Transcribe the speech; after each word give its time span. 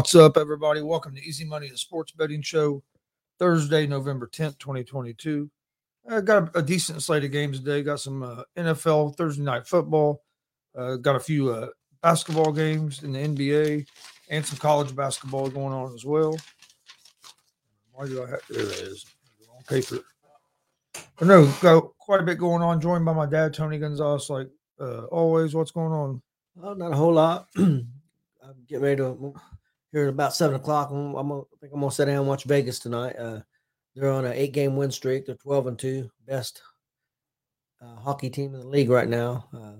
What's 0.00 0.14
up, 0.14 0.38
everybody? 0.38 0.80
Welcome 0.80 1.14
to 1.14 1.22
Easy 1.22 1.44
Money, 1.44 1.68
the 1.68 1.76
sports 1.76 2.10
betting 2.12 2.40
show, 2.40 2.82
Thursday, 3.38 3.86
November 3.86 4.26
10th, 4.26 4.58
2022. 4.58 5.50
I 6.08 6.22
got 6.22 6.56
a, 6.56 6.60
a 6.60 6.62
decent 6.62 7.02
slate 7.02 7.22
of 7.24 7.32
games 7.32 7.58
today. 7.58 7.82
Got 7.82 8.00
some 8.00 8.22
uh, 8.22 8.44
NFL 8.56 9.18
Thursday 9.18 9.42
night 9.42 9.66
football. 9.66 10.22
Uh, 10.74 10.96
got 10.96 11.16
a 11.16 11.20
few 11.20 11.50
uh, 11.50 11.68
basketball 12.02 12.50
games 12.50 13.02
in 13.02 13.12
the 13.12 13.18
NBA 13.18 13.86
and 14.30 14.44
some 14.44 14.56
college 14.56 14.96
basketball 14.96 15.50
going 15.50 15.74
on 15.74 15.92
as 15.92 16.06
well. 16.06 16.34
Why 17.92 18.06
do 18.06 18.24
I 18.24 18.30
have 18.30 18.40
there 18.48 18.62
it 18.62 18.68
is 18.68 19.04
on 19.54 19.62
paper? 19.64 19.98
But 21.18 21.28
no, 21.28 21.46
got 21.60 21.90
quite 21.98 22.22
a 22.22 22.24
bit 22.24 22.38
going 22.38 22.62
on. 22.62 22.80
Joined 22.80 23.04
by 23.04 23.12
my 23.12 23.26
dad, 23.26 23.52
Tony 23.52 23.78
Gonzalez, 23.78 24.30
like 24.30 24.48
uh, 24.80 25.04
always. 25.08 25.54
What's 25.54 25.72
going 25.72 25.92
on? 25.92 26.22
Well, 26.54 26.74
not 26.74 26.92
a 26.92 26.96
whole 26.96 27.12
lot. 27.12 27.48
I'm 27.58 27.84
getting 28.66 28.82
ready 28.82 28.96
to 28.96 29.34
here 29.92 30.04
at 30.04 30.08
about 30.08 30.34
seven 30.34 30.56
o'clock. 30.56 30.90
I'm, 30.90 31.14
I'm 31.14 31.28
gonna, 31.28 31.40
I 31.42 31.56
think 31.60 31.72
I'm 31.72 31.80
gonna 31.80 31.92
sit 31.92 32.06
down 32.06 32.16
and 32.18 32.26
watch 32.28 32.44
Vegas 32.44 32.78
tonight. 32.78 33.16
Uh, 33.18 33.40
they're 33.94 34.10
on 34.10 34.24
an 34.24 34.32
eight 34.32 34.52
game 34.52 34.76
win 34.76 34.90
streak. 34.90 35.26
They're 35.26 35.34
12 35.36 35.66
and 35.66 35.78
two, 35.78 36.10
best 36.26 36.62
uh, 37.82 37.96
hockey 37.96 38.30
team 38.30 38.54
in 38.54 38.60
the 38.60 38.66
league 38.68 38.90
right 38.90 39.08
now. 39.08 39.48
Uh, 39.52 39.72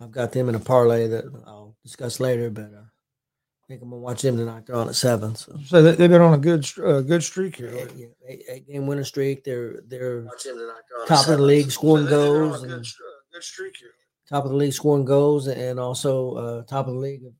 I've 0.00 0.12
got 0.12 0.32
them 0.32 0.48
in 0.48 0.54
a 0.54 0.60
parlay 0.60 1.08
that 1.08 1.24
I'll 1.46 1.76
discuss 1.84 2.20
later, 2.20 2.50
but 2.50 2.72
uh, 2.72 2.82
I 2.84 3.66
think 3.66 3.82
I'm 3.82 3.90
gonna 3.90 4.00
watch 4.00 4.22
them 4.22 4.36
tonight. 4.36 4.64
They're 4.66 4.76
on 4.76 4.88
at 4.88 4.94
seven. 4.94 5.34
So, 5.34 5.58
So 5.64 5.82
they- 5.82 5.96
they've 5.96 6.08
been 6.10 6.22
on 6.22 6.34
a 6.34 6.38
good 6.38 6.64
uh, 6.82 7.00
good 7.00 7.22
streak 7.24 7.56
here. 7.56 7.68
eight, 7.70 7.74
lately. 7.88 8.00
yeah, 8.02 8.28
eight, 8.28 8.42
eight 8.48 8.68
game 8.68 8.86
winning 8.86 9.04
streak. 9.04 9.42
They're 9.42 9.80
they're 9.86 10.22
tonight. 10.38 10.82
They're 10.88 10.98
on 11.00 11.04
a 11.04 11.08
top 11.08 11.26
of 11.28 11.38
the 11.38 11.42
league 11.42 11.70
scoring 11.72 12.04
they- 12.04 12.10
they've 12.12 12.20
been 12.32 12.42
on 12.42 12.46
a 12.46 12.48
goals 12.50 12.60
Good, 12.62 12.70
and- 12.70 12.86
uh, 12.86 13.20
good 13.32 13.42
streak 13.42 13.76
here. 13.76 13.90
top 14.28 14.44
of 14.44 14.50
the 14.52 14.56
league 14.56 14.72
scoring 14.72 15.04
goals 15.04 15.48
and 15.48 15.80
also 15.80 16.34
uh, 16.34 16.62
top 16.62 16.86
of 16.86 16.94
the 16.94 17.00
league 17.00 17.24
of 17.26 17.32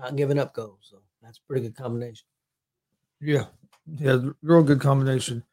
not 0.00 0.16
giving 0.16 0.38
up 0.38 0.54
goals. 0.54 0.88
So 0.90 0.98
that's 1.22 1.38
a 1.38 1.42
pretty 1.46 1.62
good 1.62 1.76
combination. 1.76 2.26
Yeah, 3.20 3.46
yeah, 3.96 4.18
real 4.42 4.62
good 4.62 4.80
combination. 4.80 5.44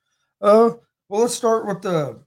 Uh, 0.41 0.71
well, 1.09 1.21
let's 1.21 1.35
start 1.35 1.67
with 1.67 1.81
the. 1.81 2.19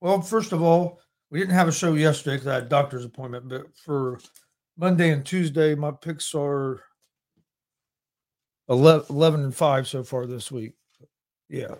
Well, 0.00 0.20
first 0.20 0.52
of 0.52 0.62
all, 0.62 1.00
we 1.30 1.38
didn't 1.38 1.54
have 1.54 1.68
a 1.68 1.72
show 1.72 1.94
yesterday 1.94 2.36
because 2.36 2.48
I 2.48 2.54
had 2.54 2.68
doctor's 2.68 3.04
appointment, 3.04 3.48
but 3.48 3.66
for 3.76 4.20
Monday 4.76 5.10
and 5.10 5.24
Tuesday, 5.24 5.74
my 5.74 5.92
picks 5.92 6.34
are 6.34 6.82
11, 8.68 9.06
11 9.10 9.44
and 9.44 9.54
five 9.54 9.86
so 9.86 10.02
far 10.02 10.26
this 10.26 10.50
week. 10.50 10.72
Yeah, 11.48 11.74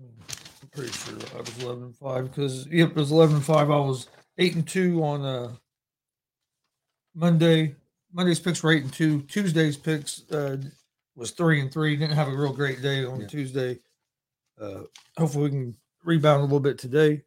I'm 0.00 0.68
pretty 0.72 0.92
sure 0.92 1.14
I 1.34 1.40
was 1.40 1.62
eleven 1.62 1.84
and 1.84 1.96
five 1.96 2.30
because 2.30 2.66
yep, 2.68 2.90
it 2.90 2.96
was 2.96 3.10
eleven 3.10 3.36
and 3.36 3.44
five. 3.44 3.70
I 3.70 3.78
was 3.78 4.08
eight 4.38 4.54
and 4.54 4.66
two 4.66 5.02
on 5.02 5.24
uh 5.24 5.52
Monday. 7.14 7.74
Monday's 8.12 8.40
picks 8.40 8.62
were 8.62 8.72
eight 8.72 8.82
and 8.84 8.92
two. 8.92 9.22
Tuesday's 9.22 9.76
picks 9.76 10.30
uh, 10.30 10.56
was 11.14 11.30
three 11.32 11.60
and 11.60 11.72
three. 11.72 11.96
Didn't 11.96 12.16
have 12.16 12.28
a 12.28 12.36
real 12.36 12.52
great 12.52 12.80
day 12.82 13.04
on 13.04 13.20
Yeah. 13.20 13.26
Tuesday. 13.26 13.78
Uh, 14.60 14.82
hopefully, 15.16 15.44
we 15.44 15.50
can 15.50 15.76
rebound 16.04 16.40
a 16.40 16.44
little 16.44 16.60
bit 16.60 16.78
today. 16.78 17.22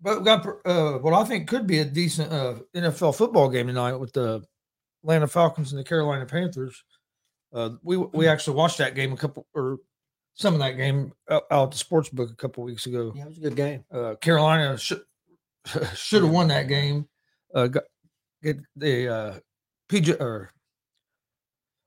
But 0.00 0.18
we 0.18 0.24
got 0.24 0.46
uh, 0.64 0.98
what 0.98 1.14
I 1.14 1.24
think 1.24 1.48
could 1.48 1.66
be 1.66 1.78
a 1.78 1.84
decent 1.84 2.32
uh, 2.32 2.56
NFL 2.74 3.16
football 3.16 3.48
game 3.48 3.68
tonight 3.68 3.94
with 3.94 4.12
the 4.12 4.42
Atlanta 5.04 5.28
Falcons 5.28 5.72
and 5.72 5.78
the 5.78 5.84
Carolina 5.84 6.26
Panthers. 6.26 6.82
Uh, 7.52 7.70
we 7.82 7.96
we 7.96 8.26
actually 8.26 8.56
watched 8.56 8.78
that 8.78 8.94
game 8.94 9.12
a 9.12 9.16
couple 9.16 9.46
or 9.54 9.78
some 10.34 10.54
of 10.54 10.60
that 10.60 10.72
game 10.72 11.12
out, 11.30 11.44
out 11.50 11.64
at 11.64 11.70
the 11.72 11.78
sports 11.78 12.08
book 12.08 12.30
a 12.30 12.34
couple 12.34 12.64
weeks 12.64 12.86
ago. 12.86 13.12
Yeah, 13.14 13.24
it 13.24 13.28
was 13.28 13.38
a 13.38 13.42
good 13.42 13.56
game. 13.56 13.84
Uh, 13.92 14.14
Carolina 14.20 14.76
should 14.76 15.02
should 15.94 16.22
have 16.22 16.32
won 16.32 16.48
that 16.48 16.66
game. 16.66 17.08
Uh, 17.54 17.66
got, 17.68 17.84
get 18.42 18.58
the 18.76 19.08
uh, 19.08 19.38
PJ 19.88 20.20
or 20.20 20.52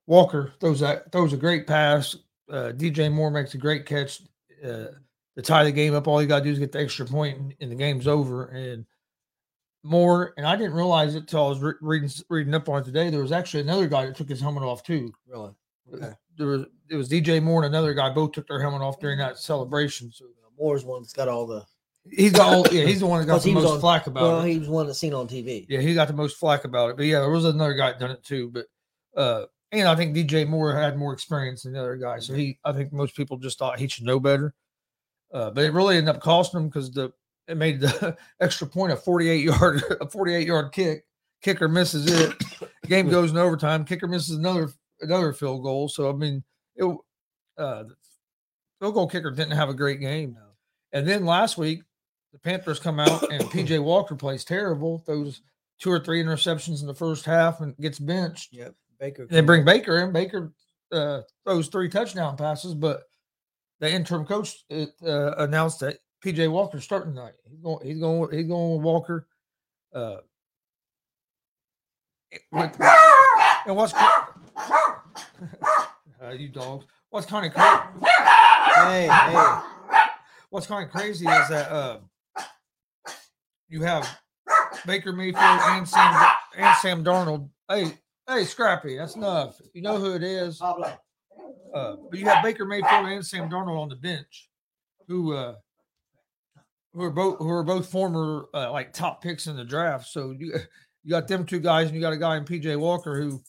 Walker 0.07 0.53
throws 0.59 0.79
that 0.81 1.11
throws 1.11 1.33
a 1.33 1.37
great 1.37 1.67
pass. 1.67 2.15
Uh, 2.49 2.71
DJ 2.75 3.11
Moore 3.11 3.31
makes 3.31 3.53
a 3.55 3.57
great 3.57 3.85
catch 3.85 4.21
uh, 4.63 4.87
to 5.35 5.41
tie 5.41 5.63
the 5.63 5.71
game 5.71 5.95
up. 5.95 6.07
All 6.07 6.21
you 6.21 6.27
got 6.27 6.39
to 6.39 6.45
do 6.45 6.51
is 6.51 6.59
get 6.59 6.71
the 6.71 6.79
extra 6.79 7.05
point, 7.05 7.39
and, 7.39 7.55
and 7.59 7.71
the 7.71 7.75
game's 7.75 8.07
over. 8.07 8.45
And 8.45 8.85
Moore 9.83 10.33
and 10.37 10.45
I 10.45 10.55
didn't 10.55 10.73
realize 10.73 11.15
it 11.15 11.27
till 11.27 11.45
I 11.45 11.49
was 11.49 11.59
re- 11.59 11.73
reading 11.81 12.09
reading 12.29 12.53
up 12.53 12.69
on 12.69 12.81
it 12.81 12.85
today. 12.85 13.09
There 13.09 13.21
was 13.21 13.31
actually 13.31 13.61
another 13.61 13.87
guy 13.87 14.05
that 14.05 14.15
took 14.15 14.29
his 14.29 14.41
helmet 14.41 14.63
off 14.63 14.83
too. 14.83 15.11
Really. 15.27 15.51
Okay. 15.93 16.11
There 16.37 16.47
was 16.47 16.65
it 16.89 16.95
was 16.95 17.09
DJ 17.09 17.41
Moore 17.41 17.63
and 17.63 17.73
another 17.73 17.93
guy 17.93 18.09
both 18.11 18.31
took 18.31 18.47
their 18.47 18.61
helmet 18.61 18.81
off 18.81 18.99
during 18.99 19.17
that 19.19 19.37
celebration. 19.37 20.11
So 20.11 20.25
Moore's 20.57 20.85
one 20.85 21.01
that's 21.01 21.13
got 21.13 21.27
all 21.27 21.45
the. 21.45 21.65
He's 22.11 22.31
got 22.33 22.71
yeah 22.71 22.85
he's 22.85 22.99
the 22.99 23.05
one 23.05 23.19
that 23.19 23.25
got 23.25 23.41
the 23.41 23.53
most 23.53 23.65
on- 23.69 23.79
flack 23.79 24.07
about 24.07 24.23
Well, 24.23 24.41
it. 24.41 24.51
he 24.51 24.59
was 24.59 24.69
one 24.69 24.87
that's 24.87 24.99
seen 24.99 25.13
on 25.13 25.27
TV. 25.27 25.65
Yeah, 25.69 25.79
he 25.81 25.93
got 25.93 26.07
the 26.07 26.13
most 26.13 26.37
flack 26.37 26.63
about 26.65 26.91
it. 26.91 26.97
But 26.97 27.05
yeah, 27.05 27.19
there 27.19 27.29
was 27.29 27.45
another 27.45 27.73
guy 27.73 27.91
that 27.91 27.99
done 27.99 28.11
it 28.11 28.23
too. 28.23 28.49
But 28.51 28.65
uh 29.19 29.45
and 29.71 29.87
I 29.87 29.95
think 29.95 30.15
DJ 30.15 30.47
Moore 30.47 30.73
had 30.73 30.97
more 30.97 31.13
experience 31.13 31.63
than 31.63 31.73
the 31.73 31.79
other 31.79 31.97
guy. 31.97 32.19
So 32.19 32.33
he 32.33 32.59
I 32.63 32.71
think 32.73 32.93
most 32.93 33.15
people 33.15 33.37
just 33.37 33.57
thought 33.57 33.79
he 33.79 33.87
should 33.87 34.05
know 34.05 34.19
better. 34.19 34.53
Uh 35.33 35.49
but 35.51 35.63
it 35.65 35.73
really 35.73 35.97
ended 35.97 36.15
up 36.15 36.21
costing 36.21 36.61
him 36.61 36.67
because 36.67 36.91
the 36.91 37.11
it 37.47 37.57
made 37.57 37.79
the 37.79 38.15
extra 38.39 38.67
point 38.67 38.91
a 38.93 38.95
48 38.95 39.43
yard 39.43 39.83
a 40.01 40.09
48 40.09 40.47
yard 40.47 40.71
kick. 40.71 41.05
Kicker 41.41 41.67
misses 41.67 42.11
it. 42.11 42.33
Game 42.87 43.07
goes 43.09 43.31
in 43.31 43.37
overtime. 43.37 43.85
Kicker 43.85 44.07
misses 44.07 44.37
another 44.37 44.69
another 45.01 45.33
field 45.33 45.63
goal. 45.63 45.89
So 45.89 46.09
I 46.09 46.13
mean 46.13 46.43
it 46.75 46.85
uh 47.57 47.83
the 47.83 47.95
field 48.79 48.93
goal 48.93 49.07
kicker 49.07 49.31
didn't 49.31 49.51
have 49.57 49.69
a 49.69 49.73
great 49.73 49.99
game. 49.99 50.37
And 50.93 51.07
then 51.07 51.25
last 51.25 51.57
week 51.57 51.81
the 52.35 52.39
Panthers 52.39 52.79
come 52.79 52.99
out 52.99 53.31
and 53.31 53.43
PJ 53.51 53.81
Walker 53.81 54.13
plays 54.15 54.43
terrible. 54.43 55.01
Those 55.07 55.41
two 55.79 55.89
or 55.89 55.99
three 56.01 56.21
interceptions 56.21 56.81
in 56.81 56.87
the 56.87 56.93
first 56.93 57.23
half 57.23 57.61
and 57.61 57.75
gets 57.77 57.97
benched. 57.97 58.53
Yep. 58.53 58.75
Baker. 58.99 59.25
They 59.29 59.39
bring 59.41 59.63
Baker 59.63 59.99
in. 59.99 60.11
Baker 60.11 60.51
uh, 60.91 61.21
throws 61.45 61.69
three 61.69 61.87
touchdown 61.89 62.35
passes, 62.35 62.73
but 62.73 63.03
the 63.79 63.89
interim 63.89 64.25
coach 64.25 64.65
uh, 64.71 64.85
announced 65.37 65.79
that 65.79 65.99
PJ 66.23 66.51
Walker's 66.51 66.83
starting 66.83 67.13
tonight. 67.13 67.33
He's 67.49 67.59
going. 67.59 67.85
He's 67.85 67.99
going. 67.99 68.37
He's 68.37 68.47
going 68.47 68.75
with 68.75 68.83
Walker. 68.83 69.27
Uh, 69.93 70.17
it- 72.31 72.41
what- 72.49 72.75
and 73.65 73.75
what's 73.75 73.93
uh, 73.93 74.25
you 76.37 76.49
dogs? 76.49 76.85
What's 77.09 77.27
kind 77.27 77.45
of 77.45 77.53
crazy? 77.53 78.11
Hey, 78.75 79.07
hey. 79.07 79.61
what's 80.49 80.67
kind 80.67 80.85
of 80.85 80.91
crazy 80.91 81.25
is 81.27 81.49
that 81.49 81.71
uh, 81.71 81.99
you 83.69 83.81
have 83.83 84.07
Baker 84.85 85.13
Mayfield 85.13 85.43
and 85.43 85.87
Sam 85.87 86.31
and 86.57 86.77
Sam 86.77 87.03
Darnold. 87.03 87.49
Hey, 87.69 87.93
hey, 88.27 88.43
Scrappy, 88.43 88.97
that's 88.97 89.15
enough. 89.15 89.59
You 89.73 89.81
know 89.81 89.97
who 89.97 90.13
it 90.13 90.23
is. 90.23 90.61
Uh, 90.61 91.95
but 92.09 92.19
you 92.19 92.25
have 92.25 92.43
Baker 92.43 92.65
Mayfield 92.65 93.07
and 93.07 93.25
Sam 93.25 93.49
Darnold 93.49 93.79
on 93.79 93.89
the 93.89 93.95
bench, 93.95 94.49
who 95.07 95.33
uh, 95.33 95.55
who 96.93 97.03
are 97.03 97.11
both 97.11 97.39
who 97.39 97.49
are 97.49 97.63
both 97.63 97.87
former 97.87 98.45
uh, 98.53 98.71
like 98.71 98.93
top 98.93 99.21
picks 99.21 99.47
in 99.47 99.55
the 99.55 99.65
draft. 99.65 100.07
So 100.07 100.31
you 100.31 100.53
you 101.03 101.09
got 101.09 101.27
them 101.27 101.45
two 101.45 101.59
guys, 101.59 101.87
and 101.87 101.95
you 101.95 102.01
got 102.01 102.13
a 102.13 102.17
guy 102.17 102.37
in 102.37 102.45
PJ 102.45 102.77
Walker 102.79 103.19
who 103.19 103.41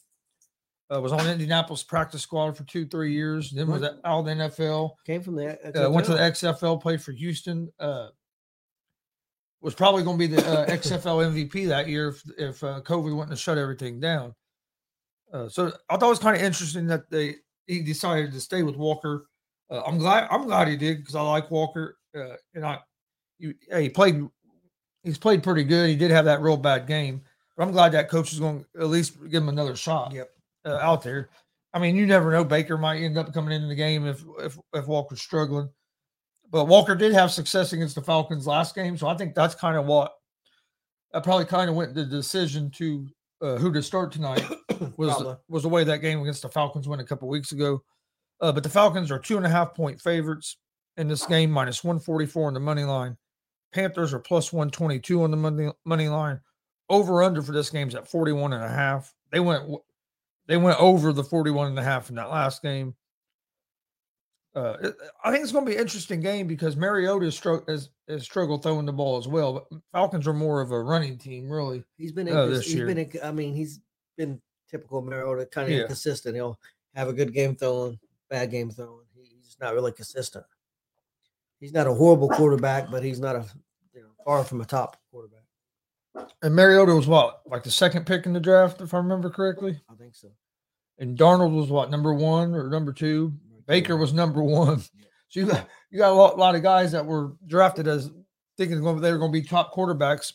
uh, 0.93 1.01
was 1.01 1.13
on 1.13 1.27
Indianapolis 1.27 1.83
practice 1.83 2.23
squad 2.23 2.57
for 2.57 2.65
two 2.65 2.87
three 2.87 3.13
years. 3.13 3.51
Then 3.51 3.69
was 3.69 3.83
out 3.83 4.23
the 4.23 4.33
NFL. 4.33 4.93
Came 5.07 5.23
from 5.23 5.37
the. 5.37 5.87
Uh, 5.87 5.91
went 5.91 6.07
to 6.07 6.13
the 6.13 6.19
XFL, 6.19 6.81
played 6.81 7.01
for 7.03 7.13
Houston. 7.13 7.73
Uh, 7.79 8.09
was 9.61 9.75
probably 9.75 10.03
going 10.03 10.19
to 10.19 10.29
be 10.29 10.35
the 10.35 10.47
uh, 10.47 10.67
XFL 10.67 11.33
MVP 11.33 11.67
that 11.69 11.89
year 11.89 12.09
if, 12.09 12.23
if 12.39 12.65
uh, 12.65 12.81
COVID 12.83 13.15
wouldn't 13.15 13.31
have 13.31 13.39
shut 13.41 13.59
everything 13.59 14.01
down. 14.01 14.35
Uh, 15.33 15.49
so 15.49 15.73
I 15.91 15.97
thought 15.97 16.07
it 16.07 16.11
was 16.11 16.19
kind 16.19 16.37
of 16.37 16.43
interesting 16.43 16.87
that 16.87 17.11
they 17.11 17.37
he 17.67 17.83
decided 17.83 18.33
to 18.33 18.41
stay 18.41 18.63
with 18.63 18.77
Walker. 18.77 19.27
Uh, 19.71 19.83
I'm 19.85 19.99
glad 19.99 20.29
I'm 20.31 20.45
glad 20.47 20.69
he 20.69 20.77
did 20.77 20.99
because 20.99 21.15
I 21.17 21.23
like 21.23 21.51
Walker 21.51 21.99
uh, 22.17 22.37
and 22.55 22.65
I 22.65 22.79
you, 23.39 23.55
he 23.77 23.89
played 23.89 24.23
he's 25.03 25.19
played 25.19 25.43
pretty 25.43 25.65
good. 25.65 25.89
He 25.89 25.97
did 25.97 26.11
have 26.13 26.27
that 26.27 26.43
real 26.43 26.57
bad 26.57 26.87
game, 26.87 27.23
but 27.57 27.65
I'm 27.65 27.73
glad 27.73 27.93
that 27.93 28.09
coach 28.09 28.33
is 28.33 28.39
going 28.39 28.65
to 28.77 28.81
at 28.83 28.89
least 28.89 29.19
give 29.31 29.43
him 29.43 29.49
another 29.49 29.75
shot 29.75 30.13
Yep. 30.13 30.31
uh, 30.65 30.79
out 30.81 31.03
there. 31.03 31.29
I 31.75 31.79
mean, 31.81 31.97
you 31.97 32.07
never 32.07 32.31
know. 32.31 32.45
Baker 32.45 32.79
might 32.79 33.03
end 33.03 33.19
up 33.19 33.35
coming 33.35 33.53
into 33.55 33.67
the 33.67 33.75
game 33.75 34.07
if 34.07 34.25
if 34.39 34.57
if 34.73 34.87
Walker's 34.87 35.21
struggling. 35.21 35.69
But 36.51 36.67
Walker 36.67 36.95
did 36.95 37.13
have 37.13 37.31
success 37.31 37.73
against 37.73 37.95
the 37.95 38.03
Falcons 38.03 38.47
last 38.47 38.75
game, 38.75 38.97
so 38.97 39.09
I 39.09 39.17
think 39.17 39.35
that's 39.35 39.55
kind 39.55 39.77
of 39.77 39.87
what 39.87 40.15
that 41.13 41.25
probably 41.25 41.45
kind 41.45 41.69
of 41.69 41.77
went 41.77 41.95
the 41.95 42.05
decision 42.05 42.71
to 42.73 43.09
uh, 43.43 43.57
who 43.57 43.73
to 43.73 43.83
start 43.83 44.13
tonight 44.13 44.45
was 44.97 45.11
Probably. 45.11 45.37
was 45.49 45.63
the 45.63 45.69
way 45.69 45.85
that 45.85 45.99
game 45.99 46.21
against 46.21 46.43
the 46.43 46.49
Falcons 46.49 46.89
went 46.89 47.03
a 47.03 47.05
couple 47.05 47.29
weeks 47.29 47.53
ago. 47.53 47.83
Uh, 48.41 48.53
but 48.53 48.63
the 48.63 48.69
Falcons 48.69 49.11
are 49.11 49.19
two 49.19 49.37
and 49.37 49.47
a 49.47 49.49
half 49.49 49.75
point 49.75 50.01
favorites 50.01 50.59
in 50.97 51.09
this 51.09 51.27
game, 51.27 51.51
minus 51.51 51.83
one 51.83 51.99
forty 51.99 52.27
four 52.27 52.47
on 52.47 52.55
the 52.55 52.61
money 52.61 52.85
line. 52.85 53.17
Panthers 53.73 54.15
are 54.15 54.19
plus 54.19 54.53
one 54.53 54.71
twenty 54.71 54.99
two 55.01 55.23
on 55.23 55.31
the 55.31 55.37
money 55.37 55.71
money 55.85 56.09
line. 56.09 56.41
Over 56.89 57.23
under 57.23 57.43
for 57.43 57.53
this 57.53 57.71
game 57.71 57.89
is 57.89 57.97
at 57.97 58.09
41 58.09 58.53
and 58.53 58.63
a 58.63 58.69
half. 58.69 59.13
They 59.33 59.41
went 59.41 59.69
they 60.47 60.57
went 60.57 60.81
over 60.81 61.13
the 61.13 61.25
41 61.25 61.69
and 61.69 61.79
a 61.79 61.83
half 61.83 62.11
in 62.11 62.15
that 62.17 62.31
last 62.31 62.63
game. 62.63 62.95
Uh, 64.57 64.91
I 65.23 65.31
think 65.31 65.43
it's 65.43 65.53
going 65.53 65.67
to 65.67 65.71
be 65.71 65.77
an 65.77 65.83
interesting 65.83 66.21
game 66.21 66.47
because 66.47 66.77
Mariota 66.77 67.27
has, 67.27 67.39
stro- 67.39 67.69
has, 67.69 67.91
has 68.09 68.23
struggled 68.23 68.63
throwing 68.63 68.87
the 68.87 68.93
ball 68.93 69.19
as 69.19 69.29
well. 69.29 69.53
But 69.71 69.81
Falcons 69.93 70.27
are 70.27 70.33
more 70.33 70.63
of 70.63 70.73
a 70.73 70.81
running 70.81 71.19
team, 71.19 71.51
really. 71.51 71.85
He's 71.99 72.13
been 72.13 72.27
uh, 72.29 72.47
this 72.47 72.65
he's 72.65 72.75
year. 72.77 72.87
been 72.87 73.11
I 73.23 73.33
mean, 73.33 73.55
he's 73.55 73.81
been 74.17 74.41
typical 74.71 75.03
Mariota, 75.03 75.45
kind 75.45 75.69
of 75.69 75.75
Yeah. 75.75 75.83
inconsistent. 75.83 76.37
He'll 76.37 76.59
have 76.95 77.09
a 77.09 77.13
good 77.13 77.35
game 77.35 77.55
throwing, 77.55 77.99
bad 78.31 78.51
game 78.51 78.71
throwing. 78.71 79.05
He's 79.15 79.59
not 79.61 79.75
really 79.75 79.93
consistent. 79.93 80.47
He's 81.61 81.75
not 81.75 81.87
a 81.87 81.93
horrible 81.93 82.31
quarterback, 82.31 82.91
but 82.91 83.03
he's 83.03 83.21
not 83.21 83.37
a 83.37 83.45
you 83.93 84.01
know 84.01 84.09
far 84.25 84.43
from 84.43 84.63
a 84.63 84.65
top 84.65 84.97
quarterback. 85.11 85.43
And 86.43 86.55
Mariota 86.55 86.95
was 86.95 87.07
what, 87.07 87.43
like 87.47 87.63
the 87.63 87.71
second 87.71 88.07
pick 88.07 88.25
in 88.25 88.33
the 88.33 88.41
draft, 88.41 88.81
if 88.81 88.95
I 88.95 88.99
remember 88.99 89.29
correctly. 89.29 89.81
I 89.91 89.95
think 89.97 90.15
so. 90.15 90.29
And 90.99 91.19
Darnold 91.19 91.55
was 91.55 91.69
what, 91.69 91.91
number 91.91 92.15
one 92.15 92.55
or 92.55 92.71
number 92.71 92.93
two? 92.95 93.35
Baker 93.67 93.97
was 93.97 94.13
number 94.13 94.43
one. 94.43 94.81
So 95.29 95.41
you 95.41 95.47
got 95.47 95.69
you 95.91 95.99
got 95.99 96.13
a 96.13 96.15
lot, 96.15 96.39
lot 96.39 96.55
of 96.55 96.63
guys 96.63 96.93
that 96.93 97.05
were 97.05 97.33
drafted 97.47 97.89
as 97.89 98.11
thinking 98.57 98.81
they 99.01 99.13
were 99.13 99.19
going 99.19 99.33
to 99.33 99.41
be 99.41 99.43
top 99.43 99.75
quarterbacks 99.75 100.33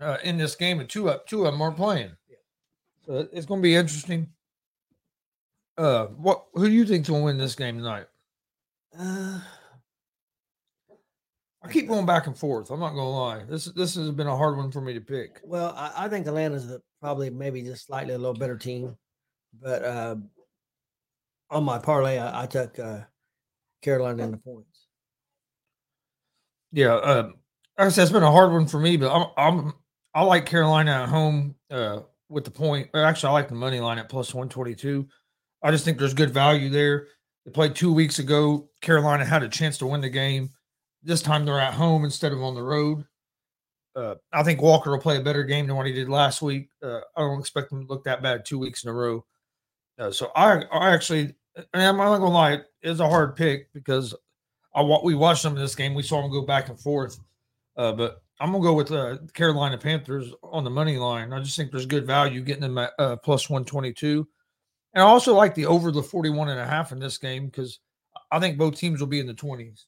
uh, 0.00 0.18
in 0.24 0.36
this 0.36 0.56
game, 0.56 0.80
and 0.80 0.88
two 0.88 1.08
up 1.08 1.26
two 1.26 1.44
of 1.44 1.52
them 1.52 1.62
aren't 1.62 1.76
playing. 1.76 2.10
So 3.06 3.28
it's 3.32 3.46
going 3.46 3.60
to 3.60 3.62
be 3.62 3.74
interesting. 3.74 4.28
Uh, 5.78 6.06
what 6.06 6.46
who 6.54 6.68
do 6.68 6.74
you 6.74 6.84
think's 6.84 7.08
going 7.08 7.20
to 7.20 7.24
win 7.24 7.38
this 7.38 7.54
game 7.54 7.78
tonight? 7.78 8.06
Uh, 8.98 9.40
I 11.62 11.68
keep 11.70 11.88
going 11.88 12.06
back 12.06 12.26
and 12.26 12.36
forth. 12.36 12.70
I'm 12.70 12.80
not 12.80 12.94
going 12.94 13.04
to 13.04 13.10
lie. 13.10 13.44
This 13.48 13.66
this 13.66 13.94
has 13.94 14.10
been 14.10 14.26
a 14.26 14.36
hard 14.36 14.56
one 14.56 14.70
for 14.70 14.80
me 14.80 14.94
to 14.94 15.00
pick. 15.00 15.40
well, 15.44 15.74
I, 15.76 15.92
I 16.04 16.08
think 16.08 16.26
Atlanta's 16.26 16.66
the, 16.66 16.82
probably 17.00 17.30
maybe 17.30 17.62
just 17.62 17.86
slightly 17.86 18.14
a 18.14 18.18
little 18.18 18.34
better 18.34 18.58
team, 18.58 18.96
but 19.60 19.84
uh, 19.84 20.16
on 21.52 21.64
my 21.64 21.78
parlay, 21.78 22.18
I, 22.18 22.42
I 22.42 22.46
took 22.46 22.78
uh, 22.78 23.00
Carolina 23.82 24.24
in 24.24 24.30
the 24.32 24.38
points. 24.38 24.86
Yeah, 26.72 26.94
uh, 26.94 27.30
like 27.78 27.86
I 27.86 27.88
said, 27.90 28.02
it's 28.02 28.12
been 28.12 28.22
a 28.22 28.32
hard 28.32 28.52
one 28.52 28.66
for 28.66 28.80
me, 28.80 28.96
but 28.96 29.14
I'm 29.14 29.26
I'm 29.36 29.74
I 30.14 30.22
like 30.22 30.46
Carolina 30.46 30.90
at 30.90 31.08
home 31.08 31.54
uh, 31.70 32.00
with 32.28 32.44
the 32.44 32.50
point. 32.50 32.88
Actually, 32.94 33.30
I 33.30 33.32
like 33.32 33.48
the 33.48 33.54
money 33.54 33.78
line 33.78 33.98
at 33.98 34.08
plus 34.08 34.34
one 34.34 34.48
twenty 34.48 34.74
two. 34.74 35.06
I 35.62 35.70
just 35.70 35.84
think 35.84 35.98
there's 35.98 36.14
good 36.14 36.30
value 36.30 36.70
there. 36.70 37.06
They 37.44 37.52
played 37.52 37.74
two 37.74 37.92
weeks 37.92 38.18
ago. 38.18 38.70
Carolina 38.80 39.24
had 39.24 39.42
a 39.42 39.48
chance 39.48 39.78
to 39.78 39.86
win 39.86 40.00
the 40.00 40.08
game. 40.08 40.50
This 41.02 41.22
time 41.22 41.44
they're 41.44 41.60
at 41.60 41.74
home 41.74 42.04
instead 42.04 42.32
of 42.32 42.42
on 42.42 42.54
the 42.54 42.62
road. 42.62 43.04
Uh, 43.94 44.14
I 44.32 44.42
think 44.42 44.62
Walker 44.62 44.90
will 44.90 44.98
play 44.98 45.18
a 45.18 45.22
better 45.22 45.42
game 45.42 45.66
than 45.66 45.76
what 45.76 45.86
he 45.86 45.92
did 45.92 46.08
last 46.08 46.40
week. 46.40 46.70
Uh, 46.82 47.00
I 47.16 47.20
don't 47.20 47.40
expect 47.40 47.70
him 47.70 47.82
to 47.82 47.86
look 47.86 48.04
that 48.04 48.22
bad 48.22 48.44
two 48.44 48.58
weeks 48.58 48.84
in 48.84 48.90
a 48.90 48.94
row. 48.94 49.24
Uh, 49.98 50.10
so 50.10 50.30
I, 50.34 50.62
I 50.72 50.94
actually, 50.94 51.34
and 51.56 51.66
I'm 51.74 51.96
not 51.96 52.18
gonna 52.18 52.28
lie, 52.28 52.60
it's 52.80 53.00
a 53.00 53.08
hard 53.08 53.36
pick 53.36 53.72
because 53.72 54.14
I 54.74 54.82
wa- 54.82 55.02
we 55.04 55.14
watched 55.14 55.42
them 55.42 55.54
in 55.54 55.62
this 55.62 55.74
game. 55.74 55.94
We 55.94 56.02
saw 56.02 56.22
them 56.22 56.30
go 56.30 56.42
back 56.42 56.68
and 56.68 56.78
forth. 56.80 57.18
Uh, 57.76 57.92
but 57.92 58.22
I'm 58.40 58.52
gonna 58.52 58.64
go 58.64 58.74
with 58.74 58.90
uh, 58.90 59.18
Carolina 59.34 59.78
Panthers 59.78 60.32
on 60.42 60.64
the 60.64 60.70
money 60.70 60.98
line. 60.98 61.32
I 61.32 61.40
just 61.40 61.56
think 61.56 61.70
there's 61.70 61.86
good 61.86 62.06
value 62.06 62.42
getting 62.42 62.62
them 62.62 62.78
at 62.78 62.92
uh, 62.98 63.16
plus 63.16 63.48
122. 63.48 64.26
And 64.94 65.02
I 65.02 65.06
also 65.06 65.34
like 65.34 65.54
the 65.54 65.66
over 65.66 65.90
the 65.90 66.02
41 66.02 66.48
and 66.48 66.60
a 66.60 66.66
half 66.66 66.92
in 66.92 66.98
this 66.98 67.18
game 67.18 67.46
because 67.46 67.80
I 68.30 68.38
think 68.40 68.58
both 68.58 68.76
teams 68.76 69.00
will 69.00 69.06
be 69.06 69.20
in 69.20 69.26
the 69.26 69.34
20s. 69.34 69.84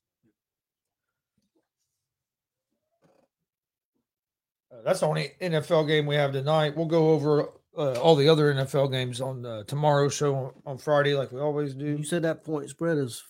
Uh, 4.72 4.82
that's 4.84 5.00
the 5.00 5.06
only 5.06 5.32
NFL 5.40 5.86
game 5.86 6.06
we 6.06 6.14
have 6.14 6.32
tonight. 6.32 6.76
We'll 6.76 6.86
go 6.86 7.10
over 7.10 7.48
uh, 7.76 7.94
all 7.94 8.14
the 8.16 8.28
other 8.28 8.52
NFL 8.52 8.90
games 8.90 9.20
on 9.20 9.44
uh, 9.44 9.64
tomorrow's 9.64 10.14
show 10.14 10.34
on, 10.34 10.52
on 10.66 10.78
Friday, 10.78 11.14
like 11.14 11.32
we 11.32 11.40
always 11.40 11.74
do. 11.74 11.86
You 11.86 12.04
said 12.04 12.22
that 12.22 12.44
point 12.44 12.70
spread 12.70 12.98
is 12.98 13.22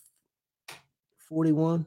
forty-one. 1.29 1.87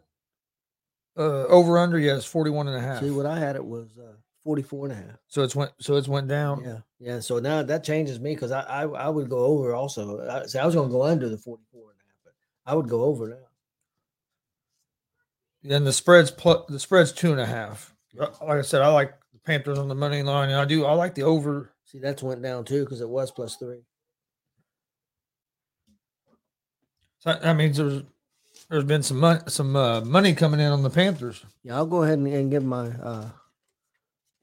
Uh, 1.18 1.46
over 1.48 1.80
under, 1.80 1.98
yes, 1.98 2.26
41 2.26 2.68
and 2.68 2.78
a 2.78 2.80
half. 2.80 3.02
See, 3.02 3.10
what 3.10 3.26
I 3.26 3.40
had 3.40 3.56
it 3.56 3.66
was 3.66 3.88
uh, 3.98 4.14
44 4.44 4.86
and 4.86 4.94
a 4.94 4.96
half. 4.96 5.18
So 5.28 5.42
it's 5.42 5.56
went 5.56 5.72
so 5.80 5.96
it's 5.96 6.08
went 6.08 6.28
down. 6.28 6.64
Yeah, 6.64 6.78
yeah. 7.00 7.20
So 7.22 7.40
now 7.40 7.64
that 7.64 7.84
changes 7.84 8.20
me 8.20 8.36
because 8.36 8.52
I, 8.52 8.62
I 8.62 8.84
I 8.84 9.10
would 9.10 9.28
go 9.28 9.40
over 9.40 9.74
also. 9.74 10.22
I, 10.30 10.46
see, 10.46 10.60
I 10.60 10.66
was 10.66 10.76
going 10.76 10.90
to 10.90 10.94
go 10.94 11.04
under 11.04 11.28
the 11.28 11.38
44 11.38 11.82
and 11.82 11.90
a 11.90 12.04
half, 12.08 12.18
but 12.24 12.34
I 12.72 12.76
would 12.76 12.88
go 12.88 13.04
over 13.04 13.30
now. 13.30 13.36
Then 15.64 15.86
the 15.86 15.92
spreads 15.94 16.30
plus 16.30 16.66
the 16.70 16.80
spreads 16.80 17.12
two 17.12 17.32
and 17.32 17.42
a 17.42 17.46
half. 17.48 17.96
Like 18.16 18.60
I 18.60 18.62
said, 18.62 18.84
I 18.84 18.90
like 18.90 19.14
the 19.34 19.40
Panthers 19.40 19.80
on 19.80 19.88
the 19.88 19.96
money 19.96 20.22
line, 20.22 20.50
and 20.50 20.60
I 20.60 20.66
do 20.66 20.86
I 20.86 20.94
like 20.94 21.16
the 21.16 21.24
over. 21.24 21.72
See, 21.88 22.00
that's 22.00 22.22
went 22.22 22.42
down 22.42 22.66
too 22.66 22.84
because 22.84 23.00
it 23.00 23.08
was 23.08 23.32
plus 23.32 23.56
three. 23.56 23.86
So 27.20 27.34
that- 27.34 27.56
means 27.56 27.78
there's 27.78 28.04
there's 28.70 28.84
been 28.84 29.04
some 29.04 29.20
money 29.20 29.40
some 29.48 29.76
uh, 29.76 30.02
money 30.02 30.34
coming 30.34 30.60
in 30.60 30.72
on 30.72 30.84
the 30.84 30.90
Panthers. 30.90 31.46
Yeah, 31.64 31.78
I'll 31.78 31.86
go 31.86 32.04
ahead 32.04 32.18
and, 32.20 32.28
and 32.28 32.52
give 32.52 32.66
my 32.66 32.88
uh, 32.88 33.30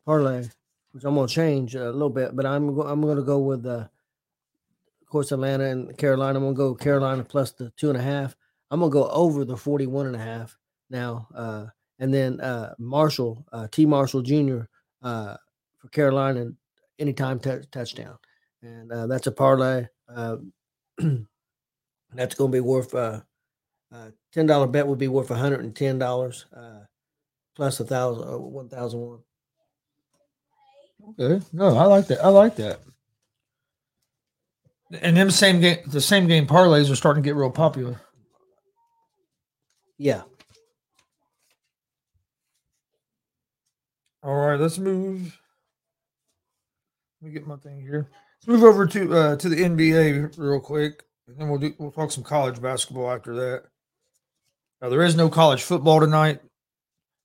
parlay, 0.06 0.46
which 0.92 1.04
I'm 1.04 1.14
going 1.14 1.28
to 1.28 1.34
change 1.34 1.74
a 1.74 1.84
little 1.92 2.08
bit, 2.08 2.34
but 2.34 2.46
I'm 2.46 2.74
go, 2.74 2.82
I'm 2.82 3.02
going 3.02 3.18
to 3.18 3.22
go 3.22 3.38
with 3.40 3.66
uh, 3.66 3.86
of 5.02 5.08
course 5.08 5.30
Atlanta 5.30 5.64
and 5.64 5.96
Carolina. 5.98 6.38
I'm 6.38 6.44
going 6.44 6.54
to 6.54 6.58
go 6.58 6.74
Carolina 6.74 7.24
plus 7.24 7.52
the 7.52 7.70
two 7.76 7.90
and 7.90 7.98
a 7.98 8.02
half. 8.02 8.34
I'm 8.70 8.80
going 8.80 8.90
to 8.90 8.94
go 8.94 9.08
over 9.10 9.44
the 9.44 9.56
41 9.56 10.06
and 10.06 10.16
a 10.16 10.18
half 10.18 10.56
now, 10.88 11.28
uh, 11.34 11.66
and 11.98 12.12
then 12.12 12.40
uh, 12.40 12.74
Marshall 12.78 13.44
uh, 13.52 13.68
T 13.70 13.84
Marshall 13.84 14.22
Jr. 14.22 14.60
Uh, 15.02 15.36
for 15.76 15.88
Carolina 15.88 16.46
anytime 16.98 17.38
tou- 17.38 17.62
touchdown, 17.70 18.16
and 18.62 18.90
uh, 18.90 19.06
that's 19.06 19.26
a 19.26 19.32
parlay. 19.32 19.86
Uh, 20.08 20.36
that's 22.14 22.34
going 22.34 22.50
to 22.50 22.56
be 22.56 22.60
worth. 22.60 22.94
Uh, 22.94 23.20
uh, 23.92 24.10
ten 24.32 24.46
dollar 24.46 24.66
bet 24.66 24.86
would 24.86 24.98
be 24.98 25.08
worth 25.08 25.30
one 25.30 25.38
hundred 25.38 25.60
and 25.60 25.74
ten 25.74 25.98
dollars. 25.98 26.46
Uh, 26.54 26.80
plus 27.54 27.78
a 27.80 27.84
thousand, 27.84 28.28
uh, 28.28 28.38
one 28.38 28.68
thousand 28.68 29.00
one. 29.00 29.18
Okay, 31.20 31.44
no, 31.52 31.76
I 31.76 31.84
like 31.84 32.06
that. 32.08 32.24
I 32.24 32.28
like 32.28 32.56
that. 32.56 32.80
And 35.00 35.16
them 35.16 35.30
same 35.30 35.60
game, 35.60 35.78
the 35.86 36.00
same 36.00 36.26
game 36.26 36.46
parlays 36.46 36.90
are 36.90 36.96
starting 36.96 37.22
to 37.22 37.26
get 37.26 37.34
real 37.34 37.50
popular. 37.50 38.00
Yeah, 39.98 40.22
All 44.24 44.34
right, 44.34 44.58
let's 44.58 44.78
move. 44.78 45.38
Let 47.24 47.32
me 47.32 47.38
get 47.38 47.46
my 47.46 47.56
thing 47.56 47.80
here. 47.80 48.10
Let's 48.36 48.46
move 48.48 48.64
over 48.64 48.86
to 48.86 49.14
uh, 49.14 49.36
to 49.36 49.48
the 49.48 49.56
NBA 49.56 50.36
real 50.36 50.60
quick, 50.60 51.04
and 51.26 51.38
then 51.38 51.48
we'll 51.48 51.58
do 51.58 51.72
we'll 51.78 51.90
talk 51.90 52.10
some 52.10 52.22
college 52.22 52.60
basketball 52.60 53.10
after 53.10 53.34
that. 53.34 53.62
Now 54.82 54.90
there 54.90 55.00
is 55.00 55.16
no 55.16 55.30
college 55.30 55.62
football 55.62 56.00
tonight. 56.00 56.42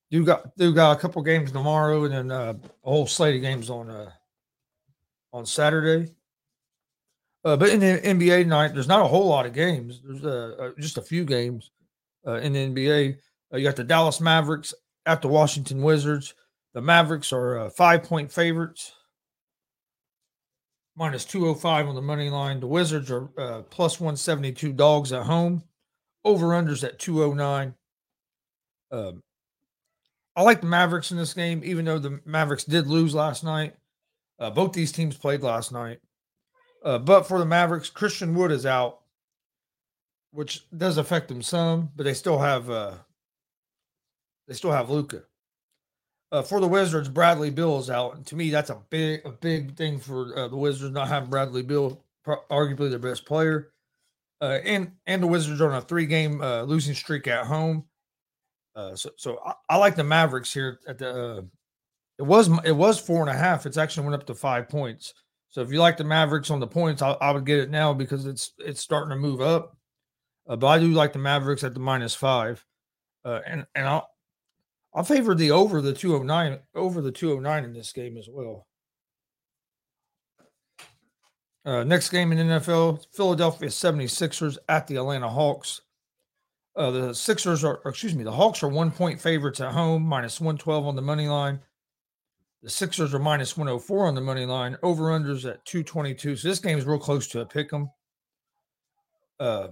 You 0.10 0.24
got 0.24 0.52
you 0.56 0.74
got 0.74 0.98
a 0.98 1.02
couple 1.02 1.22
games 1.22 1.52
tomorrow, 1.52 2.06
and 2.06 2.14
then 2.14 2.32
uh, 2.32 2.54
a 2.86 2.90
whole 2.90 3.08
slate 3.08 3.36
of 3.36 3.42
games 3.42 3.70
on 3.70 3.90
uh, 3.90 4.10
on 5.34 5.46
Saturday. 5.46 6.14
Uh, 7.44 7.58
but 7.58 7.68
in 7.68 7.82
the 7.82 8.00
NBA 8.02 8.44
tonight, 8.44 8.74
there's 8.74 8.88
not 8.88 9.02
a 9.02 9.08
whole 9.08 9.28
lot 9.28 9.46
of 9.46 9.52
games. 9.52 10.00
There's 10.02 10.24
uh, 10.24 10.56
uh, 10.62 10.72
just 10.80 10.98
a 10.98 11.02
few 11.02 11.26
games 11.26 11.72
uh, 12.26 12.36
in 12.36 12.54
the 12.54 12.70
NBA. 12.70 13.18
Uh, 13.54 13.58
you 13.58 13.66
got 13.66 13.76
the 13.76 13.84
Dallas 13.84 14.22
Mavericks 14.22 14.74
at 15.06 15.22
the 15.22 15.28
Washington 15.28 15.82
Wizards. 15.82 16.36
The 16.74 16.82
Mavericks 16.82 17.34
are 17.34 17.60
uh, 17.60 17.70
five 17.70 18.04
point 18.04 18.32
favorites, 18.32 18.94
minus 21.00 21.24
205 21.24 21.88
on 21.88 21.96
the 21.96 22.02
money 22.02 22.30
line. 22.30 22.60
The 22.60 22.68
Wizards 22.68 23.10
are 23.10 23.30
uh, 23.38 23.62
plus 23.70 24.02
172 24.02 24.74
dogs 24.74 25.14
at 25.14 25.24
home, 25.24 25.64
over 26.26 26.48
unders 26.48 26.84
at 26.84 27.00
209. 27.00 27.74
Um, 28.92 29.24
I 30.36 30.44
like 30.44 30.60
the 30.60 30.68
Mavericks 30.68 31.12
in 31.12 31.18
this 31.18 31.34
game, 31.34 31.62
even 31.64 31.86
though 31.86 32.00
the 32.00 32.20
Mavericks 32.26 32.66
did 32.66 32.88
lose 32.88 33.16
last 33.16 33.46
night. 33.46 33.76
Uh, 34.38 34.50
both 34.50 34.74
these 34.74 34.92
teams 34.92 35.18
played 35.18 35.42
last 35.42 35.72
night. 35.72 36.00
Uh, 36.84 36.98
but 36.98 37.24
for 37.24 37.40
the 37.40 37.46
Mavericks, 37.46 37.90
Christian 37.90 38.36
Wood 38.36 38.52
is 38.52 38.66
out, 38.66 39.00
which 40.32 40.70
does 40.78 40.98
affect 40.98 41.30
them 41.30 41.42
some, 41.42 41.92
but 41.96 42.04
they 42.04 42.14
still 42.14 42.40
have 42.40 42.70
uh, 42.70 42.94
they 44.48 44.54
still 44.54 44.72
have 44.72 44.90
Luka. 44.90 45.24
Uh, 46.32 46.44
for 46.44 46.60
the 46.60 46.68
Wizards, 46.68 47.10
Bradley 47.10 47.50
Beal 47.50 47.80
is 47.80 47.90
out, 47.90 48.16
and 48.16 48.26
to 48.28 48.36
me, 48.36 48.52
that's 48.52 48.70
a 48.70 48.78
big, 48.92 49.26
a 49.26 49.32
big 49.32 49.76
thing 49.76 49.98
for 49.98 50.38
uh, 50.38 50.48
the 50.48 50.56
Wizards 50.56 50.94
not 50.94 51.08
having 51.08 51.30
Bradley 51.30 51.64
Beal, 51.64 52.04
pro- 52.24 52.44
arguably 52.52 52.90
their 52.90 53.00
best 53.00 53.26
player, 53.26 53.72
uh, 54.40 54.60
and 54.64 54.92
and 55.08 55.24
the 55.24 55.28
Wizards 55.28 55.60
are 55.60 55.72
on 55.72 55.78
a 55.78 55.82
three-game 55.82 56.40
uh, 56.42 56.62
losing 56.64 56.94
streak 56.94 57.28
at 57.28 57.48
home. 57.48 57.86
Uh, 58.76 58.96
so, 58.96 59.10
so 59.18 59.40
I, 59.44 59.54
I 59.70 59.78
like 59.78 59.96
the 59.96 60.04
Mavericks 60.04 60.54
here 60.54 60.80
at 60.88 61.00
the. 61.00 61.10
Uh, 61.10 61.42
it 62.20 62.24
was 62.24 62.48
it 62.64 62.76
was 62.76 63.00
four 63.00 63.22
and 63.22 63.30
a 63.30 63.34
half. 63.34 63.66
It's 63.66 63.78
actually 63.78 64.06
went 64.06 64.22
up 64.22 64.28
to 64.28 64.36
five 64.36 64.70
points. 64.70 65.16
So 65.50 65.62
if 65.62 65.72
you 65.72 65.80
like 65.80 65.98
the 65.98 66.04
Mavericks 66.04 66.52
on 66.52 66.60
the 66.60 66.68
points, 66.68 67.02
I, 67.02 67.14
I 67.14 67.32
would 67.32 67.46
get 67.46 67.58
it 67.58 67.72
now 67.72 67.92
because 67.94 68.28
it's 68.28 68.52
it's 68.60 68.82
starting 68.82 69.10
to 69.10 69.16
move 69.16 69.42
up. 69.42 69.78
But 70.46 70.68
I 70.68 70.80
do 70.80 70.92
like 70.92 71.14
the 71.14 71.20
Mavericks 71.20 71.64
at 71.64 71.74
the 71.74 71.80
minus 71.80 72.14
five, 72.14 72.64
and 73.24 73.66
and 73.74 73.88
I'll 73.88 74.10
I'll 74.94 75.04
favor 75.04 75.36
the 75.36 75.52
over 75.52 75.82
the 75.82 75.94
209 75.94 76.60
over 76.76 77.02
the 77.02 77.12
209 77.12 77.64
in 77.64 77.74
this 77.74 77.92
game 77.92 78.18
as 78.18 78.28
well. 78.30 78.66
Uh, 81.66 81.84
next 81.84 82.10
game 82.10 82.32
in 82.32 82.40
NFL, 82.40 83.06
Philadelphia 83.14 83.70
76ers 83.70 84.58
at 84.70 84.88
the 84.88 84.96
Atlanta 84.96 85.30
Hawks. 85.30 85.82
Uh, 86.76 86.90
the 86.90 87.14
Sixers 87.14 87.64
are, 87.64 87.82
excuse 87.86 88.16
me, 88.16 88.24
the 88.24 88.32
Hawks 88.32 88.64
are 88.64 88.70
one 88.70 88.90
point 88.90 89.20
favorites 89.20 89.60
at 89.60 89.74
home, 89.74 90.04
minus 90.04 90.40
112 90.40 90.88
on 90.88 90.96
the 90.96 91.02
money 91.02 91.28
line. 91.28 91.60
The 92.64 92.70
Sixers 92.70 93.14
are 93.14 93.20
minus 93.20 93.58
104 93.58 94.08
on 94.08 94.16
the 94.16 94.22
money 94.22 94.46
line. 94.46 94.78
Over 94.82 95.06
unders 95.06 95.50
at 95.50 95.64
222. 95.66 96.38
So 96.38 96.48
this 96.48 96.60
game 96.60 96.78
is 96.78 96.86
real 96.86 97.00
close 97.00 97.28
to 97.30 97.42
a 97.42 97.46
pick 97.46 97.72
'em. 97.74 97.90
Uh, 99.40 99.70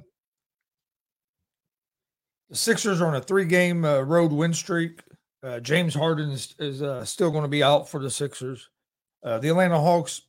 the 2.50 2.56
Sixers 2.56 3.02
are 3.02 3.08
on 3.08 3.16
a 3.16 3.22
three 3.22 3.46
game 3.46 3.86
uh, 3.86 4.02
road 4.02 4.32
win 4.32 4.54
streak. 4.54 5.02
Uh, 5.44 5.60
James 5.60 5.94
Harden 5.94 6.32
is, 6.32 6.56
is 6.60 6.82
uh, 6.82 7.06
still 7.06 7.32
going 7.32 7.44
to 7.44 7.50
be 7.50 7.64
out 7.64 7.90
for 7.90 8.02
the 8.02 8.10
Sixers. 8.10 8.70
Uh, 9.24 9.38
the 9.40 9.50
Atlanta 9.50 9.80
Hawks, 9.80 10.24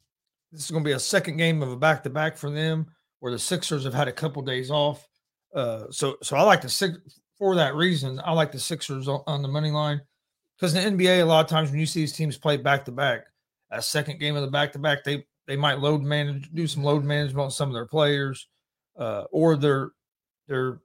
this 0.52 0.64
is 0.64 0.70
going 0.70 0.82
to 0.82 0.88
be 0.88 0.94
a 0.94 1.00
second 1.00 1.36
game 1.36 1.62
of 1.62 1.70
a 1.70 1.76
back 1.76 2.02
to 2.02 2.10
back 2.10 2.36
for 2.36 2.50
them, 2.50 2.86
where 3.20 3.32
the 3.32 3.38
Sixers 3.38 3.84
have 3.84 3.94
had 3.94 4.08
a 4.08 4.12
couple 4.12 4.42
days 4.42 4.70
off. 4.70 5.06
Uh, 5.54 5.84
so, 5.90 6.16
so 6.22 6.36
I 6.36 6.42
like 6.42 6.60
the 6.60 6.68
six 6.68 6.98
for 7.38 7.54
that 7.54 7.74
reason. 7.74 8.20
I 8.24 8.32
like 8.32 8.52
the 8.52 8.60
Sixers 8.60 9.08
on, 9.08 9.22
on 9.26 9.42
the 9.42 9.48
money 9.48 9.70
line 9.70 10.00
because 10.56 10.74
in 10.74 10.96
the 10.96 11.04
NBA, 11.04 11.22
a 11.22 11.24
lot 11.24 11.44
of 11.44 11.50
times 11.50 11.70
when 11.70 11.80
you 11.80 11.86
see 11.86 12.00
these 12.00 12.12
teams 12.12 12.36
play 12.36 12.56
back 12.56 12.84
to 12.84 12.92
back, 12.92 13.24
a 13.70 13.80
second 13.80 14.18
game 14.18 14.36
of 14.36 14.42
the 14.42 14.50
back 14.50 14.72
to 14.72 14.78
back, 14.78 15.04
they 15.04 15.24
they 15.46 15.56
might 15.56 15.78
load 15.78 16.02
manage, 16.02 16.50
do 16.52 16.66
some 16.66 16.84
load 16.84 17.04
management 17.04 17.44
on 17.44 17.50
some 17.50 17.68
of 17.68 17.74
their 17.74 17.86
players, 17.86 18.48
uh, 18.98 19.24
or 19.30 19.56
they're 19.56 19.90
they're 20.48 20.80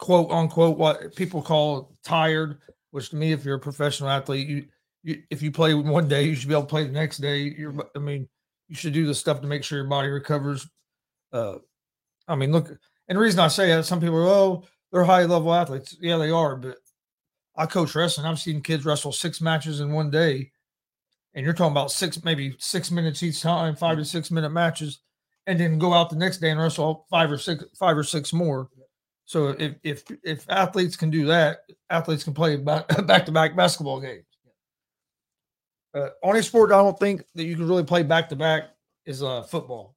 quote 0.00 0.30
unquote 0.30 0.78
what 0.78 1.14
people 1.14 1.42
call 1.42 1.96
tired. 2.02 2.58
Which 2.90 3.10
to 3.10 3.16
me, 3.16 3.30
if 3.30 3.44
you're 3.44 3.56
a 3.56 3.60
professional 3.60 4.10
athlete, 4.10 4.48
you, 4.48 4.66
you 5.04 5.22
if 5.30 5.42
you 5.42 5.52
play 5.52 5.74
one 5.74 6.08
day, 6.08 6.24
you 6.24 6.34
should 6.34 6.48
be 6.48 6.54
able 6.54 6.62
to 6.64 6.68
play 6.68 6.84
the 6.84 6.92
next 6.92 7.18
day. 7.18 7.54
You're, 7.56 7.74
I 7.94 8.00
mean, 8.00 8.28
you 8.68 8.74
should 8.74 8.92
do 8.92 9.06
the 9.06 9.14
stuff 9.14 9.40
to 9.42 9.46
make 9.46 9.62
sure 9.62 9.78
your 9.78 9.86
body 9.86 10.08
recovers. 10.08 10.68
Uh, 11.32 11.56
I 12.26 12.34
mean, 12.34 12.50
look, 12.50 12.68
and 12.68 13.16
the 13.16 13.20
reason 13.20 13.38
I 13.38 13.48
say 13.48 13.68
that, 13.68 13.84
some 13.84 14.00
people 14.00 14.16
are, 14.16 14.26
oh, 14.26 14.64
they're 14.90 15.04
high 15.04 15.24
level 15.24 15.54
athletes. 15.54 15.96
Yeah, 16.00 16.16
they 16.16 16.30
are, 16.30 16.56
but 16.56 16.78
I 17.56 17.66
coach 17.66 17.94
wrestling. 17.94 18.26
I've 18.26 18.40
seen 18.40 18.60
kids 18.60 18.84
wrestle 18.84 19.12
six 19.12 19.40
matches 19.40 19.78
in 19.78 19.92
one 19.92 20.10
day, 20.10 20.50
and 21.34 21.44
you're 21.44 21.54
talking 21.54 21.72
about 21.72 21.92
six, 21.92 22.24
maybe 22.24 22.56
six 22.58 22.90
minutes 22.90 23.22
each 23.22 23.40
time, 23.40 23.76
five 23.76 23.98
to 23.98 24.04
six 24.04 24.32
minute 24.32 24.50
matches, 24.50 24.98
and 25.46 25.60
then 25.60 25.78
go 25.78 25.92
out 25.92 26.10
the 26.10 26.16
next 26.16 26.38
day 26.38 26.50
and 26.50 26.60
wrestle 26.60 27.06
five 27.08 27.30
or 27.30 27.38
six, 27.38 27.64
five 27.78 27.96
or 27.96 28.04
six 28.04 28.32
more. 28.32 28.68
So 29.30 29.54
if 29.60 29.76
if 29.84 30.02
if 30.24 30.50
athletes 30.50 30.96
can 30.96 31.08
do 31.08 31.26
that, 31.26 31.60
athletes 31.88 32.24
can 32.24 32.34
play 32.34 32.56
back 32.56 32.88
to 32.88 33.30
back 33.30 33.54
basketball 33.54 34.00
games. 34.00 34.24
Uh, 35.94 36.08
only 36.24 36.42
sport 36.42 36.72
I 36.72 36.78
don't 36.78 36.98
think 36.98 37.22
that 37.36 37.44
you 37.44 37.54
can 37.54 37.68
really 37.68 37.84
play 37.84 38.02
back 38.02 38.28
to 38.30 38.36
back 38.36 38.70
is 39.06 39.22
uh, 39.22 39.42
football. 39.42 39.94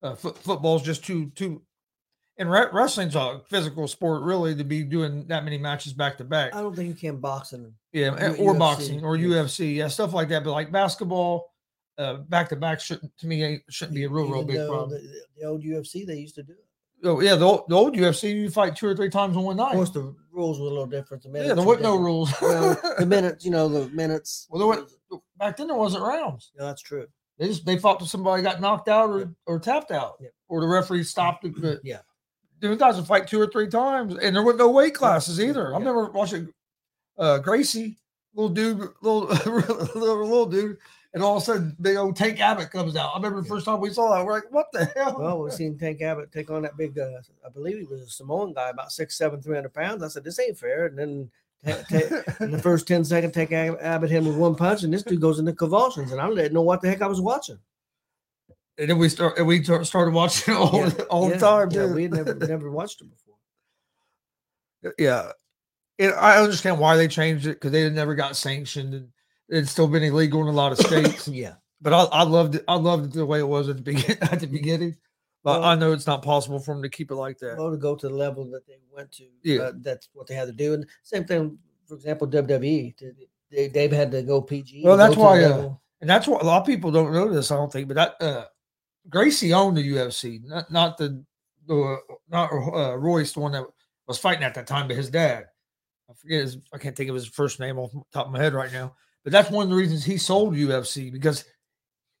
Uh, 0.00 0.14
fo- 0.14 0.34
football's 0.34 0.84
just 0.84 1.04
too 1.04 1.30
too. 1.30 1.60
And 2.38 2.48
re- 2.48 2.68
wrestling's 2.72 3.16
a 3.16 3.40
physical 3.50 3.88
sport, 3.88 4.22
really, 4.22 4.54
to 4.54 4.62
be 4.62 4.84
doing 4.84 5.26
that 5.26 5.42
many 5.42 5.58
matches 5.58 5.92
back 5.92 6.16
to 6.18 6.24
back. 6.24 6.54
I 6.54 6.60
don't 6.60 6.76
think 6.76 6.88
you 6.88 6.94
can 6.94 7.16
boxing. 7.16 7.74
Yeah, 7.92 8.10
or 8.10 8.54
UFC, 8.54 8.58
boxing 8.60 9.04
or. 9.04 9.16
UFC, 9.16 9.74
yeah, 9.74 9.88
stuff 9.88 10.12
like 10.12 10.28
that. 10.28 10.44
But 10.44 10.52
like 10.52 10.70
basketball, 10.70 11.52
uh, 11.98 12.18
back 12.28 12.48
to 12.50 12.56
back 12.56 12.78
shouldn't 12.78 13.10
to 13.18 13.26
me 13.26 13.58
shouldn't 13.68 13.96
be 13.96 14.04
a 14.04 14.08
real 14.08 14.30
real 14.30 14.44
big 14.44 14.68
problem. 14.68 14.90
The, 14.90 15.22
the 15.36 15.46
old 15.48 15.64
UFC 15.64 16.06
they 16.06 16.18
used 16.18 16.36
to 16.36 16.44
do 16.44 16.52
it. 16.52 16.64
Oh 17.04 17.20
yeah, 17.20 17.34
the 17.34 17.44
old, 17.44 17.64
the 17.68 17.74
old 17.74 17.94
UFC 17.96 18.32
you 18.34 18.50
fight 18.50 18.76
two 18.76 18.86
or 18.86 18.94
three 18.94 19.10
times 19.10 19.36
in 19.36 19.42
one 19.42 19.56
night. 19.56 19.70
Of 19.70 19.74
course, 19.76 19.90
the 19.90 20.14
rules 20.32 20.60
were 20.60 20.66
a 20.66 20.70
little 20.70 20.86
different. 20.86 21.22
The 21.24 21.30
yeah, 21.30 21.54
there 21.54 21.64
were 21.64 21.74
no 21.76 21.96
different. 21.98 22.00
rules. 22.04 22.32
Well, 22.40 22.80
the 22.98 23.06
minutes, 23.16 23.44
you 23.44 23.50
know, 23.50 23.68
the 23.68 23.88
minutes. 23.88 24.46
Well, 24.50 24.58
there 24.58 24.84
wa- 25.10 25.18
back 25.38 25.56
then 25.56 25.66
there 25.68 25.76
wasn't 25.76 26.04
rounds. 26.04 26.52
No, 26.56 26.66
that's 26.66 26.82
true. 26.82 27.06
They 27.38 27.48
just 27.48 27.66
they 27.66 27.78
fought 27.78 27.98
till 27.98 28.06
somebody 28.06 28.42
got 28.42 28.60
knocked 28.60 28.88
out 28.88 29.10
or, 29.10 29.34
or 29.46 29.58
tapped 29.58 29.90
out, 29.90 30.22
or 30.48 30.60
the 30.60 30.68
referee 30.68 31.02
stopped 31.04 31.44
it. 31.44 31.54
But 31.60 31.80
Yeah. 31.84 32.00
Them 32.60 32.76
guys 32.78 32.94
would 32.94 33.06
fight 33.08 33.26
two 33.26 33.40
or 33.40 33.48
three 33.48 33.66
times, 33.66 34.14
and 34.16 34.36
there 34.36 34.42
were 34.44 34.54
no 34.54 34.70
weight 34.70 34.94
classes 34.94 35.40
either. 35.40 35.68
I 35.68 35.70
Yeah. 35.72 35.78
remember 35.78 36.12
watching 36.12 36.52
uh, 37.18 37.38
Gracie, 37.38 37.98
little 38.34 38.50
dude, 38.50 38.78
little, 39.02 39.22
little 39.96 40.18
little 40.20 40.46
dude, 40.46 40.76
and 41.14 41.22
all 41.22 41.36
of 41.36 41.42
a 41.42 41.44
sudden, 41.46 41.76
big 41.80 41.96
old 41.96 42.16
Tank 42.16 42.40
Abbott 42.40 42.70
comes 42.70 42.96
out. 42.96 43.12
I 43.14 43.16
remember 43.16 43.42
the 43.42 43.48
first 43.48 43.66
time 43.66 43.80
we 43.80 43.90
saw 43.90 44.14
that, 44.16 44.24
we're 44.24 44.32
like, 44.34 44.50
"What 44.50 44.66
the 44.72 44.86
hell?" 44.96 45.16
Well, 45.18 45.38
we've 45.42 45.52
seen 45.52 45.78
Tank 45.78 46.00
Abbott 46.02 46.32
take 46.32 46.50
on 46.50 46.62
that 46.62 46.76
big. 46.76 46.98
Uh, 46.98 47.20
I 47.44 47.48
believe 47.50 47.78
he 47.78 47.84
was 47.84 48.00
a 48.00 48.06
Samoan 48.08 48.52
guy, 48.54 48.70
about 48.70 48.92
six, 48.92 49.16
seven, 49.18 49.40
three 49.42 49.54
hundred 49.54 49.74
pounds. 49.74 50.02
I 50.02 50.08
said, 50.08 50.24
"This 50.24 50.38
ain't 50.40 50.58
fair." 50.58 50.86
And 50.86 50.98
then 50.98 51.30
in 51.64 52.50
the 52.50 52.58
first 52.60 52.88
10 52.88 53.04
seconds, 53.04 53.32
Tank 53.34 53.52
Abbott 53.52 54.10
hit 54.10 54.18
him 54.18 54.26
with 54.26 54.36
one 54.36 54.56
punch, 54.56 54.82
and 54.82 54.92
this 54.92 55.04
dude 55.04 55.20
goes 55.20 55.38
into 55.38 55.52
convulsions, 55.52 56.10
and 56.10 56.20
I 56.20 56.28
didn't 56.28 56.54
know 56.54 56.62
what 56.62 56.80
the 56.80 56.88
heck 56.88 57.02
I 57.02 57.06
was 57.06 57.20
watching. 57.20 57.58
and 58.78 58.90
then 58.90 58.98
we 58.98 59.08
start, 59.08 59.38
and 59.38 59.46
we 59.46 59.60
tar- 59.62 59.84
started 59.84 60.12
watching 60.12 60.54
all, 60.56 60.72
Yeah, 60.80 60.88
the- 60.88 61.04
all 61.04 61.28
yeah, 61.28 61.34
the 61.36 61.40
time. 61.40 61.70
Yeah, 61.70 61.92
we 61.92 62.02
had 62.04 62.12
never 62.14 62.34
never 62.48 62.68
watched 62.70 63.00
it 63.02 63.08
before. 63.10 64.94
yeah, 64.98 65.30
and 66.00 66.12
I 66.14 66.42
understand 66.42 66.80
why 66.80 66.96
they 66.96 67.06
changed 67.06 67.46
it 67.46 67.54
because 67.60 67.70
they 67.70 67.88
never 67.90 68.14
got 68.16 68.34
sanctioned 68.36 68.94
and 68.94 69.08
it's 69.52 69.70
still 69.70 69.86
been 69.88 70.02
illegal 70.02 70.40
in 70.40 70.48
a 70.48 70.52
lot 70.52 70.72
of 70.72 70.78
states. 70.78 71.28
Yeah, 71.28 71.54
but 71.80 71.92
I, 71.92 72.04
I 72.04 72.22
loved 72.24 72.56
it. 72.56 72.64
I 72.66 72.74
loved 72.74 73.06
it 73.06 73.12
the 73.12 73.26
way 73.26 73.38
it 73.40 73.48
was 73.48 73.68
at 73.68 73.76
the 73.76 73.82
beginning. 73.82 74.18
At 74.22 74.40
the 74.40 74.46
beginning, 74.46 74.96
but 75.44 75.60
Well- 75.60 75.68
I 75.70 75.74
know 75.74 75.92
it's 75.92 76.06
not 76.06 76.22
possible 76.22 76.58
for 76.58 76.74
them 76.74 76.82
to 76.82 76.88
keep 76.88 77.10
it 77.10 77.16
like 77.16 77.38
that. 77.38 77.56
well, 77.58 77.70
to 77.70 77.76
go 77.76 77.94
to 77.94 78.08
the 78.08 78.14
level 78.14 78.44
that 78.50 78.66
they 78.66 78.78
went 78.90 79.12
to, 79.12 79.24
Yeah. 79.44 79.60
uh, 79.62 79.72
that's 79.76 80.08
what 80.12 80.26
they 80.26 80.34
had 80.34 80.46
to 80.46 80.52
do. 80.52 80.74
And 80.74 80.86
same 81.02 81.24
thing, 81.24 81.58
for 81.86 81.94
example, 81.94 82.26
WWE. 82.26 82.94
They, 82.98 83.12
they, 83.50 83.68
they've 83.68 83.92
had 83.92 84.10
to 84.12 84.22
go 84.22 84.40
PG. 84.40 84.82
Well, 84.84 84.96
that's 84.96 85.16
why, 85.16 85.44
uh. 85.44 85.74
And 86.00 86.10
that's 86.10 86.26
what 86.26 86.42
a 86.42 86.46
lot 86.46 86.60
of 86.60 86.66
people 86.66 86.90
don't 86.90 87.12
know 87.12 87.32
this. 87.32 87.50
I 87.52 87.56
don't 87.56 87.70
think, 87.72 87.86
but 87.86 87.94
that 87.94 88.14
uh, 88.20 88.46
Gracie 89.08 89.52
owned 89.52 89.76
the 89.76 89.88
UFC, 89.92 90.42
not 90.44 90.68
not 90.70 90.98
the 90.98 91.22
the 91.68 91.98
not 92.28 92.50
uh, 92.52 92.96
Royce, 92.96 93.32
the 93.34 93.40
one 93.40 93.52
that 93.52 93.64
was 94.08 94.18
fighting 94.18 94.42
at 94.42 94.54
that 94.54 94.66
time, 94.66 94.88
but 94.88 94.96
his 94.96 95.10
dad. 95.10 95.44
I 96.10 96.14
forget 96.14 96.40
his. 96.40 96.56
I 96.74 96.78
can't 96.78 96.96
think 96.96 97.08
of 97.08 97.14
his 97.14 97.28
first 97.28 97.60
name 97.60 97.78
off 97.78 97.92
the 97.92 98.02
top 98.12 98.26
of 98.26 98.32
my 98.32 98.40
head 98.40 98.52
right 98.52 98.72
now. 98.72 98.96
But 99.24 99.32
that's 99.32 99.50
one 99.50 99.64
of 99.64 99.70
the 99.70 99.76
reasons 99.76 100.04
he 100.04 100.16
sold 100.18 100.54
UFC 100.54 101.12
because 101.12 101.44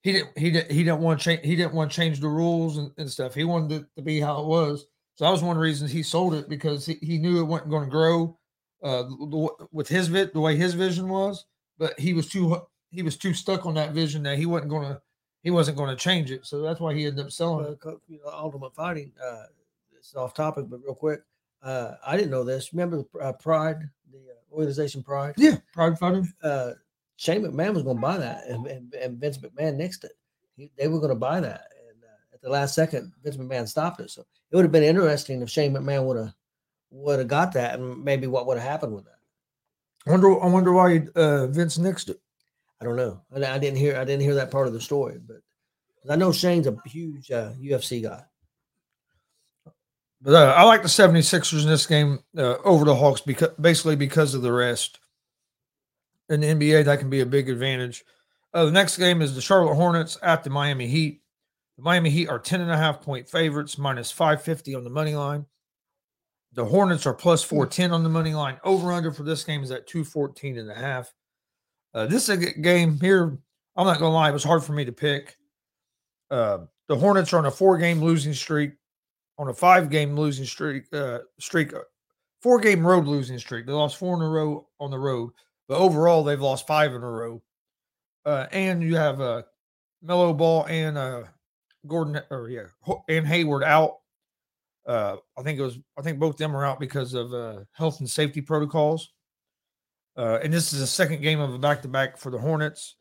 he 0.02 0.12
didn't 0.12 0.38
he 0.38 0.50
didn't 0.50 0.70
he 0.70 0.84
didn't 0.84 1.00
want 1.00 1.20
to 1.20 1.24
change 1.24 1.40
he 1.44 1.56
didn't 1.56 1.74
want 1.74 1.90
to 1.90 1.96
change 1.96 2.20
the 2.20 2.28
rules 2.28 2.78
and, 2.78 2.90
and 2.98 3.10
stuff. 3.10 3.34
He 3.34 3.44
wanted 3.44 3.82
it 3.82 3.86
to 3.96 4.02
be 4.02 4.20
how 4.20 4.40
it 4.40 4.46
was. 4.46 4.86
So 5.14 5.24
that 5.24 5.30
was 5.30 5.42
one 5.42 5.56
of 5.56 5.60
the 5.60 5.64
reasons 5.64 5.90
he 5.92 6.02
sold 6.02 6.34
it 6.34 6.48
because 6.48 6.86
he, 6.86 6.94
he 7.02 7.18
knew 7.18 7.40
it 7.40 7.44
wasn't 7.44 7.70
going 7.70 7.84
to 7.84 7.90
grow 7.90 8.38
uh, 8.82 9.04
with 9.70 9.88
his 9.88 10.10
the 10.10 10.30
way 10.40 10.56
his 10.56 10.74
vision 10.74 11.08
was. 11.08 11.44
But 11.78 11.98
he 11.98 12.14
was 12.14 12.28
too 12.28 12.60
he 12.90 13.02
was 13.02 13.16
too 13.16 13.34
stuck 13.34 13.66
on 13.66 13.74
that 13.74 13.92
vision 13.92 14.22
that 14.24 14.38
he 14.38 14.46
wasn't 14.46 14.70
going 14.70 14.88
to 14.88 15.00
he 15.42 15.50
wasn't 15.50 15.76
going 15.76 15.90
to 15.90 15.96
change 15.96 16.30
it. 16.30 16.46
So 16.46 16.62
that's 16.62 16.80
why 16.80 16.94
he 16.94 17.06
ended 17.06 17.26
up 17.26 17.32
selling 17.32 17.64
Well, 17.64 17.94
it. 17.94 17.98
you 18.08 18.18
know, 18.24 18.30
Ultimate 18.32 18.74
Fighting. 18.74 19.12
Uh, 19.22 19.44
it's 19.96 20.14
off 20.14 20.34
topic, 20.34 20.66
but 20.68 20.80
real 20.84 20.94
quick, 20.94 21.20
uh, 21.62 21.94
I 22.06 22.16
didn't 22.16 22.30
know 22.30 22.44
this. 22.44 22.72
Remember 22.72 22.98
the 23.12 23.18
uh, 23.18 23.32
Pride, 23.32 23.78
the 24.12 24.18
uh, 24.18 24.54
organization 24.54 25.02
Pride? 25.02 25.34
Yeah, 25.36 25.56
Pride 25.72 25.98
Fighting. 25.98 26.32
Uh, 26.42 26.72
Shane 27.22 27.42
McMahon 27.42 27.72
was 27.72 27.84
going 27.84 27.98
to 27.98 28.02
buy 28.02 28.18
that, 28.18 28.48
and, 28.48 28.66
and, 28.66 28.92
and 28.94 29.20
Vince 29.20 29.38
McMahon 29.38 29.76
nixed 29.76 30.02
it. 30.02 30.10
He, 30.56 30.72
they 30.76 30.88
were 30.88 30.98
going 30.98 31.10
to 31.10 31.14
buy 31.14 31.38
that, 31.38 31.68
and 31.88 32.02
uh, 32.02 32.34
at 32.34 32.42
the 32.42 32.50
last 32.50 32.74
second, 32.74 33.12
Vince 33.22 33.36
McMahon 33.36 33.68
stopped 33.68 34.00
it. 34.00 34.10
So 34.10 34.22
it 34.50 34.56
would 34.56 34.64
have 34.64 34.72
been 34.72 34.82
interesting 34.82 35.40
if 35.40 35.48
Shane 35.48 35.72
McMahon 35.72 36.04
would 36.04 36.16
have 36.16 36.34
would 36.90 37.20
have 37.20 37.28
got 37.28 37.52
that, 37.52 37.78
and 37.78 38.04
maybe 38.04 38.26
what 38.26 38.48
would 38.48 38.58
have 38.58 38.68
happened 38.68 38.96
with 38.96 39.04
that. 39.04 39.20
I 40.04 40.10
wonder 40.10 40.42
I 40.42 40.48
wonder 40.48 40.72
why 40.72 41.06
uh, 41.14 41.46
Vince 41.46 41.78
nixed 41.78 42.08
it. 42.08 42.20
I 42.80 42.84
don't 42.84 42.96
know. 42.96 43.20
I, 43.32 43.54
I 43.54 43.58
didn't 43.58 43.78
hear. 43.78 43.96
I 43.96 44.04
didn't 44.04 44.22
hear 44.22 44.34
that 44.34 44.50
part 44.50 44.66
of 44.66 44.72
the 44.72 44.80
story, 44.80 45.20
but 45.24 45.36
I 46.10 46.16
know 46.16 46.32
Shane's 46.32 46.66
a 46.66 46.76
huge 46.86 47.30
uh, 47.30 47.52
UFC 47.52 48.02
guy. 48.02 48.24
But 50.20 50.34
uh, 50.34 50.54
I 50.56 50.64
like 50.64 50.82
the 50.82 50.88
76ers 50.88 51.62
in 51.62 51.68
this 51.68 51.86
game 51.86 52.18
uh, 52.36 52.56
over 52.64 52.84
the 52.84 52.96
Hawks 52.96 53.20
because 53.20 53.50
basically 53.60 53.94
because 53.94 54.34
of 54.34 54.42
the 54.42 54.52
rest. 54.52 54.98
In 56.28 56.40
the 56.40 56.46
NBA, 56.48 56.84
that 56.84 56.98
can 56.98 57.10
be 57.10 57.20
a 57.20 57.26
big 57.26 57.48
advantage. 57.48 58.04
Uh, 58.54 58.64
the 58.64 58.70
next 58.70 58.96
game 58.98 59.22
is 59.22 59.34
the 59.34 59.40
Charlotte 59.40 59.74
Hornets 59.74 60.18
at 60.22 60.44
the 60.44 60.50
Miami 60.50 60.86
Heat. 60.86 61.22
The 61.76 61.82
Miami 61.82 62.10
Heat 62.10 62.28
are 62.28 62.38
10 62.38 62.60
and 62.60 62.70
a 62.70 62.76
half 62.76 63.00
point 63.00 63.28
favorites, 63.28 63.78
minus 63.78 64.10
550 64.10 64.74
on 64.74 64.84
the 64.84 64.90
money 64.90 65.14
line. 65.14 65.46
The 66.52 66.64
Hornets 66.64 67.06
are 67.06 67.14
plus 67.14 67.42
410 67.42 67.92
on 67.92 68.02
the 68.02 68.08
money 68.08 68.34
line. 68.34 68.58
Over 68.62 68.92
under 68.92 69.10
for 69.10 69.22
this 69.22 69.42
game 69.42 69.62
is 69.62 69.70
at 69.70 69.86
214 69.86 70.58
and 70.58 70.70
a 70.70 70.74
half. 70.74 71.12
Uh, 71.94 72.06
this 72.06 72.28
game 72.60 72.98
here. 73.00 73.38
I'm 73.74 73.86
not 73.86 73.98
going 73.98 74.10
to 74.10 74.14
lie, 74.14 74.28
it 74.28 74.34
was 74.34 74.44
hard 74.44 74.62
for 74.62 74.72
me 74.74 74.84
to 74.84 74.92
pick. 74.92 75.36
Uh, 76.30 76.58
the 76.88 76.96
Hornets 76.96 77.32
are 77.32 77.38
on 77.38 77.46
a 77.46 77.50
four 77.50 77.78
game 77.78 78.02
losing 78.02 78.34
streak 78.34 78.72
on 79.38 79.48
a 79.48 79.54
five 79.54 79.90
game 79.90 80.14
losing 80.14 80.44
streak, 80.44 80.84
uh, 80.92 81.20
streak, 81.38 81.74
uh, 81.74 81.80
four 82.40 82.60
game 82.60 82.86
road 82.86 83.06
losing 83.06 83.38
streak. 83.38 83.66
They 83.66 83.72
lost 83.72 83.96
four 83.96 84.14
in 84.16 84.22
a 84.22 84.28
row 84.28 84.68
on 84.78 84.90
the 84.90 84.98
road, 84.98 85.30
but 85.72 85.78
overall 85.78 86.22
they've 86.22 86.38
lost 86.38 86.66
five 86.66 86.92
in 86.92 87.02
a 87.02 87.10
row. 87.10 87.42
Uh, 88.26 88.46
and 88.52 88.82
you 88.82 88.94
have 88.94 89.22
uh, 89.22 89.42
Melo 90.02 90.34
Ball 90.34 90.66
and 90.66 90.98
uh, 90.98 91.22
Gordon, 91.86 92.20
or 92.30 92.50
yeah, 92.50 92.66
and 93.08 93.26
Hayward 93.26 93.64
out. 93.64 93.96
Uh, 94.86 95.16
I 95.38 95.42
think 95.42 95.58
it 95.58 95.62
was, 95.62 95.78
I 95.98 96.02
think 96.02 96.18
both 96.18 96.36
them 96.36 96.54
are 96.54 96.66
out 96.66 96.78
because 96.78 97.14
of 97.14 97.32
uh, 97.32 97.60
health 97.72 98.00
and 98.00 98.10
safety 98.10 98.42
protocols. 98.42 99.12
Uh, 100.14 100.40
and 100.42 100.52
this 100.52 100.74
is 100.74 100.80
the 100.80 100.86
second 100.86 101.22
game 101.22 101.40
of 101.40 101.54
a 101.54 101.58
back 101.58 101.80
to 101.82 101.88
back 101.88 102.18
for 102.18 102.30
the 102.30 102.38
Hornets. 102.38 102.96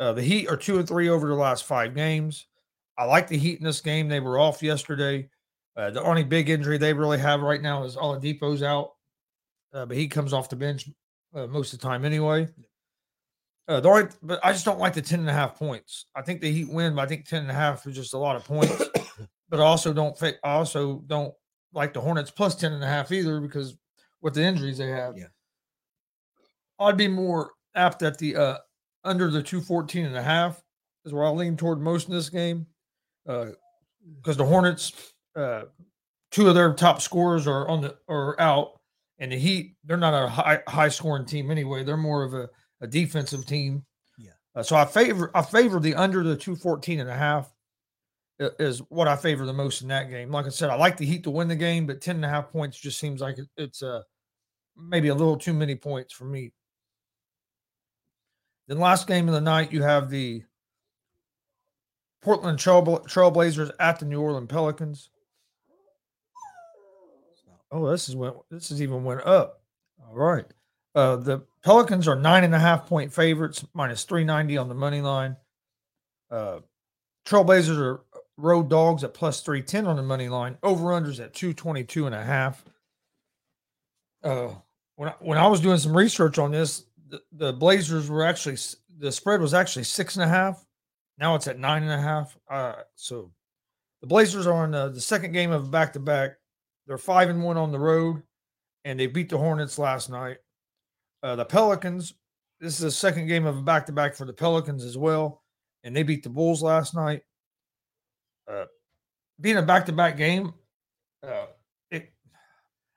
Uh, 0.00 0.12
the 0.12 0.22
Heat 0.22 0.48
are 0.48 0.56
two 0.56 0.80
and 0.80 0.88
three 0.88 1.08
over 1.08 1.28
the 1.28 1.34
last 1.34 1.62
five 1.62 1.94
games. 1.94 2.48
I 2.98 3.04
like 3.04 3.28
the 3.28 3.38
Heat 3.38 3.60
in 3.60 3.64
this 3.64 3.80
game. 3.80 4.08
They 4.08 4.18
were 4.18 4.40
off 4.40 4.64
yesterday. 4.64 5.28
Uh, 5.76 5.90
the 5.90 6.02
only 6.02 6.24
big 6.24 6.50
injury 6.50 6.76
they 6.76 6.92
really 6.92 7.18
have 7.18 7.40
right 7.40 7.62
now 7.62 7.84
is 7.84 7.94
Oladipo's 7.94 8.64
out, 8.64 8.94
uh, 9.72 9.86
but 9.86 9.96
he 9.96 10.08
comes 10.08 10.32
off 10.32 10.48
the 10.48 10.56
bench 10.56 10.88
uh, 11.34 11.46
most 11.46 11.72
of 11.72 11.80
the 11.80 11.86
time 11.86 12.04
anyway. 12.04 12.48
Uh, 13.66 13.80
the 13.80 13.88
only, 13.88 14.08
but 14.22 14.40
I 14.44 14.52
just 14.52 14.64
don't 14.64 14.78
like 14.78 14.92
the 14.92 15.02
10 15.02 15.20
and 15.20 15.30
a 15.30 15.32
half 15.32 15.58
points. 15.58 16.06
I 16.14 16.22
think 16.22 16.40
the 16.40 16.52
Heat 16.52 16.68
win, 16.68 16.94
but 16.94 17.02
I 17.02 17.06
think 17.06 17.26
10 17.26 17.42
and 17.42 17.50
a 17.50 17.54
half 17.54 17.86
is 17.86 17.96
just 17.96 18.12
a 18.14 18.18
lot 18.18 18.36
of 18.36 18.44
points. 18.44 18.82
but 19.48 19.60
I 19.60 19.64
also 19.64 19.92
don't 19.92 20.20
I 20.22 20.50
also 20.52 21.02
don't 21.06 21.32
like 21.72 21.94
the 21.94 22.00
Hornets 22.00 22.30
plus 22.30 22.54
10 22.56 22.72
and 22.72 22.84
a 22.84 22.86
half 22.86 23.10
either 23.10 23.40
because 23.40 23.76
with 24.20 24.34
the 24.34 24.42
injuries 24.42 24.78
they 24.78 24.88
have. 24.88 25.16
Yeah. 25.16 25.26
I'd 26.78 26.96
be 26.96 27.08
more 27.08 27.52
apt 27.74 28.02
at 28.02 28.18
the 28.18 28.36
uh 28.36 28.56
under 29.02 29.30
the 29.30 29.42
214 29.42 30.06
and 30.06 30.16
a 30.16 30.22
half 30.22 30.62
is 31.04 31.12
where 31.12 31.24
I'll 31.24 31.34
lean 31.34 31.56
toward 31.56 31.80
most 31.80 32.08
in 32.08 32.14
this 32.14 32.28
game. 32.28 32.66
Uh 33.26 33.46
because 34.16 34.36
the 34.36 34.44
Hornets 34.44 35.14
uh 35.36 35.62
two 36.30 36.48
of 36.48 36.54
their 36.54 36.74
top 36.74 37.00
scorers 37.00 37.46
are 37.46 37.66
on 37.66 37.80
the 37.80 37.96
are 38.08 38.38
out 38.38 38.78
and 39.18 39.32
the 39.32 39.36
Heat 39.38 39.76
they're 39.84 39.96
not 39.96 40.14
a 40.14 40.28
high 40.28 40.62
high 40.66 40.88
scoring 40.88 41.24
team 41.26 41.50
anyway. 41.50 41.84
They're 41.84 41.96
more 41.96 42.22
of 42.22 42.34
a, 42.34 42.48
a 42.80 42.86
defensive 42.86 43.46
team. 43.46 43.84
Yeah. 44.18 44.30
Uh, 44.54 44.62
so 44.62 44.76
I 44.76 44.84
favor 44.84 45.30
I 45.34 45.42
favor 45.42 45.80
the 45.80 45.94
under 45.94 46.22
the 46.22 46.36
214 46.36 47.00
and 47.00 47.10
a 47.10 47.14
half 47.14 47.50
is 48.40 48.80
what 48.88 49.06
I 49.06 49.14
favor 49.14 49.46
the 49.46 49.52
most 49.52 49.82
in 49.82 49.88
that 49.88 50.10
game. 50.10 50.30
Like 50.32 50.46
I 50.46 50.48
said, 50.48 50.68
I 50.70 50.74
like 50.74 50.96
the 50.96 51.06
Heat 51.06 51.22
to 51.24 51.30
win 51.30 51.46
the 51.48 51.54
game, 51.56 51.86
but 51.86 52.00
10 52.00 52.16
and 52.16 52.24
a 52.24 52.28
half 52.28 52.50
points 52.50 52.76
just 52.78 52.98
seems 52.98 53.20
like 53.20 53.38
it- 53.38 53.48
it's 53.56 53.80
uh, 53.82 54.02
maybe 54.76 55.06
a 55.08 55.14
little 55.14 55.36
too 55.36 55.52
many 55.54 55.76
points 55.76 56.12
for 56.12 56.24
me. 56.24 56.52
Then 58.66 58.80
last 58.80 59.06
game 59.06 59.28
of 59.28 59.34
the 59.34 59.40
night, 59.40 59.72
you 59.72 59.82
have 59.84 60.10
the 60.10 60.42
Portland 62.22 62.58
Trail- 62.58 63.04
Trailblazers 63.06 63.70
at 63.78 64.00
the 64.00 64.06
New 64.06 64.20
Orleans 64.20 64.48
Pelicans. 64.48 65.10
Oh, 67.74 67.90
this 67.90 68.08
is 68.08 68.14
went 68.14 68.36
this 68.50 68.70
is 68.70 68.80
even 68.80 69.02
went 69.02 69.26
up. 69.26 69.60
All 70.00 70.14
right. 70.14 70.46
Uh, 70.94 71.16
the 71.16 71.42
Pelicans 71.64 72.06
are 72.06 72.14
nine 72.14 72.44
and 72.44 72.54
a 72.54 72.58
half 72.58 72.86
point 72.86 73.12
favorites, 73.12 73.64
minus 73.74 74.04
390 74.04 74.56
on 74.58 74.68
the 74.68 74.76
money 74.76 75.00
line. 75.00 75.36
Uh, 76.30 76.60
Trailblazers 77.26 77.76
are 77.76 78.04
road 78.36 78.70
dogs 78.70 79.02
at 79.02 79.12
plus 79.12 79.40
310 79.40 79.88
on 79.88 79.96
the 79.96 80.04
money 80.04 80.28
line. 80.28 80.56
Over 80.62 80.84
unders 80.90 81.18
at 81.18 81.34
222 81.34 82.06
and 82.06 82.14
a 82.14 82.22
half. 82.22 82.64
Uh, 84.22 84.50
when 84.94 85.08
I, 85.08 85.14
when 85.18 85.38
I 85.38 85.48
was 85.48 85.60
doing 85.60 85.78
some 85.78 85.96
research 85.96 86.38
on 86.38 86.52
this, 86.52 86.84
the, 87.08 87.20
the 87.32 87.52
Blazers 87.52 88.08
were 88.08 88.24
actually 88.24 88.56
the 88.98 89.10
spread 89.10 89.40
was 89.40 89.52
actually 89.52 89.84
six 89.84 90.14
and 90.14 90.22
a 90.22 90.28
half. 90.28 90.64
Now 91.18 91.34
it's 91.34 91.48
at 91.48 91.58
nine 91.58 91.82
and 91.82 91.90
a 91.90 92.00
half. 92.00 92.38
Uh, 92.48 92.74
so 92.94 93.32
the 94.00 94.06
Blazers 94.06 94.46
are 94.46 94.54
on 94.54 94.76
uh, 94.76 94.90
the 94.90 95.00
second 95.00 95.32
game 95.32 95.50
of 95.50 95.72
back 95.72 95.92
to 95.94 95.98
back. 95.98 96.36
They're 96.86 96.98
five 96.98 97.30
and 97.30 97.42
one 97.42 97.56
on 97.56 97.72
the 97.72 97.78
road, 97.78 98.22
and 98.84 98.98
they 98.98 99.06
beat 99.06 99.28
the 99.28 99.38
Hornets 99.38 99.78
last 99.78 100.10
night. 100.10 100.38
Uh, 101.22 101.36
the 101.36 101.44
Pelicans. 101.44 102.14
This 102.60 102.74
is 102.74 102.80
the 102.80 102.90
second 102.90 103.26
game 103.26 103.46
of 103.46 103.58
a 103.58 103.62
back 103.62 103.86
to 103.86 103.92
back 103.92 104.14
for 104.14 104.24
the 104.24 104.32
Pelicans 104.32 104.84
as 104.84 104.96
well, 104.96 105.42
and 105.82 105.94
they 105.94 106.02
beat 106.02 106.22
the 106.22 106.30
Bulls 106.30 106.62
last 106.62 106.94
night. 106.94 107.22
Uh, 108.50 108.64
being 109.40 109.56
a 109.56 109.62
back 109.62 109.86
to 109.86 109.92
back 109.92 110.16
game, 110.16 110.52
uh, 111.22 111.46
it 111.90 112.12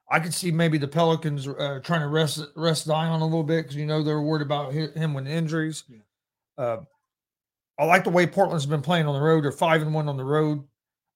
I 0.09 0.19
could 0.19 0.33
see 0.33 0.51
maybe 0.51 0.77
the 0.77 0.87
Pelicans 0.87 1.47
uh, 1.47 1.79
trying 1.83 2.01
to 2.01 2.07
rest 2.07 2.45
rest 2.55 2.85
Zion 2.85 3.21
a 3.21 3.23
little 3.23 3.43
bit 3.43 3.63
because 3.63 3.75
you 3.75 3.85
know 3.85 4.03
they're 4.03 4.21
worried 4.21 4.43
about 4.43 4.73
him 4.73 5.13
with 5.13 5.27
injuries. 5.27 5.83
Yeah. 5.89 6.63
Uh, 6.63 6.81
I 7.79 7.85
like 7.85 8.03
the 8.03 8.09
way 8.09 8.25
Portland's 8.25 8.65
been 8.65 8.81
playing 8.81 9.05
on 9.05 9.13
the 9.13 9.21
road. 9.21 9.43
They're 9.43 9.51
five 9.51 9.81
and 9.81 9.93
one 9.93 10.09
on 10.09 10.17
the 10.17 10.23
road. 10.23 10.63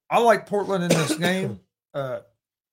I 0.08 0.18
like 0.18 0.46
Portland 0.46 0.84
in 0.84 0.90
this 0.90 1.16
game, 1.16 1.60
uh, 1.94 2.20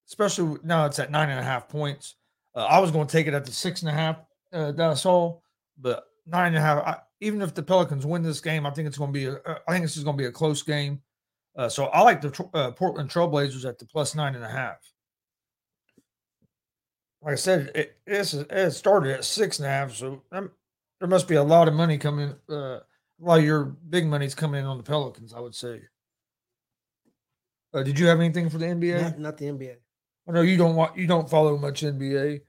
especially 0.09 0.57
now 0.63 0.85
it's 0.85 0.99
at 0.99 1.11
nine 1.11 1.29
and 1.29 1.39
a 1.39 1.43
half 1.43 1.69
points. 1.69 2.15
Uh, 2.55 2.65
I 2.65 2.79
was 2.79 2.91
going 2.91 3.07
to 3.07 3.11
take 3.11 3.27
it 3.27 3.33
at 3.33 3.45
the 3.45 3.51
six 3.51 3.81
and 3.81 3.89
a 3.89 3.93
half 3.93 4.17
uh, 4.51 4.71
that 4.73 4.89
I 4.89 4.93
saw, 4.95 5.39
but 5.77 6.03
nine 6.25 6.47
and 6.47 6.57
a 6.57 6.61
half. 6.61 6.85
I, 6.85 6.97
even 7.21 7.41
if 7.41 7.53
the 7.53 7.63
Pelicans 7.63 8.05
win 8.05 8.23
this 8.23 8.41
game, 8.41 8.65
I 8.65 8.71
think 8.71 8.87
it's 8.87 8.97
going 8.97 9.13
to 9.13 9.19
be. 9.19 9.25
A, 9.25 9.33
uh, 9.33 9.59
think 9.69 9.83
this 9.83 9.97
is 9.97 10.03
going 10.03 10.17
to 10.17 10.21
be 10.21 10.27
a 10.27 10.31
close 10.31 10.63
game. 10.63 11.01
Uh, 11.55 11.69
so 11.69 11.85
I 11.85 12.01
like 12.01 12.21
the 12.21 12.49
uh, 12.53 12.71
Portland 12.71 13.09
Trailblazers 13.09 13.67
at 13.67 13.77
the 13.77 13.85
plus 13.85 14.15
nine 14.15 14.35
and 14.35 14.43
a 14.43 14.49
half. 14.49 14.77
Like 17.21 17.33
I 17.33 17.35
said, 17.35 17.71
it, 17.75 17.97
it 18.07 18.71
started 18.71 19.13
at 19.13 19.25
six 19.25 19.59
and 19.59 19.65
a 19.65 19.69
half, 19.69 19.93
so 19.93 20.23
um, 20.31 20.51
there 20.99 21.09
must 21.09 21.27
be 21.27 21.35
a 21.35 21.43
lot 21.43 21.67
of 21.67 21.73
money 21.73 21.97
coming. 21.97 22.33
Uh, 22.49 22.79
a 22.79 22.81
lot 23.19 23.39
of 23.39 23.45
your 23.45 23.65
big 23.65 24.07
money's 24.07 24.33
coming 24.33 24.61
in 24.61 24.65
on 24.65 24.77
the 24.77 24.83
Pelicans, 24.83 25.33
I 25.33 25.41
would 25.41 25.53
say. 25.53 25.81
Uh, 27.73 27.83
did 27.83 27.99
you 27.99 28.07
have 28.07 28.21
anything 28.21 28.49
for 28.49 28.57
the 28.57 28.65
NBA? 28.65 29.01
Not, 29.01 29.19
not 29.19 29.37
the 29.37 29.45
NBA. 29.45 29.75
I 30.29 30.31
know 30.31 30.41
you 30.41 30.57
don't 30.57 30.75
want 30.75 30.95
you 30.95 31.07
don't 31.07 31.29
follow 31.29 31.57
much 31.57 31.81
NBA. 31.81 32.41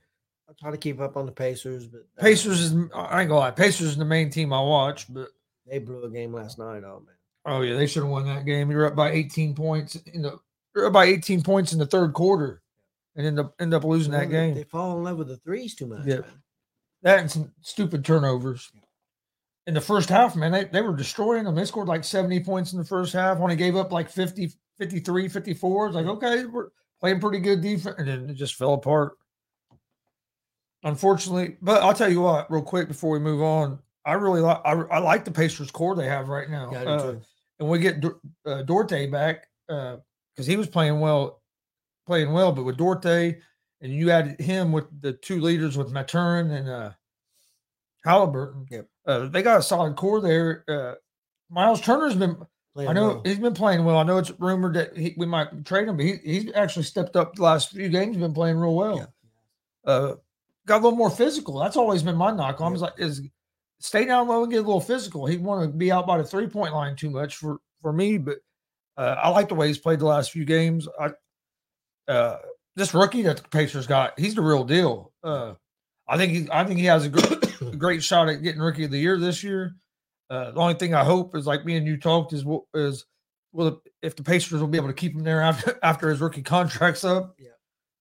I 0.49 0.53
try 0.61 0.71
to 0.71 0.77
keep 0.77 1.01
up 1.01 1.17
on 1.17 1.25
the 1.25 1.33
Pacers, 1.33 1.87
but 1.87 2.03
uh, 2.19 2.23
Pacers 2.23 2.61
is 2.61 2.73
I 2.95 3.21
ain't 3.21 3.31
gonna 3.31 3.37
lie, 3.37 3.51
Pacers 3.53 3.89
is 3.89 3.97
the 3.97 4.05
main 4.05 4.29
team 4.31 4.53
I 4.53 4.61
watch, 4.61 5.13
but 5.13 5.29
they 5.67 5.79
blew 5.79 6.05
a 6.05 6.11
game 6.11 6.33
last 6.35 6.59
night. 6.59 6.83
Oh 6.85 7.03
man, 7.07 7.15
oh 7.47 7.63
yeah, 7.63 7.77
they 7.77 7.87
should 7.87 8.03
have 8.03 8.13
won 8.13 8.27
that 8.27 8.45
game. 8.45 8.71
You're 8.71 8.87
up 8.87 8.97
by 8.97 9.13
18 9.13 9.55
points 9.55 9.97
in 9.97 10.23
the 10.23 10.39
you're 10.75 10.87
up 10.87 10.93
by 10.93 11.07
18 11.07 11.43
points 11.43 11.73
in 11.73 11.79
the 11.79 11.87
third 11.87 12.13
quarter 12.13 12.63
and 13.17 13.27
end 13.27 13.41
up 13.41 13.55
end 13.59 13.73
up 13.73 13.85
losing 13.85 14.13
that 14.13 14.29
they- 14.29 14.35
game. 14.35 14.55
They 14.55 14.65
fall 14.65 14.99
in 14.99 15.05
love 15.05 15.17
with 15.17 15.29
the 15.29 15.39
threes 15.39 15.75
too 15.75 15.87
much. 15.87 16.05
Yeah. 16.05 16.17
man. 16.17 16.43
that 17.03 17.19
and 17.21 17.31
some 17.31 17.53
stupid 17.63 18.05
turnovers. 18.05 18.71
In 19.67 19.75
the 19.75 19.81
first 19.81 20.09
half, 20.09 20.35
man, 20.35 20.53
they, 20.53 20.65
they 20.65 20.81
were 20.81 20.97
destroying 20.97 21.45
them. 21.45 21.55
They 21.55 21.65
scored 21.67 21.87
like 21.87 22.03
70 22.03 22.41
points 22.41 22.73
in 22.73 22.79
the 22.79 22.85
first 22.85 23.13
half. 23.13 23.37
When 23.37 23.45
Only 23.45 23.57
gave 23.57 23.77
up 23.77 23.93
like 23.93 24.09
50, 24.09 24.51
53, 24.79 25.29
54. 25.29 25.87
It's 25.87 25.95
like, 25.95 26.07
okay, 26.07 26.45
we're 26.47 26.71
playing 27.01 27.21
pretty 27.21 27.39
good 27.39 27.61
defense. 27.61 27.97
And 27.99 28.09
then 28.09 28.31
it 28.31 28.35
just 28.35 28.55
fell 28.55 28.75
apart. 28.75 29.13
Unfortunately, 30.83 31.57
but 31.61 31.83
I'll 31.83 31.93
tell 31.93 32.11
you 32.11 32.23
what, 32.23 32.51
real 32.51 32.63
quick 32.63 32.89
before 32.89 33.11
we 33.11 33.19
move 33.19 33.43
on, 33.43 33.79
I 34.07 34.15
really 34.15 34.41
like 34.41 34.63
I, 34.65 34.73
I 34.73 34.99
like 34.99 35.27
the 35.27 35.31
Pacers 35.31 35.71
core 35.71 35.95
they 35.95 36.07
have 36.07 36.29
right 36.31 36.49
now. 36.49 36.71
Yeah, 36.73 36.83
Uh, 36.85 37.15
and 37.59 37.69
we 37.69 37.79
get 37.79 38.01
Dor- 38.01 38.19
uh, 38.47 38.63
Duarte 38.63 39.07
back 39.09 39.47
because 39.69 40.47
he 40.47 40.57
was 40.57 40.69
playing 40.69 40.99
well, 41.01 41.43
playing 42.07 42.33
well. 42.33 42.51
But 42.53 42.65
with 42.65 42.79
Duarte, 42.79 43.39
and 43.83 43.93
you 43.93 44.11
added 44.11 44.41
him 44.41 44.73
with 44.73 44.87
the 45.03 45.13
two 45.13 45.43
leaders 45.43 45.77
with 45.77 45.93
Mathurin 45.93 46.51
and 46.51 46.69
uh, 46.71 46.91
Halliburton, 48.07 48.67
Yep. 48.71 48.87
uh, 49.07 49.27
they 49.29 49.43
got 49.43 49.59
a 49.59 49.63
solid 49.63 49.97
core 49.97 50.23
there. 50.23 50.65
Uh, 50.67 50.95
Miles 51.51 51.83
Turner's 51.83 52.15
been, 52.15 52.39
I 52.77 52.93
know 52.93 53.09
well. 53.09 53.23
he's 53.25 53.39
been 53.39 53.55
playing 53.55 53.85
well. 53.85 53.97
I 53.97 54.05
know 54.05 54.19
it's 54.19 54.33
rumored 54.39 54.75
that 54.75 54.97
he, 54.97 55.15
we 55.17 55.27
might 55.27 55.65
trade 55.65 55.89
him, 55.89 55.97
but 55.97 56.07
he, 56.07 56.17
he's 56.25 56.53
actually 56.55 56.85
stepped 56.85 57.17
up 57.17 57.35
the 57.35 57.43
last 57.43 57.71
few 57.71 57.89
games. 57.89 58.17
Been 58.17 58.33
playing 58.33 58.59
real 58.59 58.75
well. 58.75 58.97
Yeah. 58.97 59.93
Uh, 59.93 60.15
got 60.67 60.77
a 60.77 60.83
little 60.85 60.97
more 60.97 61.11
physical. 61.11 61.59
That's 61.59 61.77
always 61.77 62.03
been 62.03 62.17
my 62.17 62.31
knock. 62.31 62.61
on 62.61 62.69
him. 62.69 62.73
Yeah. 62.73 62.77
Is 62.77 62.83
like 62.83 62.93
is 62.99 63.23
stay 63.81 64.05
down 64.05 64.29
low 64.29 64.43
and 64.43 64.53
get 64.53 64.59
a 64.59 64.63
little 64.63 64.81
physical. 64.81 65.27
He 65.27 65.37
want 65.37 65.71
to 65.71 65.77
be 65.77 65.91
out 65.91 66.07
by 66.07 66.19
the 66.19 66.25
three 66.25 66.47
point 66.47 66.75
line 66.75 66.97
too 66.97 67.11
much 67.11 67.37
for 67.37 67.59
for 67.83 67.93
me, 67.93 68.19
but 68.19 68.39
uh, 68.97 69.17
I 69.23 69.31
like 69.31 69.49
the 69.49 69.55
way 69.55 69.67
he's 69.67 69.79
played 69.79 69.99
the 69.99 70.07
last 70.07 70.31
few 70.31 70.45
games. 70.45 70.87
I 70.99 71.11
uh, 72.11 72.39
this 72.77 72.95
rookie 72.95 73.23
that 73.23 73.39
the 73.39 73.49
Pacers 73.49 73.87
got, 73.87 74.19
he's 74.19 74.35
the 74.35 74.43
real 74.43 74.65
deal. 74.65 75.13
Uh, 75.23 75.55
I 76.09 76.17
think 76.17 76.33
he, 76.33 76.49
I 76.51 76.65
think 76.65 76.81
he 76.81 76.87
has 76.87 77.05
a 77.05 77.09
great, 77.09 77.61
a 77.61 77.77
great 77.77 78.03
shot 78.03 78.29
at 78.29 78.43
getting 78.43 78.61
rookie 78.61 78.85
of 78.85 78.91
the 78.91 78.99
year 78.99 79.19
this 79.19 79.43
year. 79.43 79.77
Uh, 80.31 80.53
the 80.53 80.61
only 80.61 80.75
thing 80.75 80.95
I 80.95 81.05
hope 81.05 81.35
is 81.35 81.47
like 81.47 81.65
me 81.65 81.77
and 81.77 81.87
you 81.87 81.97
talked 81.97 82.33
is 82.33 82.45
what 82.45 82.63
is 82.73 83.05
well 83.53 83.83
if 84.01 84.15
the 84.15 84.23
Pacers 84.23 84.61
will 84.61 84.69
be 84.69 84.79
able 84.79 84.87
to 84.89 84.95
keep 84.95 85.13
him 85.15 85.25
there 85.25 85.43
after 85.43 85.79
after 85.83 86.09
his 86.09 86.21
rookie 86.21 86.43
contract's 86.43 87.05
up. 87.05 87.35
Yeah. 87.39 87.49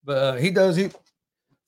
But 0.04 0.18
uh, 0.18 0.34
he 0.36 0.52
does 0.52 0.76
he 0.76 0.90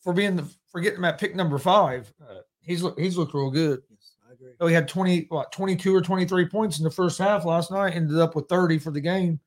for 0.01 0.13
being 0.13 0.35
the 0.35 0.45
for 0.71 0.79
getting 0.79 0.99
him 0.99 1.05
at 1.05 1.17
pick 1.19 1.35
number 1.35 1.57
five. 1.57 2.13
Uh, 2.21 2.41
he's 2.61 2.83
look 2.83 2.99
he's 2.99 3.17
looked 3.17 3.33
real 3.33 3.49
good. 3.49 3.81
Yes, 3.89 4.13
I 4.29 4.33
agree. 4.33 4.51
So 4.59 4.67
he 4.67 4.73
had 4.73 4.87
20, 4.87 5.25
what, 5.29 5.51
22 5.51 5.95
or 5.95 6.01
23 6.01 6.47
points 6.47 6.77
in 6.77 6.83
the 6.83 6.91
first 6.91 7.17
half 7.17 7.43
last 7.43 7.71
night, 7.71 7.95
ended 7.95 8.19
up 8.19 8.35
with 8.35 8.47
30 8.47 8.77
for 8.79 8.91
the 8.91 9.01
game. 9.01 9.39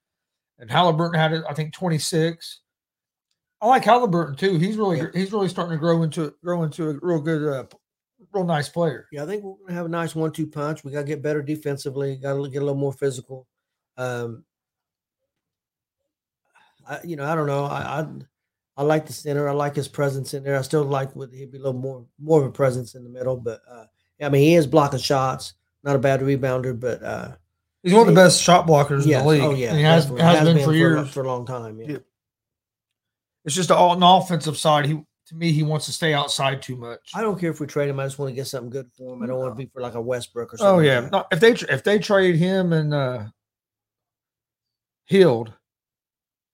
And 0.59 0.70
Halliburton 0.70 1.18
had 1.18 1.33
it, 1.33 1.44
I 1.48 1.55
think, 1.55 1.72
26. 1.72 2.61
I 3.61 3.66
like 3.66 3.85
Halliburton 3.85 4.37
too. 4.37 4.59
He's 4.59 4.77
really 4.77 4.98
Yeah. 4.98 5.07
he's 5.14 5.33
really 5.33 5.48
starting 5.48 5.72
to 5.77 5.81
grow 5.81 6.03
into 6.03 6.35
grow 6.42 6.64
into 6.64 6.90
a 6.90 6.98
real 7.00 7.20
good, 7.20 7.46
uh, 7.48 7.64
real 8.34 8.44
nice 8.44 8.68
player. 8.68 9.06
Yeah, 9.12 9.22
I 9.22 9.26
think 9.26 9.44
we're 9.44 9.54
gonna 9.66 9.74
have 9.74 9.86
a 9.86 9.90
nice 9.90 10.14
one-two 10.14 10.48
punch. 10.48 10.84
We 10.84 10.92
gotta 10.92 11.06
get 11.06 11.22
better 11.22 11.42
defensively. 11.42 12.16
Got 12.16 12.34
to 12.34 12.48
get 12.50 12.62
a 12.62 12.64
little 12.64 12.80
more 12.80 12.92
physical. 12.92 13.46
Um, 13.96 14.44
I, 16.86 16.98
you 17.04 17.16
know, 17.16 17.24
I 17.24 17.34
don't 17.34 17.46
know. 17.46 17.64
I, 17.64 18.00
I 18.00 18.06
I 18.76 18.82
like 18.82 19.06
the 19.06 19.12
center. 19.12 19.48
I 19.48 19.52
like 19.52 19.76
his 19.76 19.88
presence 19.88 20.34
in 20.34 20.42
there. 20.42 20.58
I 20.58 20.62
still 20.62 20.82
like 20.82 21.14
with 21.14 21.32
he'd 21.32 21.52
be 21.52 21.58
a 21.58 21.62
little 21.62 21.80
more 21.80 22.04
more 22.20 22.40
of 22.40 22.46
a 22.46 22.52
presence 22.52 22.94
in 22.94 23.04
the 23.04 23.10
middle. 23.10 23.36
But 23.36 23.62
uh, 23.70 23.84
I 24.20 24.28
mean, 24.28 24.42
he 24.42 24.54
is 24.54 24.66
blocking 24.66 24.98
shots. 24.98 25.54
Not 25.82 25.96
a 25.96 25.98
bad 25.98 26.20
rebounder, 26.20 26.78
but 26.78 27.02
uh, 27.02 27.32
He's 27.82 27.92
one 27.92 28.08
of 28.08 28.14
the 28.14 28.18
best 28.18 28.42
shot 28.42 28.66
blockers 28.66 29.04
in 29.04 29.10
the 29.10 29.24
league. 29.24 29.42
oh 29.42 29.54
yeah, 29.54 29.68
and 29.68 29.76
he 29.76 29.84
has, 29.84 30.06
definitely. 30.06 30.24
has, 30.24 30.54
been, 30.54 30.64
for 30.64 30.72
a- 30.72 30.76
years. 30.76 31.10
for 31.10 31.22
a 31.22 31.26
long 31.26 31.44
time. 31.44 31.78
Yeah. 31.78 31.86
Yeah. 31.88 31.98
It's 33.44 33.54
just 33.54 33.70
all, 33.70 33.90
on 33.90 34.00
the 34.00 34.06
offensive 34.06 34.56
side. 34.56 34.86
He 34.86 35.02
to 35.26 35.34
me 35.34 35.52
he 35.52 35.62
wants 35.62 35.87
to 35.87 35.92
stay 35.92 36.12
outside 36.12 36.60
too 36.62 36.76
much. 36.76 37.10
I 37.14 37.22
don't 37.22 37.38
care 37.38 37.50
if 37.50 37.60
we 37.60 37.66
trade 37.66 37.88
him. 37.88 37.98
I 37.98 38.04
just 38.04 38.18
want 38.18 38.30
to 38.30 38.34
get 38.34 38.46
something 38.46 38.70
good 38.70 38.90
for 38.96 39.14
him. 39.14 39.22
I 39.22 39.26
don't 39.26 39.38
want 39.38 39.52
to 39.52 39.56
be 39.56 39.70
for 39.72 39.80
like 39.80 39.94
a 39.94 40.00
Westbrook 40.00 40.54
or 40.54 40.56
something. 40.56 40.76
Oh 40.76 40.80
yeah. 40.80 41.08
No, 41.10 41.24
if 41.32 41.40
they 41.40 41.52
if 41.52 41.82
they 41.82 41.98
trade 41.98 42.37
him 42.37 42.72
and 42.72 42.92
uh 42.92 43.24
Hield 45.06 45.52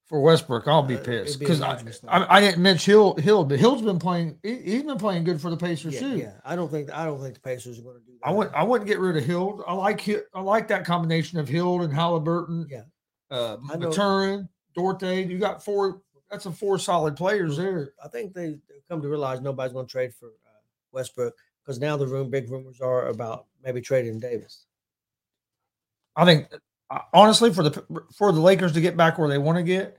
for 0.06 0.20
Westbrook, 0.20 0.66
I'll 0.66 0.82
be 0.82 0.96
Uh, 0.96 1.04
pissed 1.04 1.38
because 1.38 1.62
I. 1.62 1.80
I, 2.08 2.38
I 2.38 2.40
didn't 2.40 2.60
mention 2.60 2.92
Hield. 2.92 3.20
Hield, 3.20 3.48
but 3.48 3.60
Hield's 3.60 3.82
been 3.82 4.00
playing. 4.00 4.38
He, 4.42 4.56
he's 4.56 4.82
been 4.82 4.98
playing 4.98 5.22
good 5.22 5.40
for 5.40 5.50
the 5.50 5.56
Pacers 5.56 5.94
yeah, 5.94 6.00
too. 6.00 6.16
yeah. 6.18 6.32
I 6.44 6.56
don't 6.56 6.68
think 6.68 6.92
I 6.92 7.04
don't 7.04 7.20
think 7.20 7.34
the 7.34 7.40
Pacers 7.40 7.78
are 7.78 7.82
going 7.82 8.00
to 8.00 8.04
do 8.04 8.12
that. 8.20 8.28
I 8.28 8.32
wouldn't. 8.32 8.54
I 8.56 8.64
wouldn't 8.64 8.88
get 8.88 8.98
rid 8.98 9.16
of 9.16 9.24
Hield. 9.24 9.62
I 9.68 9.72
like. 9.74 10.08
I 10.08 10.40
like 10.40 10.66
that 10.68 10.84
combination 10.84 11.38
of 11.38 11.48
Hield 11.48 11.82
and 11.82 11.92
Halliburton. 11.92 12.66
Yeah. 12.68 12.82
Uh, 13.30 13.58
Mathurin, 13.62 14.48
Duarte. 14.74 15.24
You 15.26 15.38
got 15.38 15.64
four. 15.64 16.02
That's 16.30 16.46
a 16.46 16.52
four 16.52 16.78
solid 16.78 17.16
players 17.16 17.56
there. 17.56 17.92
I 18.02 18.08
think 18.08 18.34
they 18.34 18.58
come 18.88 19.02
to 19.02 19.08
realize 19.08 19.40
nobody's 19.40 19.72
going 19.72 19.86
to 19.86 19.90
trade 19.90 20.14
for 20.14 20.26
uh, 20.26 20.60
Westbrook 20.92 21.34
because 21.64 21.80
now 21.80 21.96
the 21.96 22.06
room 22.06 22.30
big 22.30 22.50
rumors 22.50 22.80
are 22.80 23.08
about 23.08 23.46
maybe 23.62 23.80
trading 23.80 24.20
Davis. 24.20 24.66
I 26.16 26.24
think 26.24 26.48
uh, 26.90 27.00
honestly 27.12 27.52
for 27.52 27.62
the 27.62 27.84
for 28.16 28.32
the 28.32 28.40
Lakers 28.40 28.72
to 28.72 28.80
get 28.80 28.96
back 28.96 29.18
where 29.18 29.28
they 29.28 29.38
want 29.38 29.58
to 29.58 29.64
get, 29.64 29.98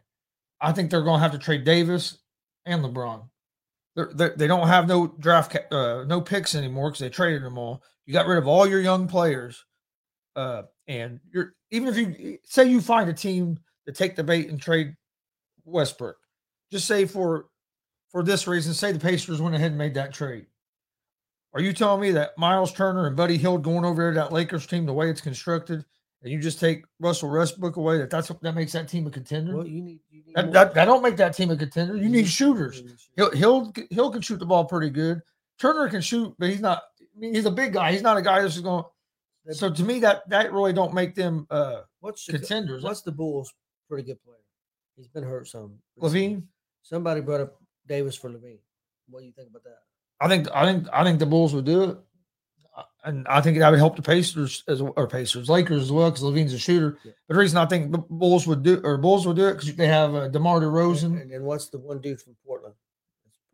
I 0.59 0.71
think 0.71 0.89
they're 0.89 1.01
going 1.01 1.17
to 1.17 1.23
have 1.23 1.31
to 1.31 1.37
trade 1.37 1.63
Davis 1.63 2.19
and 2.65 2.83
LeBron. 2.83 3.27
They're, 3.95 4.11
they're, 4.13 4.35
they 4.37 4.47
don't 4.47 4.67
have 4.67 4.87
no 4.87 5.07
draft 5.07 5.55
uh, 5.71 6.05
no 6.05 6.21
picks 6.21 6.55
anymore 6.55 6.89
because 6.89 7.01
they 7.01 7.09
traded 7.09 7.43
them 7.43 7.57
all. 7.57 7.83
You 8.05 8.13
got 8.13 8.27
rid 8.27 8.37
of 8.37 8.47
all 8.47 8.65
your 8.65 8.79
young 8.79 9.07
players, 9.07 9.65
uh, 10.35 10.63
and 10.87 11.19
you're 11.33 11.53
even 11.71 11.89
if 11.89 11.97
you 11.97 12.37
say 12.45 12.65
you 12.69 12.79
find 12.79 13.09
a 13.09 13.13
team 13.13 13.59
to 13.85 13.91
take 13.91 14.15
the 14.15 14.23
bait 14.23 14.49
and 14.49 14.61
trade 14.61 14.95
Westbrook, 15.65 16.17
just 16.71 16.87
say 16.87 17.05
for 17.05 17.47
for 18.11 18.23
this 18.23 18.47
reason, 18.47 18.73
say 18.73 18.91
the 18.91 18.99
Pacers 18.99 19.41
went 19.41 19.55
ahead 19.55 19.71
and 19.71 19.77
made 19.77 19.93
that 19.93 20.13
trade. 20.13 20.45
Are 21.53 21.61
you 21.61 21.73
telling 21.73 22.01
me 22.01 22.11
that 22.11 22.37
Miles 22.37 22.71
Turner 22.71 23.07
and 23.07 23.15
Buddy 23.15 23.37
Hield 23.37 23.63
going 23.63 23.85
over 23.85 24.01
there 24.01 24.11
to 24.11 24.15
that 24.15 24.31
Lakers 24.31 24.65
team 24.65 24.85
the 24.85 24.93
way 24.93 25.09
it's 25.09 25.21
constructed, 25.21 25.83
and 26.21 26.31
you 26.31 26.39
just 26.39 26.59
take 26.59 26.85
Russell 26.99 27.29
Westbrook 27.29 27.75
away? 27.75 27.97
That 27.97 28.09
that's 28.09 28.29
that 28.41 28.55
makes 28.55 28.71
that 28.71 28.87
team 28.87 29.05
a 29.07 29.11
contender. 29.11 29.57
Well, 29.57 29.67
you 29.67 29.81
need, 29.81 29.99
you 30.09 30.23
need 30.25 30.35
that, 30.35 30.51
that, 30.53 30.73
that 30.73 30.85
don't 30.85 31.03
make 31.03 31.17
that 31.17 31.35
team 31.35 31.51
a 31.51 31.57
contender. 31.57 31.97
You 31.97 32.09
need 32.09 32.27
shooters. 32.27 32.77
you 32.77 32.83
need 32.83 32.99
shooters. 32.99 33.09
Hield 33.15 33.73
Hield 33.75 33.77
Hield 33.89 34.13
can 34.13 34.21
shoot 34.21 34.39
the 34.39 34.45
ball 34.45 34.65
pretty 34.65 34.89
good. 34.89 35.21
Turner 35.59 35.89
can 35.89 36.01
shoot, 36.01 36.33
but 36.39 36.49
he's 36.49 36.61
not. 36.61 36.83
I 37.01 37.19
mean, 37.19 37.35
he's 37.35 37.45
a 37.45 37.51
big 37.51 37.73
guy. 37.73 37.91
He's 37.91 38.01
not 38.01 38.17
a 38.17 38.21
guy 38.21 38.41
that's 38.41 38.59
going. 38.59 38.85
So 39.49 39.69
to 39.69 39.83
me, 39.83 39.99
that 39.99 40.27
that 40.29 40.53
really 40.53 40.73
don't 40.73 40.93
make 40.93 41.15
them 41.15 41.47
uh 41.49 41.81
What's 41.99 42.25
contenders. 42.25 42.83
What's 42.83 43.01
the 43.01 43.11
Bulls' 43.11 43.53
pretty 43.89 44.03
good 44.03 44.23
player? 44.23 44.37
He's 44.95 45.07
been 45.07 45.23
hurt 45.23 45.47
some. 45.47 45.79
LaVine. 45.99 46.43
Somebody 46.81 47.21
brought 47.21 47.41
up 47.41 47.55
Davis 47.87 48.15
for 48.15 48.29
LaVine. 48.29 48.59
What 49.09 49.21
do 49.21 49.25
you 49.25 49.31
think 49.33 49.49
about 49.49 49.63
that? 49.63 49.79
I 50.19 50.27
think 50.27 50.47
I 50.53 50.65
think 50.65 50.87
I 50.93 51.03
think 51.03 51.19
the 51.19 51.25
Bulls 51.25 51.53
would 51.53 51.65
do 51.65 51.83
it, 51.83 51.97
and 53.03 53.27
I 53.27 53.41
think 53.41 53.57
that 53.57 53.69
would 53.69 53.79
help 53.79 53.95
the 53.95 54.01
Pacers 54.01 54.63
as 54.67 54.81
or 54.81 55.07
Pacers 55.07 55.49
Lakers 55.49 55.83
as 55.83 55.91
well 55.91 56.09
because 56.11 56.23
LaVine's 56.23 56.53
a 56.53 56.59
shooter. 56.59 56.97
Yeah. 57.03 57.11
But 57.27 57.33
the 57.33 57.39
reason 57.39 57.57
I 57.57 57.65
think 57.65 57.91
the 57.91 57.97
Bulls 57.97 58.45
would 58.47 58.63
do 58.63 58.79
or 58.83 58.97
Bulls 58.97 59.25
would 59.27 59.35
do 59.37 59.47
it 59.47 59.53
because 59.55 59.75
they 59.75 59.87
have 59.87 60.13
uh, 60.13 60.27
Demar 60.27 60.57
And, 60.57 60.65
Derozan, 60.65 61.35
and 61.35 61.43
what's 61.45 61.69
the 61.69 61.79
one 61.79 61.99
dude 61.99 62.21
from 62.21 62.35
Portland? 62.45 62.75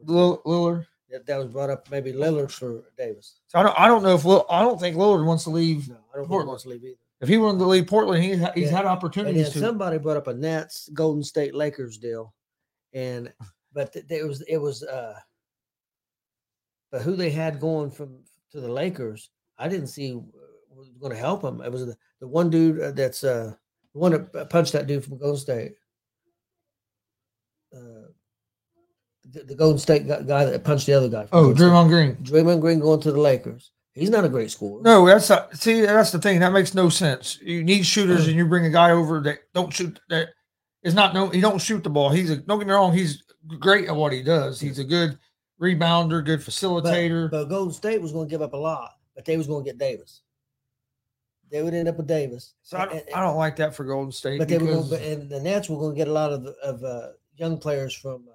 Lill- 0.03 0.41
Lillard. 0.45 0.85
That, 1.09 1.25
that 1.25 1.37
was 1.37 1.47
brought 1.47 1.69
up. 1.69 1.89
Maybe 1.89 2.11
Lillard 2.11 2.51
for 2.51 2.83
Davis. 2.97 3.39
So 3.47 3.59
I 3.59 3.63
don't 3.63 3.79
I 3.79 3.87
don't 3.87 4.03
know 4.03 4.13
if 4.15 4.25
Lill, 4.25 4.45
I 4.49 4.61
don't 4.61 4.79
think 4.79 4.97
Lillard 4.97 5.25
wants 5.25 5.45
to 5.45 5.49
leave. 5.51 5.87
No, 5.87 5.95
I 5.95 5.97
don't 5.97 6.03
think 6.15 6.25
he 6.25 6.27
Portland. 6.27 6.47
wants 6.49 6.63
to 6.63 6.69
leave 6.69 6.83
either. 6.83 6.95
If 7.21 7.29
he 7.29 7.37
wanted 7.37 7.59
to 7.59 7.65
leave 7.65 7.87
Portland, 7.87 8.21
he, 8.23 8.29
he's 8.31 8.39
Yeah. 8.69 8.69
had 8.71 8.79
And 8.81 8.89
opportunities 8.89 9.45
then 9.45 9.53
to. 9.53 9.59
somebody 9.59 9.97
brought 9.97 10.17
up 10.17 10.27
a 10.27 10.33
Nets 10.33 10.89
Golden 10.93 11.23
State 11.23 11.55
Lakers 11.55 11.97
deal, 11.97 12.33
and 12.97 13.31
but 13.73 13.93
th- 13.93 14.05
it 14.09 14.27
was 14.27 14.41
it 14.41 14.57
was 14.57 14.83
uh, 14.83 15.13
but 16.91 17.03
who 17.03 17.15
they 17.15 17.29
had 17.29 17.59
going 17.59 17.91
from 17.91 18.17
to 18.51 18.59
the 18.59 18.71
Lakers, 18.71 19.29
I 19.57 19.67
didn't 19.67 19.87
see 19.87 20.13
uh, 20.13 20.75
was 20.75 20.89
going 20.99 21.11
to 21.11 21.19
help 21.19 21.41
them. 21.41 21.61
It 21.61 21.71
was 21.71 21.85
the, 21.85 21.97
the 22.19 22.27
one 22.27 22.49
dude 22.49 22.81
uh, 22.81 22.91
that's 22.91 23.23
uh 23.23 23.53
the 23.93 23.99
one 23.99 24.11
that 24.11 24.49
punched 24.49 24.73
that 24.73 24.87
dude 24.87 25.03
from 25.03 25.19
Golden 25.19 25.39
State. 25.39 25.73
Uh, 27.73 28.09
the, 29.29 29.43
the 29.43 29.55
Golden 29.55 29.77
State 29.77 30.07
guy, 30.07 30.45
that 30.45 30.63
punched 30.63 30.87
the 30.87 30.93
other 30.93 31.09
guy. 31.09 31.27
oh, 31.31 31.53
Golden 31.53 31.57
State. 31.57 31.65
Draymond 31.65 31.87
Green. 31.89 32.15
Draymond 32.15 32.61
Green 32.61 32.79
going 32.79 33.01
to 33.01 33.11
the 33.11 33.19
Lakers. 33.19 33.71
He's 33.93 34.09
not 34.11 34.25
a 34.25 34.29
great 34.29 34.51
scorer. 34.51 34.81
No, 34.83 35.07
that's 35.07 35.29
not, 35.29 35.55
see 35.57 35.81
that's 35.81 36.11
the 36.11 36.19
thing 36.19 36.39
that 36.39 36.53
makes 36.53 36.75
no 36.75 36.87
sense. 36.87 37.39
You 37.41 37.63
need 37.63 37.83
shooters, 37.83 38.27
and 38.27 38.35
you 38.35 38.45
bring 38.45 38.65
a 38.65 38.69
guy 38.69 38.91
over 38.91 39.19
that 39.21 39.39
don't 39.53 39.73
shoot 39.73 39.99
that 40.09 40.29
is 40.87 40.93
not 40.95 41.13
no 41.13 41.29
he 41.29 41.41
don't 41.41 41.59
shoot 41.61 41.83
the 41.83 41.89
ball. 41.89 42.09
He's 42.09 42.29
a 42.31 42.37
don't 42.37 42.57
get 42.59 42.67
me 42.67 42.73
wrong, 42.73 42.93
he's 42.93 43.23
great 43.59 43.87
at 43.87 43.95
what 43.95 44.11
he 44.11 44.23
does. 44.23 44.59
He's 44.59 44.79
a 44.79 44.83
good 44.83 45.17
rebounder, 45.61 46.23
good 46.23 46.39
facilitator. 46.39 47.29
but 47.29 47.45
Golden 47.45 47.73
State 47.73 48.01
was 48.01 48.11
going 48.11 48.27
to 48.27 48.29
give 48.29 48.41
up 48.41 48.53
a 48.53 48.57
lot, 48.57 48.91
but 49.15 49.25
they 49.25 49.37
was 49.37 49.47
going 49.47 49.63
to 49.63 49.69
get 49.69 49.77
Davis. 49.77 50.21
They 51.49 51.63
would 51.63 51.73
end 51.73 51.87
up 51.87 51.97
with 51.97 52.07
Davis. 52.07 52.55
so 52.61 52.77
I 52.77 52.85
don't, 52.85 52.93
and- 52.95 53.03
I 53.15 53.21
don't 53.21 53.37
like 53.37 53.55
that 53.57 53.73
for 53.75 53.85
Golden 53.85 54.11
State 54.11 54.39
but 54.39 54.47
they 54.49 54.57
were 54.57 54.65
going, 54.65 55.01
and 55.01 55.29
the 55.29 55.39
Nets 55.39 55.69
were 55.69 55.77
going 55.77 55.93
to 55.93 55.97
get 55.97 56.07
a 56.07 56.11
lot 56.11 56.31
of 56.33 56.45
of 56.63 56.83
uh, 56.83 57.09
young 57.35 57.57
players 57.57 57.93
from 57.93 58.25
uh, 58.27 58.33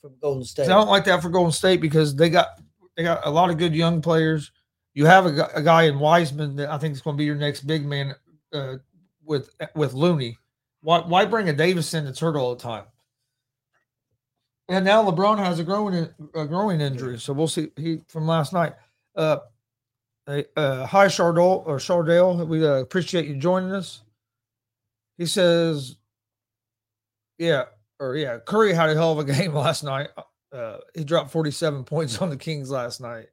from 0.00 0.14
Golden 0.20 0.44
State. 0.44 0.64
I 0.64 0.68
don't 0.74 0.88
like 0.88 1.04
that 1.04 1.22
for 1.22 1.28
Golden 1.28 1.52
State 1.52 1.80
because 1.80 2.16
they 2.16 2.30
got 2.30 2.48
they 2.96 3.04
got 3.04 3.24
a 3.26 3.30
lot 3.30 3.50
of 3.50 3.58
good 3.58 3.74
young 3.74 4.02
players. 4.02 4.50
You 4.92 5.06
have 5.06 5.24
a, 5.26 5.48
a 5.54 5.62
guy 5.62 5.84
in 5.84 6.00
Wiseman 6.00 6.56
that 6.56 6.68
I 6.68 6.78
think 6.78 6.94
is 6.94 7.00
going 7.00 7.16
to 7.16 7.18
be 7.18 7.24
your 7.24 7.36
next 7.36 7.60
big 7.62 7.86
man 7.86 8.14
uh, 8.52 8.76
with 9.24 9.50
with 9.76 9.94
Looney. 9.94 10.36
Why 10.82 11.00
why 11.00 11.24
bring 11.26 11.48
a 11.48 11.52
Davis 11.52 11.92
in 11.94 12.04
that's 12.04 12.20
hurt 12.20 12.36
all 12.36 12.54
the 12.54 12.62
time? 12.62 12.84
And 14.68 14.84
now 14.84 15.04
LeBron 15.04 15.38
has 15.38 15.58
a 15.58 15.64
growing 15.64 16.08
a 16.34 16.46
growing 16.46 16.80
injury, 16.80 17.18
so 17.18 17.32
we'll 17.32 17.48
see. 17.48 17.70
He 17.76 18.00
from 18.08 18.26
last 18.26 18.52
night. 18.52 18.74
Uh, 19.16 19.38
uh, 20.56 20.86
hi 20.86 21.08
Chardell 21.08 21.64
or 21.66 21.78
Chardell, 21.78 22.46
we 22.46 22.64
uh, 22.64 22.74
appreciate 22.74 23.26
you 23.26 23.34
joining 23.34 23.72
us. 23.72 24.02
He 25.18 25.26
says, 25.26 25.96
"Yeah, 27.38 27.64
or 27.98 28.16
yeah, 28.16 28.38
Curry 28.38 28.72
had 28.72 28.90
a 28.90 28.94
hell 28.94 29.12
of 29.12 29.18
a 29.18 29.24
game 29.32 29.54
last 29.54 29.84
night. 29.84 30.08
Uh, 30.52 30.78
he 30.94 31.04
dropped 31.04 31.30
47 31.30 31.84
points 31.84 32.20
on 32.20 32.30
the 32.30 32.36
Kings 32.36 32.70
last 32.70 33.00
night. 33.00 33.28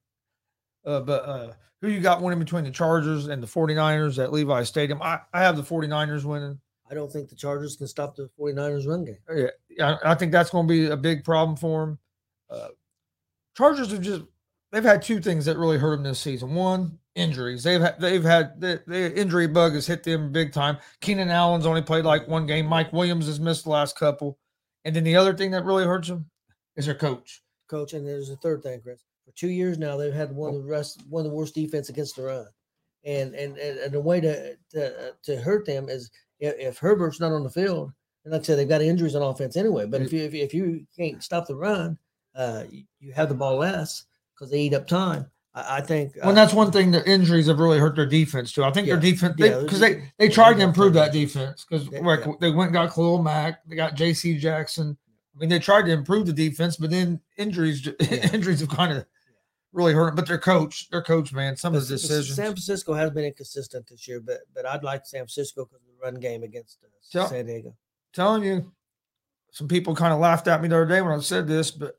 Uh, 0.85 0.99
but 0.99 1.25
uh, 1.25 1.53
who 1.81 1.89
you 1.89 1.99
got 1.99 2.21
winning 2.21 2.39
between 2.39 2.63
the 2.63 2.71
Chargers 2.71 3.27
and 3.27 3.41
the 3.41 3.47
49ers 3.47 4.21
at 4.23 4.31
Levi 4.31 4.63
Stadium? 4.63 5.01
I, 5.01 5.19
I 5.33 5.41
have 5.41 5.57
the 5.57 5.63
49ers 5.63 6.23
winning. 6.23 6.59
I 6.89 6.93
don't 6.93 7.11
think 7.11 7.29
the 7.29 7.35
Chargers 7.35 7.75
can 7.75 7.87
stop 7.87 8.15
the 8.15 8.29
49ers 8.39 8.87
run 8.87 9.05
game. 9.05 9.17
Yeah, 9.33 9.47
yeah, 9.69 9.97
I 10.03 10.15
think 10.15 10.31
that's 10.31 10.49
going 10.49 10.67
to 10.67 10.71
be 10.71 10.87
a 10.87 10.97
big 10.97 11.23
problem 11.23 11.57
for 11.57 11.85
them. 11.85 11.99
Uh, 12.49 12.67
Chargers 13.55 13.91
have 13.91 14.01
just 14.01 14.23
they've 14.71 14.83
had 14.83 15.01
two 15.01 15.19
things 15.19 15.45
that 15.45 15.57
really 15.57 15.77
hurt 15.77 15.97
them 15.97 16.03
this 16.03 16.19
season. 16.19 16.53
One, 16.55 16.99
injuries. 17.17 17.63
They've 17.63 17.81
had 17.81 17.99
they've 17.99 18.23
had 18.23 18.61
the, 18.61 18.81
the 18.87 19.19
injury 19.19 19.47
bug 19.47 19.73
has 19.73 19.87
hit 19.87 20.03
them 20.03 20.31
big 20.31 20.53
time. 20.53 20.77
Keenan 21.01 21.29
Allen's 21.29 21.65
only 21.65 21.81
played 21.81 22.05
like 22.05 22.27
one 22.27 22.45
game. 22.45 22.67
Mike 22.67 22.93
Williams 22.93 23.25
has 23.27 23.39
missed 23.39 23.65
the 23.65 23.71
last 23.71 23.97
couple. 23.97 24.37
And 24.85 24.95
then 24.95 25.03
the 25.03 25.17
other 25.17 25.35
thing 25.35 25.51
that 25.51 25.65
really 25.65 25.83
hurts 25.83 26.07
them 26.07 26.29
is 26.77 26.85
their 26.85 26.95
coach. 26.95 27.41
Coach, 27.67 27.93
and 27.93 28.07
there's 28.07 28.29
a 28.29 28.37
third 28.37 28.63
thing, 28.63 28.79
Chris. 28.79 29.03
For 29.25 29.31
two 29.31 29.49
years 29.49 29.77
now, 29.77 29.97
they've 29.97 30.13
had 30.13 30.31
one 30.31 30.55
of 30.55 30.61
the 30.61 30.69
rest, 30.69 31.03
one 31.09 31.25
of 31.25 31.31
the 31.31 31.35
worst 31.35 31.53
defense 31.53 31.89
against 31.89 32.15
the 32.15 32.23
run, 32.23 32.45
and 33.03 33.35
and 33.35 33.57
and, 33.57 33.79
and 33.79 33.91
the 33.91 33.99
way 33.99 34.21
to 34.21 34.55
to 34.71 35.13
to 35.23 35.41
hurt 35.41 35.65
them 35.65 35.89
is 35.89 36.09
if, 36.39 36.77
Herbert's 36.77 37.19
not 37.19 37.31
on 37.31 37.43
the 37.43 37.49
field, 37.49 37.91
and 38.23 38.33
like 38.33 38.41
I 38.41 38.43
said, 38.43 38.57
they've 38.59 38.69
got 38.69 38.81
injuries 38.81 39.15
on 39.15 39.21
offense 39.21 39.55
anyway. 39.57 39.85
But 39.85 40.01
if 40.01 40.13
you 40.13 40.23
if 40.23 40.33
if 40.33 40.53
you 40.53 40.85
can't 40.95 41.23
stop 41.23 41.47
the 41.47 41.55
run, 41.55 41.97
uh, 42.35 42.63
you, 42.99 43.13
have 43.13 43.29
the 43.29 43.35
ball 43.35 43.57
less 43.57 44.05
because 44.35 44.51
they 44.51 44.59
eat 44.61 44.73
up 44.73 44.87
time. 44.87 45.25
I, 45.55 45.77
I 45.77 45.81
think. 45.81 46.15
Well, 46.17 46.29
uh, 46.29 46.33
that's 46.33 46.53
one 46.53 46.71
thing. 46.71 46.91
The 46.91 47.07
injuries 47.09 47.47
have 47.47 47.59
really 47.59 47.79
hurt 47.79 47.95
their 47.95 48.05
defense 48.05 48.51
too. 48.51 48.63
I 48.63 48.71
think 48.71 48.87
their 48.87 48.95
Yeah. 48.97 49.01
defense 49.01 49.35
because 49.37 49.79
they- 49.79 49.93
they, 49.95 50.11
they 50.19 50.25
yeah, 50.27 50.31
tried 50.31 50.53
to 50.55 50.61
improve 50.61 50.93
that 50.93 51.11
defense 51.11 51.65
because 51.67 51.89
They- 51.89 52.01
like 52.01 52.25
yeah. 52.25 52.33
they 52.39 52.51
went 52.51 52.67
and 52.69 52.73
got 52.73 52.93
Khalil 52.93 53.21
Mack, 53.23 53.65
they 53.67 53.75
got 53.75 53.95
J.C. 53.95 54.37
Jackson. 54.37 54.97
I 55.35 55.39
mean, 55.39 55.49
they 55.49 55.59
tried 55.59 55.83
to 55.83 55.91
improve 55.91 56.25
the 56.25 56.33
defense, 56.33 56.77
but 56.77 56.89
then 56.89 57.19
injuries 57.37 57.85
Yeah. 58.01 58.29
injuries 58.33 58.59
have 58.59 58.69
kind 58.69 58.91
of 58.91 59.05
really 59.73 59.93
hurt. 59.93 60.15
But 60.15 60.27
their 60.27 60.37
coach, 60.39 60.89
their 60.89 61.03
coach, 61.03 61.33
man, 61.33 61.55
some 61.55 61.73
but 61.73 61.79
of 61.79 61.87
the 61.87 61.95
decisions. 61.95 62.35
San 62.35 62.47
Francisco 62.47 62.93
has 62.93 63.11
been 63.11 63.25
inconsistent 63.25 63.87
this 63.87 64.07
year, 64.07 64.19
but 64.19 64.41
but 64.53 64.65
I'd 64.65 64.83
like 64.83 65.05
San 65.05 65.19
Francisco 65.21 65.65
because 65.65 65.81
run 66.03 66.15
game 66.15 66.43
against 66.43 66.79
uh, 66.83 66.87
Tell- 67.11 67.27
San 67.29 67.45
Diego. 67.45 67.75
telling 68.13 68.43
you, 68.43 68.71
some 69.51 69.67
people 69.67 69.95
kind 69.95 70.13
of 70.13 70.19
laughed 70.19 70.47
at 70.47 70.61
me 70.61 70.67
the 70.67 70.75
other 70.75 70.85
day 70.85 71.01
when 71.01 71.13
I 71.13 71.19
said 71.21 71.47
this, 71.47 71.71
but 71.71 71.95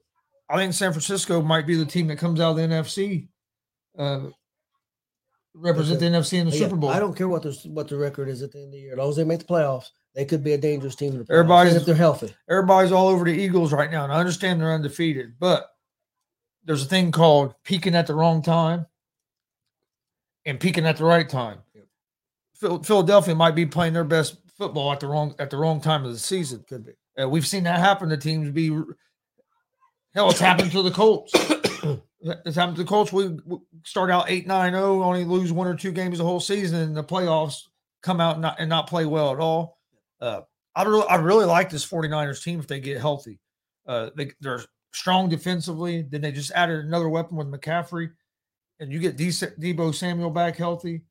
I 0.49 0.57
think 0.57 0.73
San 0.75 0.93
Francisco 0.93 1.43
might 1.43 1.67
be 1.67 1.75
the 1.77 1.85
team 1.87 2.07
that 2.09 2.19
comes 2.19 2.41
out 2.41 2.51
of 2.53 2.57
the 2.57 2.63
NFC, 2.63 3.29
uh, 3.99 4.29
represent 5.55 5.99
the 6.01 6.07
NFC 6.07 6.39
in 6.39 6.49
the 6.49 6.53
Yeah, 6.57 6.65
Super 6.65 6.77
Bowl. 6.77 6.91
I 6.91 6.99
don't 7.01 7.17
care 7.17 7.29
what 7.29 7.43
the 7.43 7.53
what 7.67 7.89
the 7.89 7.97
record 7.97 8.29
is 8.29 8.43
at 8.43 8.53
the 8.53 8.59
end 8.59 8.69
of 8.69 8.73
the 8.73 8.79
year. 8.79 8.93
As 8.93 8.99
long 8.99 9.09
as 9.11 9.17
they 9.17 9.25
make 9.25 9.41
the 9.41 9.45
playoffs, 9.47 9.89
they 10.15 10.25
could 10.25 10.45
be 10.45 10.53
a 10.53 10.59
dangerous 10.59 10.95
team 10.95 11.13
in 11.13 11.19
the 11.19 11.25
playoffs. 11.25 11.31
Everybody's- 11.39 11.77
if 11.77 11.85
they're 11.87 11.95
healthy. 11.95 12.35
everybody's 12.49 12.93
all 12.93 13.09
over 13.09 13.25
the 13.25 13.33
Eagles 13.33 13.73
right 13.73 13.91
now, 13.91 14.05
and 14.05 14.13
I 14.13 14.21
understand 14.21 14.61
they're 14.61 14.73
undefeated, 14.73 15.39
but 15.39 15.69
there's 16.65 16.83
a 16.85 16.89
thing 16.89 17.11
called 17.13 17.55
peaking 17.65 17.95
at 17.95 18.07
the 18.07 18.15
wrong 18.15 18.43
time 18.43 18.87
and 20.45 20.61
peaking 20.61 20.87
at 20.87 20.97
the 20.99 21.05
right 21.05 21.29
time. 21.29 21.59
Philadelphia 22.59 23.35
might 23.35 23.55
be 23.55 23.67
playing 23.67 23.93
their 23.93 24.05
best 24.05 24.37
football 24.57 24.93
at 24.93 25.01
the 25.01 25.07
wrong 25.07 25.35
at 25.39 25.51
the 25.51 25.57
wrong 25.57 25.81
time 25.81 26.05
of 26.05 26.13
the 26.13 26.19
season. 26.19 26.65
Could 26.69 26.87
be. 26.87 26.93
Uh, 27.21 27.29
we've 27.29 27.47
seen 27.47 27.65
that 27.65 27.79
happen 27.79 28.09
to 28.09 28.17
teams. 28.17 28.51
Be 28.51 28.71
hell, 30.15 30.31
it's 30.31 30.41
happened 30.41 30.73
to 30.73 30.83
the 30.83 30.91
Colts. 30.91 31.33
It's 32.21 32.57
happened 32.57 32.77
to 32.79 32.83
the 32.83 32.89
Colts. 32.89 33.13
We, 33.13 33.29
we 33.47 33.59
start 33.85 34.11
out 34.11 34.29
eight 34.29 34.45
nine 34.45 34.73
zero, 34.73 35.05
only 35.05 35.25
lose 35.25 35.53
one 35.53 35.69
or 35.69 35.77
two 35.77 35.93
games 35.93 36.19
the 36.19 36.25
whole 36.25 36.41
season, 36.41 36.81
and 36.81 36.97
the 36.97 37.05
playoffs 37.05 37.61
come 38.03 38.21
out 38.21 38.35
and 38.35 38.43
not, 38.43 38.57
and 38.59 38.69
not 38.69 38.89
play 38.89 39.07
well 39.07 39.33
at 39.33 39.39
all. 39.39 39.79
Uh, 40.21 40.41
I 40.75 40.83
really, 40.83 41.07
I 41.09 41.15
really 41.15 41.45
like 41.45 41.71
this 41.71 41.87
49ers 41.87 42.43
team 42.43 42.59
if 42.59 42.67
they 42.67 42.81
get 42.81 43.01
healthy. 43.01 43.39
Uh, 43.87 44.11
they, 44.17 44.33
they're 44.41 44.65
strong 44.93 45.29
defensively. 45.29 46.03
Then 46.03 46.21
they 46.21 46.33
just 46.33 46.51
added 46.51 46.85
another 46.85 47.09
weapon 47.09 47.37
with 47.37 47.53
McCaffrey, 47.53 48.11
and 48.81 48.93
you 48.93 48.99
get 48.99 49.17
D- 49.17 49.29
Deebo 49.29 49.95
Samuel 49.95 50.31
back 50.31 50.57
healthy, 50.57 51.03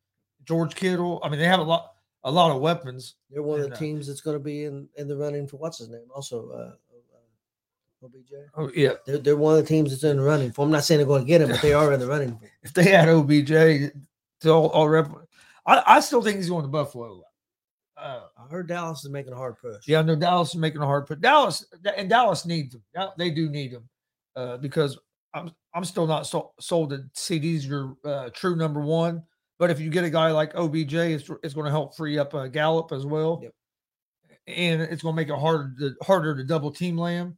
George 0.47 0.75
Kittle. 0.75 1.19
I 1.23 1.29
mean, 1.29 1.39
they 1.39 1.45
have 1.45 1.59
a 1.59 1.63
lot, 1.63 1.93
a 2.23 2.31
lot 2.31 2.51
of 2.51 2.61
weapons. 2.61 3.15
They're 3.29 3.43
one 3.43 3.59
of 3.59 3.69
the 3.69 3.75
uh, 3.75 3.77
teams 3.77 4.07
that's 4.07 4.21
going 4.21 4.37
to 4.37 4.43
be 4.43 4.65
in, 4.65 4.87
in 4.95 5.07
the 5.07 5.17
running 5.17 5.47
for 5.47 5.57
what's 5.57 5.79
his 5.79 5.89
name, 5.89 6.07
also 6.13 6.49
uh, 6.49 6.55
uh, 6.57 8.05
OBJ. 8.05 8.31
Oh 8.55 8.71
yeah, 8.75 8.93
They're, 9.05 9.17
they're 9.17 9.37
one 9.37 9.57
of 9.57 9.63
the 9.63 9.67
teams 9.67 9.91
that's 9.91 10.03
in 10.03 10.17
the 10.17 10.23
running 10.23 10.51
for. 10.51 10.65
I'm 10.65 10.71
not 10.71 10.83
saying 10.83 10.99
they're 10.99 11.07
going 11.07 11.23
to 11.23 11.27
get 11.27 11.41
him, 11.41 11.49
but 11.49 11.61
they 11.61 11.73
are 11.73 11.91
in 11.91 11.99
the 11.99 12.07
running. 12.07 12.37
For. 12.37 12.45
if 12.63 12.73
they 12.73 12.85
had 12.85 13.09
OBJ 13.09 13.91
to 14.41 14.49
all, 14.49 14.69
all 14.69 14.89
rep, 14.89 15.09
I, 15.65 15.83
I 15.85 15.99
still 15.99 16.21
think 16.21 16.37
he's 16.37 16.49
going 16.49 16.63
to 16.63 16.69
Buffalo. 16.69 17.23
Uh, 17.97 18.21
I 18.37 18.47
heard 18.51 18.67
Dallas 18.67 19.03
is 19.03 19.09
making 19.09 19.33
a 19.33 19.35
hard 19.35 19.57
push. 19.57 19.87
Yeah, 19.87 19.99
I 19.99 20.01
know 20.03 20.15
Dallas 20.15 20.49
is 20.49 20.55
making 20.55 20.81
a 20.81 20.85
hard 20.85 21.07
push. 21.07 21.17
Dallas 21.19 21.65
and 21.97 22.07
Dallas 22.07 22.45
needs 22.45 22.75
them. 22.93 23.09
They 23.17 23.31
do 23.31 23.49
need 23.49 23.73
them 23.73 23.89
uh, 24.35 24.57
because 24.57 24.99
I'm 25.33 25.51
I'm 25.73 25.83
still 25.83 26.05
not 26.07 26.27
so, 26.27 26.51
sold 26.59 26.91
that 26.91 27.11
CeeDee's 27.13 27.65
your 27.65 27.97
uh, 28.05 28.29
true 28.33 28.55
number 28.55 28.81
one. 28.81 29.23
But 29.59 29.71
if 29.71 29.79
you 29.79 29.89
get 29.89 30.03
a 30.03 30.09
guy 30.09 30.31
like 30.31 30.53
OBJ, 30.55 30.93
it's, 30.93 31.29
it's 31.43 31.53
going 31.53 31.65
to 31.65 31.71
help 31.71 31.95
free 31.95 32.19
up 32.19 32.33
uh, 32.35 32.47
Gallup 32.47 32.91
as 32.91 33.05
well, 33.05 33.39
Yep. 33.41 33.53
and 34.47 34.81
it's 34.83 35.01
going 35.01 35.15
to 35.15 35.21
make 35.21 35.29
it 35.29 35.39
harder 35.39 35.73
to 35.79 35.95
harder 36.03 36.35
to 36.35 36.43
double 36.43 36.71
team 36.71 36.97
Lamb. 36.97 37.37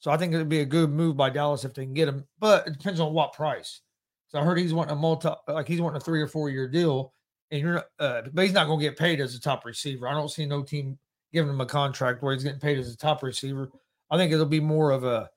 So 0.00 0.10
I 0.10 0.16
think 0.16 0.32
it'd 0.32 0.48
be 0.48 0.60
a 0.60 0.66
good 0.66 0.90
move 0.90 1.16
by 1.16 1.30
Dallas 1.30 1.64
if 1.64 1.74
they 1.74 1.84
can 1.84 1.94
get 1.94 2.08
him. 2.08 2.24
But 2.38 2.66
it 2.66 2.72
depends 2.72 3.00
on 3.00 3.12
what 3.12 3.34
price. 3.34 3.82
So 4.28 4.38
I 4.38 4.44
heard 4.44 4.58
he's 4.58 4.72
wanting 4.74 4.92
a 4.92 4.96
multi 4.96 5.28
like 5.48 5.68
he's 5.68 5.80
wanting 5.80 5.98
a 5.98 6.00
three 6.00 6.22
or 6.22 6.26
four 6.28 6.48
year 6.50 6.68
deal, 6.68 7.12
and 7.50 7.60
you're 7.60 7.84
uh, 7.98 8.22
but 8.32 8.44
he's 8.44 8.54
not 8.54 8.66
going 8.66 8.78
to 8.78 8.84
get 8.84 8.96
paid 8.98 9.20
as 9.20 9.34
a 9.34 9.40
top 9.40 9.64
receiver. 9.64 10.08
I 10.08 10.12
don't 10.12 10.30
see 10.30 10.46
no 10.46 10.62
team 10.62 10.98
giving 11.32 11.50
him 11.50 11.60
a 11.60 11.66
contract 11.66 12.22
where 12.22 12.32
he's 12.34 12.44
getting 12.44 12.60
paid 12.60 12.78
as 12.78 12.92
a 12.92 12.96
top 12.96 13.22
receiver. 13.22 13.70
I 14.10 14.16
think 14.16 14.32
it'll 14.32 14.46
be 14.46 14.60
more 14.60 14.90
of 14.90 15.04
a 15.04 15.30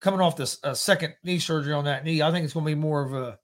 coming 0.00 0.20
off 0.20 0.36
this 0.36 0.58
uh, 0.62 0.74
second 0.74 1.14
knee 1.24 1.38
surgery 1.38 1.72
on 1.72 1.84
that 1.86 2.04
knee. 2.04 2.22
I 2.22 2.30
think 2.30 2.44
it's 2.44 2.54
going 2.54 2.66
to 2.66 2.70
be 2.70 2.74
more 2.80 3.02
of 3.02 3.14
a 3.14 3.38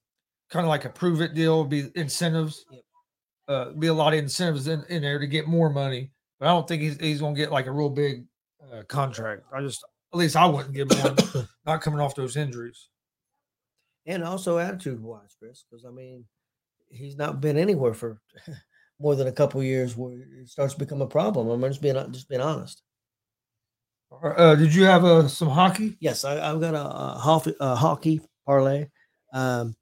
kind 0.54 0.64
of 0.64 0.70
like 0.70 0.84
a 0.84 0.88
prove 0.88 1.20
it 1.20 1.34
deal, 1.34 1.64
be 1.64 1.90
incentives, 1.96 2.64
Yep. 2.70 2.82
uh, 3.48 3.70
be 3.72 3.88
a 3.88 3.94
lot 3.94 4.12
of 4.12 4.20
incentives 4.20 4.68
in, 4.68 4.84
in 4.88 5.02
there 5.02 5.18
to 5.18 5.26
get 5.26 5.48
more 5.48 5.68
money. 5.68 6.12
But 6.38 6.46
I 6.46 6.52
don't 6.52 6.68
think 6.68 6.80
he's, 6.80 6.96
he's 7.00 7.18
going 7.18 7.34
to 7.34 7.40
get 7.40 7.50
like 7.50 7.66
a 7.66 7.72
real 7.72 7.90
big 7.90 8.24
uh, 8.72 8.82
contract. 8.84 9.42
I 9.52 9.60
just, 9.62 9.84
at 10.12 10.18
least 10.18 10.36
I 10.36 10.46
wouldn't 10.46 10.72
give 10.74 10.88
him 10.92 11.16
one, 11.34 11.48
not 11.66 11.80
coming 11.82 11.98
off 11.98 12.14
those 12.14 12.36
injuries. 12.36 12.88
and 14.06 14.22
also 14.22 14.58
attitude 14.58 15.02
wise, 15.02 15.34
Chris, 15.40 15.64
because 15.68 15.84
I 15.84 15.90
mean, 15.90 16.24
he's 16.88 17.16
not 17.16 17.40
been 17.40 17.58
anywhere 17.58 17.94
for 17.94 18.20
more 19.00 19.16
than 19.16 19.26
a 19.26 19.32
couple 19.32 19.60
years 19.60 19.96
where 19.96 20.12
it 20.40 20.48
starts 20.48 20.74
to 20.74 20.78
become 20.78 21.02
a 21.02 21.06
problem. 21.08 21.48
I'm 21.48 21.68
just 21.68 21.82
being 21.82 21.96
just 22.12 22.28
being 22.28 22.40
honest. 22.40 22.80
Uh, 24.22 24.54
did 24.54 24.72
you 24.72 24.84
have 24.84 25.04
uh, 25.04 25.26
some 25.26 25.48
hockey? 25.48 25.96
Yes, 25.98 26.24
I, 26.24 26.38
I've 26.48 26.60
got 26.60 26.74
a, 26.74 26.84
a, 26.86 27.18
hockey, 27.18 27.54
a 27.58 27.74
hockey 27.74 28.20
parlay. 28.46 28.86
Um, 29.32 29.74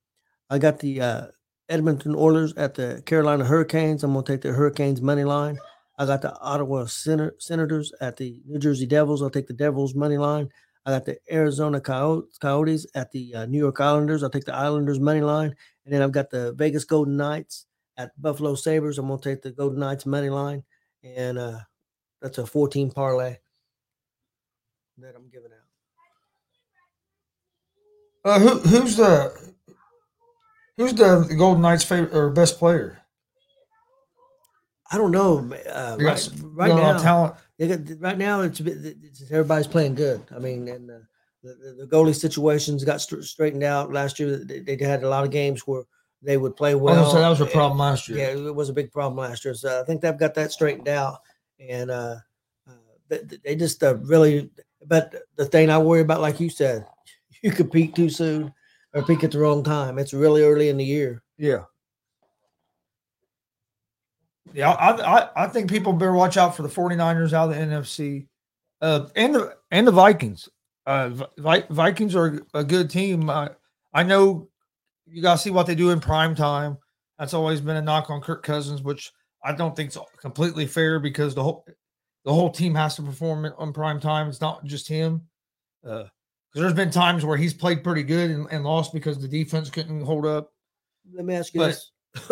I 0.52 0.58
got 0.58 0.80
the 0.80 1.00
uh, 1.00 1.26
Edmonton 1.70 2.14
Oilers 2.14 2.52
at 2.58 2.74
the 2.74 3.02
Carolina 3.06 3.42
Hurricanes. 3.42 4.04
I'm 4.04 4.12
going 4.12 4.22
to 4.26 4.32
take 4.32 4.42
the 4.42 4.52
Hurricanes 4.52 5.00
money 5.00 5.24
line. 5.24 5.58
I 5.98 6.04
got 6.04 6.20
the 6.20 6.38
Ottawa 6.40 6.84
Senator, 6.84 7.34
Senators 7.38 7.90
at 8.02 8.18
the 8.18 8.36
New 8.46 8.58
Jersey 8.58 8.84
Devils. 8.84 9.22
I'll 9.22 9.30
take 9.30 9.46
the 9.46 9.54
Devils 9.54 9.94
money 9.94 10.18
line. 10.18 10.50
I 10.84 10.90
got 10.90 11.06
the 11.06 11.16
Arizona 11.30 11.80
Coyotes, 11.80 12.36
Coyotes 12.36 12.86
at 12.94 13.10
the 13.12 13.34
uh, 13.34 13.46
New 13.46 13.56
York 13.56 13.80
Islanders. 13.80 14.22
I'll 14.22 14.28
take 14.28 14.44
the 14.44 14.54
Islanders 14.54 15.00
money 15.00 15.22
line. 15.22 15.54
And 15.86 15.94
then 15.94 16.02
I've 16.02 16.12
got 16.12 16.28
the 16.28 16.52
Vegas 16.52 16.84
Golden 16.84 17.16
Knights 17.16 17.64
at 17.96 18.12
Buffalo 18.20 18.54
Sabres. 18.54 18.98
I'm 18.98 19.08
going 19.08 19.20
to 19.20 19.28
take 19.30 19.40
the 19.40 19.52
Golden 19.52 19.78
Knights 19.78 20.04
money 20.04 20.28
line. 20.28 20.64
And 21.02 21.38
uh, 21.38 21.60
that's 22.20 22.36
a 22.36 22.44
14 22.44 22.90
parlay 22.90 23.38
that 24.98 25.14
I'm 25.16 25.30
giving 25.30 25.52
out. 28.24 28.32
Uh, 28.34 28.38
who, 28.38 28.58
who's 28.58 28.96
the 28.98 29.51
who's 30.82 30.94
the 30.94 31.34
Golden 31.36 31.62
Knights' 31.62 31.84
favorite 31.84 32.14
or 32.14 32.30
best 32.30 32.58
player? 32.58 32.98
I 34.90 34.98
don't 34.98 35.10
know. 35.10 35.38
Uh, 35.38 35.96
got 35.96 35.98
right, 35.98 36.30
right 36.42 36.68
got 36.68 36.78
a 36.78 36.82
lot 36.82 36.90
of 36.90 36.96
now, 36.96 37.02
talent. 37.02 37.34
they 37.58 37.68
got, 37.68 38.00
right 38.00 38.18
now 38.18 38.42
it's, 38.42 38.60
a 38.60 38.64
bit- 38.64 38.96
it's 39.02 39.22
everybody's 39.30 39.66
playing 39.66 39.94
good. 39.94 40.22
I 40.34 40.38
mean, 40.38 40.68
and 40.68 40.90
uh, 40.90 40.98
the, 41.42 41.54
the, 41.54 41.84
the 41.84 41.86
goalie 41.86 42.14
situations 42.14 42.84
got 42.84 43.00
str- 43.00 43.22
straightened 43.22 43.62
out 43.62 43.90
last 43.92 44.20
year. 44.20 44.36
They, 44.44 44.60
they 44.60 44.76
had 44.84 45.02
a 45.02 45.08
lot 45.08 45.24
of 45.24 45.30
games 45.30 45.66
where 45.66 45.84
they 46.20 46.36
would 46.36 46.56
play 46.56 46.74
well. 46.74 46.94
was 47.02 47.08
gonna 47.12 47.20
that 47.20 47.28
was 47.30 47.40
a 47.40 47.44
and- 47.44 47.52
problem 47.52 47.78
last 47.78 48.08
year. 48.08 48.18
Yeah, 48.18 48.46
it 48.48 48.54
was 48.54 48.68
a 48.68 48.74
big 48.74 48.92
problem 48.92 49.16
last 49.18 49.44
year. 49.44 49.54
So 49.54 49.80
I 49.80 49.84
think 49.84 50.02
they've 50.02 50.18
got 50.18 50.34
that 50.34 50.52
straightened 50.52 50.88
out, 50.88 51.20
and 51.58 51.90
uh, 51.90 52.16
uh, 52.68 52.72
they, 53.08 53.20
they 53.44 53.56
just 53.56 53.82
uh, 53.82 53.96
really. 53.96 54.50
But 54.84 55.14
the 55.36 55.46
thing 55.46 55.70
I 55.70 55.78
worry 55.78 56.00
about, 56.00 56.20
like 56.20 56.38
you 56.38 56.50
said, 56.50 56.86
you 57.42 57.50
compete 57.50 57.94
too 57.94 58.10
soon 58.10 58.52
or 58.94 59.02
peak 59.02 59.24
at 59.24 59.32
the 59.32 59.38
wrong 59.38 59.62
time. 59.64 59.98
It's 59.98 60.12
really 60.12 60.42
early 60.42 60.68
in 60.68 60.76
the 60.76 60.84
year. 60.84 61.22
Yeah. 61.38 61.64
Yeah, 64.52 64.70
I, 64.72 65.18
I 65.20 65.44
I 65.44 65.46
think 65.46 65.70
people 65.70 65.92
better 65.92 66.12
watch 66.12 66.36
out 66.36 66.56
for 66.56 66.62
the 66.62 66.68
49ers 66.68 67.32
out 67.32 67.50
of 67.50 67.54
the 67.56 67.60
NFC. 67.60 68.26
Uh 68.80 69.06
and 69.16 69.34
the 69.34 69.56
and 69.70 69.86
the 69.86 69.92
Vikings. 69.92 70.48
Uh 70.86 71.10
Vi- 71.38 71.66
Vikings 71.70 72.14
are 72.14 72.40
a 72.52 72.64
good 72.64 72.90
team. 72.90 73.30
I 73.30 73.50
I 73.94 74.02
know 74.02 74.48
you 75.06 75.22
to 75.22 75.38
see 75.38 75.50
what 75.50 75.66
they 75.66 75.74
do 75.74 75.90
in 75.90 76.00
prime 76.00 76.34
time. 76.34 76.76
That's 77.18 77.34
always 77.34 77.60
been 77.60 77.76
a 77.76 77.82
knock 77.82 78.10
on 78.10 78.20
Kirk 78.20 78.42
Cousins, 78.42 78.82
which 78.82 79.12
I 79.44 79.52
don't 79.52 79.76
think 79.76 79.90
is 79.90 79.98
completely 80.20 80.66
fair 80.66 80.98
because 80.98 81.34
the 81.34 81.42
whole 81.42 81.64
the 82.24 82.32
whole 82.32 82.50
team 82.50 82.74
has 82.74 82.96
to 82.96 83.02
perform 83.02 83.46
on 83.56 83.72
prime 83.72 84.00
time. 84.00 84.28
It's 84.28 84.40
not 84.40 84.64
just 84.64 84.88
him. 84.88 85.22
Uh 85.86 86.04
because 86.52 86.62
there's 86.62 86.74
been 86.74 86.90
times 86.90 87.24
where 87.24 87.36
he's 87.36 87.54
played 87.54 87.82
pretty 87.82 88.02
good 88.02 88.30
and, 88.30 88.46
and 88.50 88.64
lost 88.64 88.92
because 88.92 89.18
the 89.18 89.28
defense 89.28 89.70
couldn't 89.70 90.02
hold 90.02 90.26
up 90.26 90.52
Let 91.14 91.24
me 91.24 91.34
ask 91.34 91.54
you 91.54 91.60
But- 91.60 91.66
this. 91.68 91.90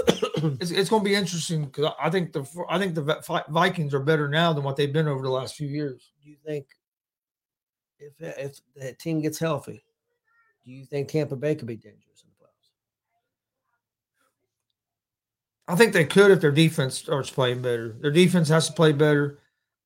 it's, 0.60 0.70
it's 0.70 0.90
going 0.90 1.02
to 1.02 1.08
be 1.08 1.14
interesting 1.14 1.64
because 1.64 1.90
I 1.98 2.10
think 2.10 2.34
the 2.34 2.44
I 2.68 2.78
think 2.78 2.94
the 2.94 3.44
Vikings 3.48 3.94
are 3.94 4.00
better 4.00 4.28
now 4.28 4.52
than 4.52 4.62
what 4.62 4.76
they've 4.76 4.92
been 4.92 5.08
over 5.08 5.22
the 5.22 5.30
last 5.30 5.54
few 5.54 5.68
years. 5.68 6.12
do 6.22 6.28
you 6.28 6.36
think 6.44 6.66
if 7.98 8.12
if 8.20 8.60
the 8.76 8.92
team 8.92 9.22
gets 9.22 9.38
healthy, 9.38 9.82
do 10.66 10.70
you 10.70 10.84
think 10.84 11.08
Tampa 11.08 11.34
Bay 11.34 11.54
could 11.54 11.66
be 11.66 11.76
dangerous 11.76 12.22
in 12.22 12.28
the 12.28 12.44
playoffs? 12.44 12.68
I 15.66 15.76
think 15.76 15.94
they 15.94 16.04
could 16.04 16.30
if 16.30 16.42
their 16.42 16.52
defense 16.52 16.94
starts 16.98 17.30
playing 17.30 17.62
better. 17.62 17.96
Their 18.00 18.10
defense 18.10 18.50
has 18.50 18.66
to 18.66 18.74
play 18.74 18.92
better, 18.92 19.38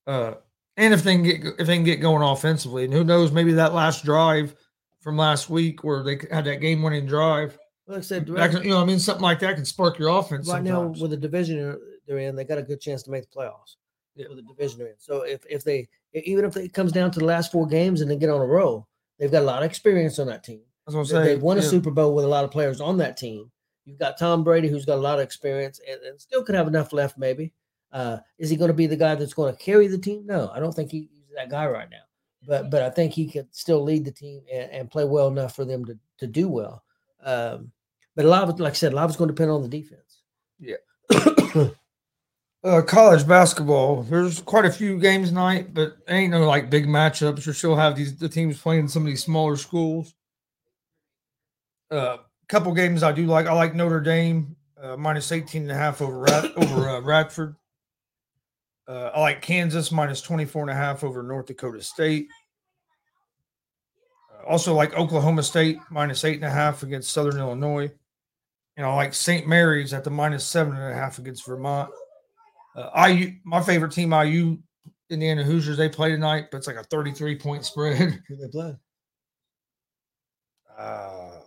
uh, 0.08 0.34
and 0.76 0.92
if 0.94 1.02
they 1.02 1.14
can 1.14 1.22
get 1.22 1.44
if 1.58 1.66
they 1.66 1.76
can 1.76 1.84
get 1.84 2.00
going 2.00 2.22
offensively, 2.22 2.84
and 2.84 2.92
who 2.92 3.04
knows, 3.04 3.32
maybe 3.32 3.52
that 3.54 3.74
last 3.74 4.04
drive 4.04 4.54
from 5.00 5.16
last 5.16 5.50
week 5.50 5.84
where 5.84 6.02
they 6.02 6.18
had 6.30 6.44
that 6.46 6.60
game 6.60 6.82
winning 6.82 7.06
drive, 7.06 7.58
Like 7.86 7.98
I 7.98 8.00
said, 8.00 8.28
right, 8.30 8.50
can- 8.50 8.62
you 8.64 8.70
know, 8.70 8.80
I 8.80 8.84
mean, 8.84 8.98
something 8.98 9.22
like 9.22 9.40
that 9.40 9.56
can 9.56 9.64
spark 9.64 9.98
your 9.98 10.08
offense. 10.08 10.48
right 10.48 10.62
now 10.62 10.82
with 10.86 11.10
the 11.10 11.16
division 11.16 11.78
they're- 12.06 12.18
in, 12.18 12.34
they 12.36 12.44
got 12.44 12.58
a 12.58 12.62
good 12.62 12.80
chance 12.80 13.02
to 13.04 13.10
make 13.10 13.22
the 13.30 13.36
playoffs. 13.38 13.76
Yeah. 14.16 14.26
With 14.28 14.36
the 14.38 14.42
division 14.42 14.78
they're 14.78 14.88
in, 14.88 14.94
so 14.98 15.22
if 15.22 15.44
if 15.50 15.64
they 15.64 15.88
even 16.14 16.44
if 16.44 16.56
it 16.56 16.72
comes 16.72 16.92
down 16.92 17.10
to 17.10 17.18
the 17.18 17.24
last 17.24 17.50
four 17.50 17.66
games 17.66 18.00
and 18.00 18.08
they 18.10 18.16
get 18.16 18.30
on 18.30 18.40
a 18.40 18.46
roll, 18.46 18.86
they've 19.18 19.30
got 19.32 19.42
a 19.42 19.46
lot 19.46 19.62
of 19.62 19.66
experience 19.68 20.18
on 20.20 20.28
that 20.28 20.44
team. 20.44 20.60
I 20.86 20.94
was 20.96 21.08
They- 21.08 21.14
gonna 21.14 21.24
say 21.26 21.34
They've 21.34 21.42
won 21.42 21.58
a 21.58 21.62
yeah. 21.62 21.68
Super 21.68 21.90
Bowl 21.90 22.14
with 22.14 22.24
a 22.24 22.28
lot 22.28 22.44
of 22.44 22.50
players 22.52 22.80
on 22.80 22.98
that 22.98 23.16
team. 23.16 23.50
You've 23.84 23.98
got 23.98 24.16
Tom 24.18 24.44
Brady, 24.44 24.68
who's 24.68 24.84
got 24.86 24.96
a 24.98 25.00
lot 25.00 25.18
of 25.18 25.24
experience 25.24 25.80
and, 25.90 26.00
and 26.02 26.20
still 26.20 26.42
could 26.44 26.54
have 26.54 26.68
enough 26.68 26.92
left, 26.92 27.18
maybe. 27.18 27.52
Uh, 27.94 28.18
is 28.38 28.50
he 28.50 28.56
going 28.56 28.68
to 28.68 28.74
be 28.74 28.88
the 28.88 28.96
guy 28.96 29.14
that's 29.14 29.32
going 29.32 29.54
to 29.54 29.58
carry 29.58 29.86
the 29.86 29.96
team? 29.96 30.26
No, 30.26 30.50
I 30.52 30.58
don't 30.58 30.74
think 30.74 30.90
he- 30.90 31.08
he's 31.12 31.28
that 31.36 31.48
guy 31.48 31.66
right 31.66 31.88
now. 31.88 32.02
But 32.46 32.68
but 32.68 32.82
I 32.82 32.90
think 32.90 33.12
he 33.12 33.26
could 33.26 33.46
still 33.54 33.82
lead 33.82 34.04
the 34.04 34.10
team 34.10 34.42
and, 34.52 34.70
and 34.70 34.90
play 34.90 35.04
well 35.04 35.28
enough 35.28 35.54
for 35.54 35.64
them 35.64 35.84
to, 35.86 35.98
to 36.18 36.26
do 36.26 36.48
well. 36.48 36.82
Um, 37.22 37.70
but 38.16 38.26
a 38.26 38.28
lot 38.28 38.48
of 38.48 38.60
like 38.60 38.72
I 38.72 38.74
said, 38.74 38.92
a 38.92 38.96
lot 38.96 39.04
of 39.04 39.10
it's 39.10 39.16
going 39.16 39.28
to 39.28 39.34
depend 39.34 39.50
on 39.50 39.62
the 39.62 39.68
defense. 39.68 40.22
Yeah. 40.58 40.76
uh, 42.64 42.82
college 42.82 43.26
basketball. 43.26 44.02
There's 44.02 44.42
quite 44.42 44.66
a 44.66 44.72
few 44.72 44.98
games 44.98 45.28
tonight, 45.28 45.72
but 45.72 45.96
ain't 46.08 46.32
no 46.32 46.46
like 46.46 46.68
big 46.68 46.86
matchups. 46.86 47.46
You 47.46 47.52
still 47.52 47.76
have 47.76 47.96
these 47.96 48.16
the 48.16 48.28
teams 48.28 48.60
playing 48.60 48.88
some 48.88 49.02
of 49.02 49.06
these 49.06 49.24
smaller 49.24 49.56
schools. 49.56 50.14
A 51.90 51.96
uh, 51.96 52.16
couple 52.48 52.74
games 52.74 53.02
I 53.02 53.12
do 53.12 53.26
like. 53.26 53.46
I 53.46 53.52
like 53.52 53.74
Notre 53.74 54.00
Dame 54.00 54.56
uh, 54.82 54.96
minus 54.96 55.30
18 55.30 55.62
and 55.62 55.70
a 55.70 55.74
half 55.74 56.02
over 56.02 56.18
Rat, 56.18 56.52
over 56.56 56.88
uh, 56.88 57.00
Radford. 57.00 57.56
Uh, 58.86 59.10
I 59.14 59.20
like 59.20 59.40
Kansas 59.42 59.90
minus 59.90 60.20
24 60.20 60.62
and 60.62 60.70
a 60.70 60.74
half 60.74 61.04
over 61.04 61.22
North 61.22 61.46
Dakota 61.46 61.82
State. 61.82 62.28
Uh, 64.32 64.46
also 64.46 64.74
like 64.74 64.94
Oklahoma 64.98 65.42
State 65.42 65.78
minus 65.90 66.24
eight 66.24 66.36
and 66.36 66.44
a 66.44 66.50
half 66.50 66.82
against 66.82 67.12
Southern 67.12 67.38
Illinois. 67.38 67.90
And 68.76 68.84
I 68.84 68.94
like 68.94 69.14
St. 69.14 69.46
Mary's 69.46 69.94
at 69.94 70.04
the 70.04 70.10
minus 70.10 70.44
seven 70.44 70.74
and 70.76 70.92
a 70.92 70.94
half 70.94 71.18
against 71.18 71.46
Vermont. 71.46 71.90
Uh, 72.76 73.06
IU, 73.08 73.32
my 73.44 73.62
favorite 73.62 73.92
team, 73.92 74.12
IU, 74.12 74.58
Indiana 75.08 75.44
Hoosiers, 75.44 75.76
they 75.76 75.88
play 75.88 76.10
tonight, 76.10 76.46
but 76.50 76.58
it's 76.58 76.66
like 76.66 76.76
a 76.76 76.82
33 76.84 77.38
point 77.38 77.64
spread. 77.64 78.20
Who 78.28 78.36
they 78.36 78.48
play? 78.48 78.74
Uh, 80.76 81.38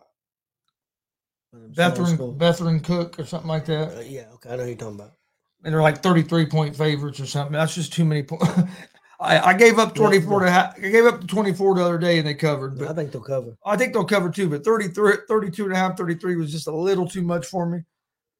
One 1.51 1.65
of 1.65 1.75
Bethlehem. 1.75 2.37
Bethlehem 2.37 2.79
Cook 2.79 3.19
or 3.19 3.25
something 3.25 3.49
like 3.49 3.65
that. 3.65 3.97
Uh, 3.97 4.01
yeah, 4.01 4.27
okay, 4.35 4.51
I 4.51 4.55
know 4.55 4.63
who 4.63 4.69
you're 4.69 4.77
talking 4.77 4.95
about. 4.95 5.16
And 5.63 5.73
they're 5.73 5.81
like 5.81 6.01
33 6.01 6.45
point 6.45 6.75
favorites 6.75 7.19
or 7.19 7.25
something. 7.25 7.53
That's 7.53 7.75
just 7.75 7.93
too 7.93 8.05
many 8.05 8.23
points. 8.23 8.47
I, 9.19 9.39
I 9.39 9.53
gave 9.53 9.79
up 9.79 9.95
24 9.95 10.41
to 10.41 10.51
half, 10.51 10.77
I 10.77 10.89
gave 10.89 11.05
up 11.05 11.21
to 11.21 11.27
24 11.27 11.75
the 11.75 11.83
other 11.83 11.97
day 11.97 12.19
and 12.19 12.27
they 12.27 12.35
covered. 12.35 12.77
But 12.77 12.89
I 12.89 12.93
think 12.93 13.11
they'll 13.11 13.21
cover. 13.21 13.57
I 13.65 13.75
think 13.75 13.93
they'll 13.93 14.05
cover 14.05 14.29
too, 14.29 14.49
but 14.49 14.63
33, 14.63 15.17
32 15.27 15.63
and 15.63 15.73
a 15.73 15.75
half, 15.75 15.97
33 15.97 16.35
was 16.35 16.51
just 16.51 16.67
a 16.67 16.71
little 16.71 17.07
too 17.07 17.23
much 17.23 17.47
for 17.47 17.65
me. 17.65 17.79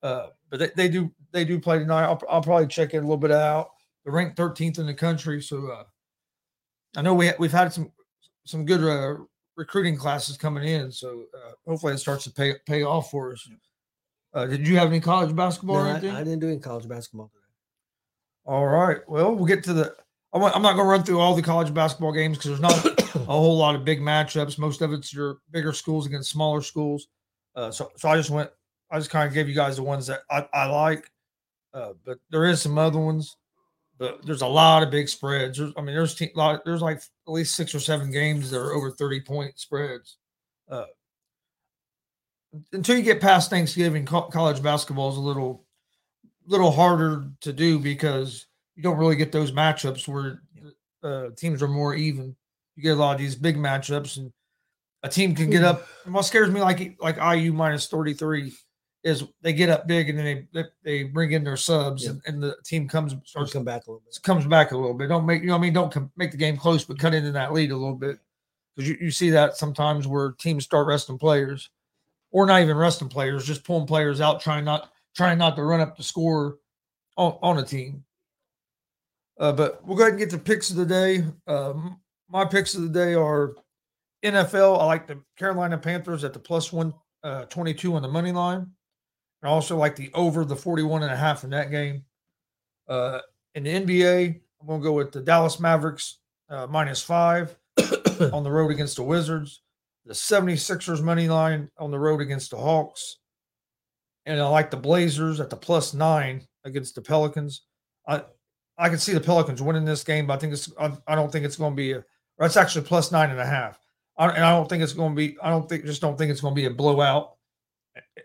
Uh, 0.03 0.28
but 0.49 0.59
they, 0.59 0.70
they 0.76 0.88
do 0.88 1.11
they 1.32 1.43
do 1.43 1.59
play 1.59 1.80
tonight. 1.80 2.03
I'll, 2.03 2.22
I'll 2.30 2.41
probably 2.41 2.68
check 2.68 2.93
it 2.93 2.97
a 2.97 3.01
little 3.01 3.18
bit 3.18 3.32
out. 3.32 3.72
They're 4.03 4.13
ranked 4.13 4.38
13th 4.38 4.80
in 4.80 4.86
the 4.86 4.93
country, 4.93 5.41
so 5.41 5.68
uh, 5.72 5.84
I 6.95 7.01
know 7.01 7.13
we 7.13 7.28
ha- 7.28 7.36
we've 7.39 7.51
had 7.51 7.74
some 7.74 7.91
some 8.45 8.65
good 8.65 8.82
uh, 8.82 9.22
recruiting 9.57 9.97
classes 9.97 10.38
coming 10.38 10.63
in, 10.63 10.91
so 10.91 11.26
uh, 11.36 11.51
hopefully 11.68 11.93
it 11.93 11.97
starts 11.97 12.24
to 12.26 12.32
pay 12.32 12.53
pay 12.65 12.84
off 12.84 13.11
for 13.11 13.34
us. 13.34 13.49
Uh, 14.34 14.45
did 14.45 14.67
you 14.67 14.78
have 14.78 14.88
any 14.88 14.99
college 14.99 15.36
basketball 15.36 15.78
No, 15.78 15.82
or 15.82 15.88
I, 15.88 15.91
anything? 15.91 16.11
I 16.11 16.23
didn't 16.23 16.39
do 16.39 16.47
any 16.47 16.59
college 16.59 16.88
basketball 16.88 17.30
today. 17.30 17.43
All 18.45 18.65
right. 18.67 18.97
Well, 19.07 19.36
we'll 19.36 19.45
get 19.45 19.63
to 19.65 19.73
the. 19.73 19.95
I'm 20.34 20.43
I'm 20.43 20.61
not 20.61 20.73
going 20.73 20.86
to 20.86 20.89
run 20.89 21.03
through 21.03 21.19
all 21.19 21.36
the 21.36 21.41
college 21.41 21.73
basketball 21.73 22.11
games 22.11 22.38
because 22.38 22.59
there's 22.59 22.61
not 22.61 22.86
a 23.15 23.19
whole 23.19 23.57
lot 23.57 23.75
of 23.75 23.86
big 23.86 23.99
matchups. 23.99 24.57
Most 24.57 24.82
of 24.82 24.93
it's 24.93 25.13
your 25.13 25.38
bigger 25.51 25.73
schools 25.73 26.05
against 26.05 26.30
smaller 26.30 26.61
schools. 26.61 27.07
Uh, 27.55 27.71
so 27.71 27.91
so 27.95 28.09
I 28.09 28.15
just 28.17 28.30
went. 28.30 28.49
I 28.91 28.99
just 28.99 29.09
kind 29.09 29.28
of 29.28 29.34
gave 29.34 29.49
you 29.49 29.55
guys 29.55 29.78
the 29.78 29.84
ones 29.84 30.07
that 30.07 30.21
I, 30.30 30.47
I 30.53 30.65
like. 30.67 31.09
Uh, 31.73 31.93
but 32.05 32.19
there 32.30 32.45
is 32.45 32.61
some 32.61 32.78
other 32.78 32.99
ones. 32.99 33.36
But 33.99 34.23
there's 34.25 34.43
a 34.43 34.47
lot 34.47 34.84
of 34.84 34.91
big 34.91 35.09
spreads. 35.09 35.57
There's, 35.57 35.73
I 35.75 35.82
mean, 35.82 35.95
there's 35.95 36.13
te- 36.13 36.32
lot, 36.36 36.63
there's 36.63 36.84
like 36.84 36.97
at 36.97 37.34
least 37.34 37.55
six 37.55 37.73
or 37.73 37.80
seven 37.80 38.11
games 38.11 38.51
that 38.51 38.59
are 38.59 38.73
over 38.73 38.91
30 38.91 39.21
point 39.21 39.57
spreads. 39.57 40.17
Uh, 40.69 40.86
until 42.74 42.97
you 42.97 43.03
get 43.03 43.22
past 43.22 43.49
Thanksgiving, 43.49 44.05
co- 44.05 44.30
college 44.30 44.62
basketball 44.62 45.10
is 45.10 45.18
a 45.18 45.22
little 45.22 45.66
little 46.45 46.72
harder 46.72 47.30
to 47.41 47.51
do 47.51 47.78
because 47.78 48.45
you 48.76 48.84
don't 48.84 48.97
really 48.97 49.16
get 49.16 49.32
those 49.32 49.51
matchups 49.51 50.08
where 50.08 50.41
uh, 51.03 51.30
teams 51.36 51.62
are 51.62 51.68
more 51.68 51.93
even. 51.93 52.36
You 52.76 52.84
get 52.84 52.97
a 52.97 52.99
lot 52.99 53.14
of 53.14 53.20
these 53.20 53.36
big 53.36 53.58
matchups, 53.58 54.18
and 54.18 54.32
a 55.03 55.10
team 55.10 55.36
can 55.36 55.49
get 55.49 55.64
up. 55.64 55.88
And 56.05 56.14
what 56.14 56.26
scares 56.26 56.49
me, 56.49 56.62
like 56.62 56.97
like 57.01 57.18
IU 57.18 57.53
minus 57.53 57.88
thirty 57.88 58.14
three, 58.14 58.53
is 59.03 59.24
they 59.41 59.53
get 59.53 59.70
up 59.70 59.88
big 59.88 60.10
and 60.10 60.20
then 60.20 60.47
they 60.53 60.64
they, 60.84 61.03
bring 61.03 61.32
in 61.32 61.43
their 61.43 61.58
subs, 61.58 62.05
and, 62.05 62.22
and 62.26 62.41
the 62.41 62.55
team 62.66 62.88
comes 62.88 63.16
starts 63.26 63.53
come 63.53 63.64
back 63.64 63.88
a 63.88 63.91
little 63.91 64.03
bit. 64.05 64.20
comes 64.24 64.45
back 64.45 64.72
a 64.72 64.78
little 64.78 64.93
bit. 64.93 65.08
Don't 65.08 65.26
make 65.26 65.41
you 65.41 65.47
know 65.47 65.53
what 65.53 65.60
I 65.60 65.62
mean. 65.62 65.74
Don't 65.74 65.91
com- 65.91 66.12
make 66.16 66.32
the 66.32 66.38
game 66.38 66.58
close, 66.58 66.84
but 66.84 66.99
cut 66.99 67.14
into 67.14 67.32
that 67.32 67.53
lead 67.53 67.72
a 67.72 67.78
little 67.78 67.95
bit 67.95 68.20
because 68.76 68.89
you, 68.89 68.97
you 69.01 69.12
see 69.12 69.32
that 69.32 69.58
sometimes 69.58 70.08
where 70.08 70.34
teams 70.34 70.64
start 70.64 70.88
resting 70.88 71.18
players, 71.18 71.70
or 72.38 72.46
not 72.46 72.62
even 72.62 72.78
resting 72.78 73.10
players, 73.10 73.48
just 73.48 73.64
pulling 73.64 73.88
players 73.88 74.22
out, 74.22 74.40
trying 74.40 74.64
not 74.64 74.92
trying 75.16 75.40
not 75.40 75.56
to 75.56 75.64
run 75.64 75.80
up 75.80 75.98
the 75.98 76.04
score 76.04 76.58
on, 77.16 77.36
on 77.42 77.58
a 77.58 77.64
team. 77.64 78.04
Uh, 79.40 79.52
but 79.52 79.84
we'll 79.84 79.98
go 79.98 80.04
ahead 80.04 80.14
and 80.14 80.20
get 80.20 80.30
to 80.30 80.38
picks 80.38 80.70
of 80.70 80.76
the 80.76 80.86
day. 80.86 81.24
Um, 81.48 82.00
my 82.30 82.46
picks 82.46 82.76
of 82.76 82.84
the 82.84 82.90
day 82.90 83.16
are 83.16 83.56
NFL. 84.24 84.80
I 84.80 84.86
like 84.86 85.08
the 85.08 85.20
Carolina 85.36 85.80
Panthers 85.80 86.24
at 86.24 86.32
the 86.32 86.38
plus 86.38 86.72
one 86.72 86.94
uh, 87.24 87.46
22 87.46 87.96
on 87.96 88.04
the 88.04 88.08
money 88.08 88.32
line. 88.32 88.68
I 89.42 89.48
also 89.48 89.76
like 89.76 89.96
the 89.96 90.12
over 90.14 90.46
the 90.46 90.56
41 90.56 91.02
and 91.02 91.12
a 91.12 91.16
half 91.16 91.44
in 91.44 91.50
that 91.50 91.72
game. 91.72 92.06
Uh, 92.88 93.22
in 93.56 93.64
the 93.64 93.72
NBA, 93.72 94.40
I'm 94.62 94.68
going 94.68 94.80
to 94.80 94.84
go 94.84 94.94
with 94.94 95.12
the 95.12 95.22
Dallas 95.22 95.60
Mavericks 95.60 96.20
uh, 96.52 96.68
minus 96.68 97.02
five 97.02 97.58
on 98.32 98.44
the 98.44 98.52
road 98.52 98.70
against 98.70 98.98
the 98.98 99.04
Wizards, 99.04 99.64
the 100.08 100.14
76ers 100.14 101.03
money 101.03 101.28
line 101.28 101.70
on 101.78 101.91
the 101.91 101.99
road 101.99 102.22
against 102.22 102.51
the 102.51 102.58
Hawks, 102.58 103.18
and 104.26 104.39
I 104.39 104.47
like 104.47 104.72
the 104.72 104.78
Blazers 104.78 105.39
at 105.39 105.49
the 105.49 105.58
plus 105.58 105.93
nine 105.93 106.47
against 106.64 106.95
the 106.95 107.01
Pelicans. 107.01 107.64
I 108.08 108.24
I 108.78 108.89
can 108.89 108.99
see 108.99 109.14
the 109.14 109.20
Pelicans 109.20 109.62
winning 109.62 109.86
this 109.86 110.03
game, 110.03 110.28
but 110.28 110.34
I 110.34 110.38
think 110.38 110.53
it's 110.53 110.72
I, 110.80 110.93
I 111.08 111.16
don't 111.16 111.32
think 111.32 111.45
it's 111.45 111.58
going 111.58 111.74
to 111.74 111.76
be 111.76 111.91
a. 111.93 112.03
It's 112.39 112.58
actually 112.58 112.86
plus 112.86 113.12
nine 113.12 113.32
and 113.32 113.39
a 113.39 113.45
half, 113.45 113.80
I, 114.18 114.30
and 114.30 114.43
I 114.43 114.51
don't 114.51 114.70
think 114.70 114.84
it's 114.84 114.93
going 114.93 115.12
to 115.12 115.16
be. 115.16 115.38
I 115.41 115.49
don't 115.49 115.68
think 115.68 115.86
just 115.86 116.01
don't 116.01 116.18
think 116.18 116.32
it's 116.32 116.41
going 116.41 116.55
to 116.55 116.62
be 116.62 116.68
a 116.68 116.72
blowout. 116.72 117.34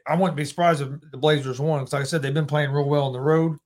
I 0.07 0.15
wouldn't 0.17 0.37
be 0.37 0.45
surprised 0.45 0.83
if 0.83 0.89
the 1.11 1.17
Blazers 1.17 1.61
won 1.61 1.81
because, 1.81 1.95
like 1.95 2.03
I 2.03 2.07
said, 2.07 2.23
they've 2.23 2.35
been 2.35 2.47
playing 2.47 2.71
real 2.71 2.89
well 2.89 3.07
on 3.07 3.13
the 3.13 3.21
road. 3.21 3.57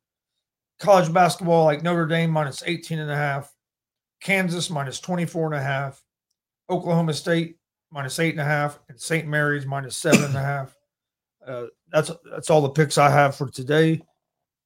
College 0.78 1.12
basketball, 1.12 1.64
like 1.64 1.82
Notre 1.82 2.06
Dame 2.06 2.30
minus 2.30 2.62
18 2.64 2.98
and 2.98 3.10
a 3.10 3.16
half, 3.16 3.52
Kansas 4.20 4.70
minus 4.70 5.00
24 5.00 5.46
and 5.46 5.54
a 5.54 5.62
half, 5.62 6.00
Oklahoma 6.70 7.14
State 7.14 7.56
minus 7.96 8.18
eight 8.18 8.32
and 8.32 8.40
a 8.40 8.44
half, 8.44 8.78
and 8.90 9.00
St. 9.00 9.26
Mary's 9.26 9.64
minus 9.64 9.96
seven 9.96 10.22
and 10.22 10.36
a 10.36 10.42
half. 10.42 10.76
Uh, 11.44 11.66
that's 11.90 12.10
that's 12.30 12.50
all 12.50 12.60
the 12.60 12.68
picks 12.68 12.98
I 12.98 13.08
have 13.08 13.34
for 13.34 13.48
today. 13.48 14.02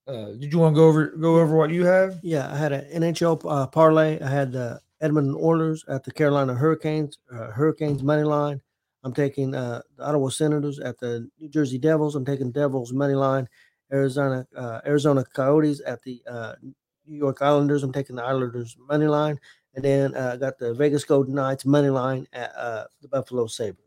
Uh, 0.08 0.32
did 0.32 0.52
you 0.52 0.58
want 0.58 0.74
to 0.74 0.80
go 0.80 0.88
over 0.88 1.06
go 1.06 1.38
over 1.38 1.56
what 1.56 1.70
you 1.70 1.84
have? 1.84 2.18
Yeah, 2.24 2.52
I 2.52 2.56
had 2.56 2.72
an 2.72 3.02
NHL 3.02 3.40
uh, 3.48 3.68
parlay. 3.68 4.20
I 4.20 4.28
had 4.28 4.50
the 4.50 4.80
Edmonton 5.00 5.36
Oilers 5.40 5.84
at 5.88 6.02
the 6.02 6.10
Carolina 6.10 6.54
Hurricanes, 6.54 7.18
uh, 7.32 7.52
Hurricanes 7.52 8.02
money 8.02 8.24
line. 8.24 8.60
I'm 9.04 9.14
taking 9.14 9.54
uh, 9.54 9.82
the 9.96 10.04
Ottawa 10.04 10.28
Senators 10.28 10.80
at 10.80 10.98
the 10.98 11.30
New 11.38 11.48
Jersey 11.48 11.78
Devils. 11.78 12.16
I'm 12.16 12.24
taking 12.24 12.50
Devils 12.50 12.92
money 12.92 13.14
line. 13.14 13.48
Arizona 13.92 14.44
uh, 14.56 14.80
Arizona 14.84 15.24
Coyotes 15.34 15.80
at 15.86 16.02
the 16.02 16.20
New 17.06 17.16
York 17.16 17.42
Islanders. 17.42 17.84
I'm 17.84 17.92
taking 17.92 18.16
the 18.16 18.24
Islanders 18.24 18.76
money 18.88 19.06
line, 19.06 19.38
and 19.74 19.84
then 19.84 20.14
uh, 20.14 20.32
I 20.34 20.36
got 20.36 20.58
the 20.58 20.74
Vegas 20.74 21.04
Golden 21.04 21.34
Knights 21.34 21.64
money 21.64 21.90
line 21.90 22.26
at 22.32 22.54
uh, 22.56 22.84
the 23.00 23.08
Buffalo 23.08 23.46
Sabres. 23.46 23.86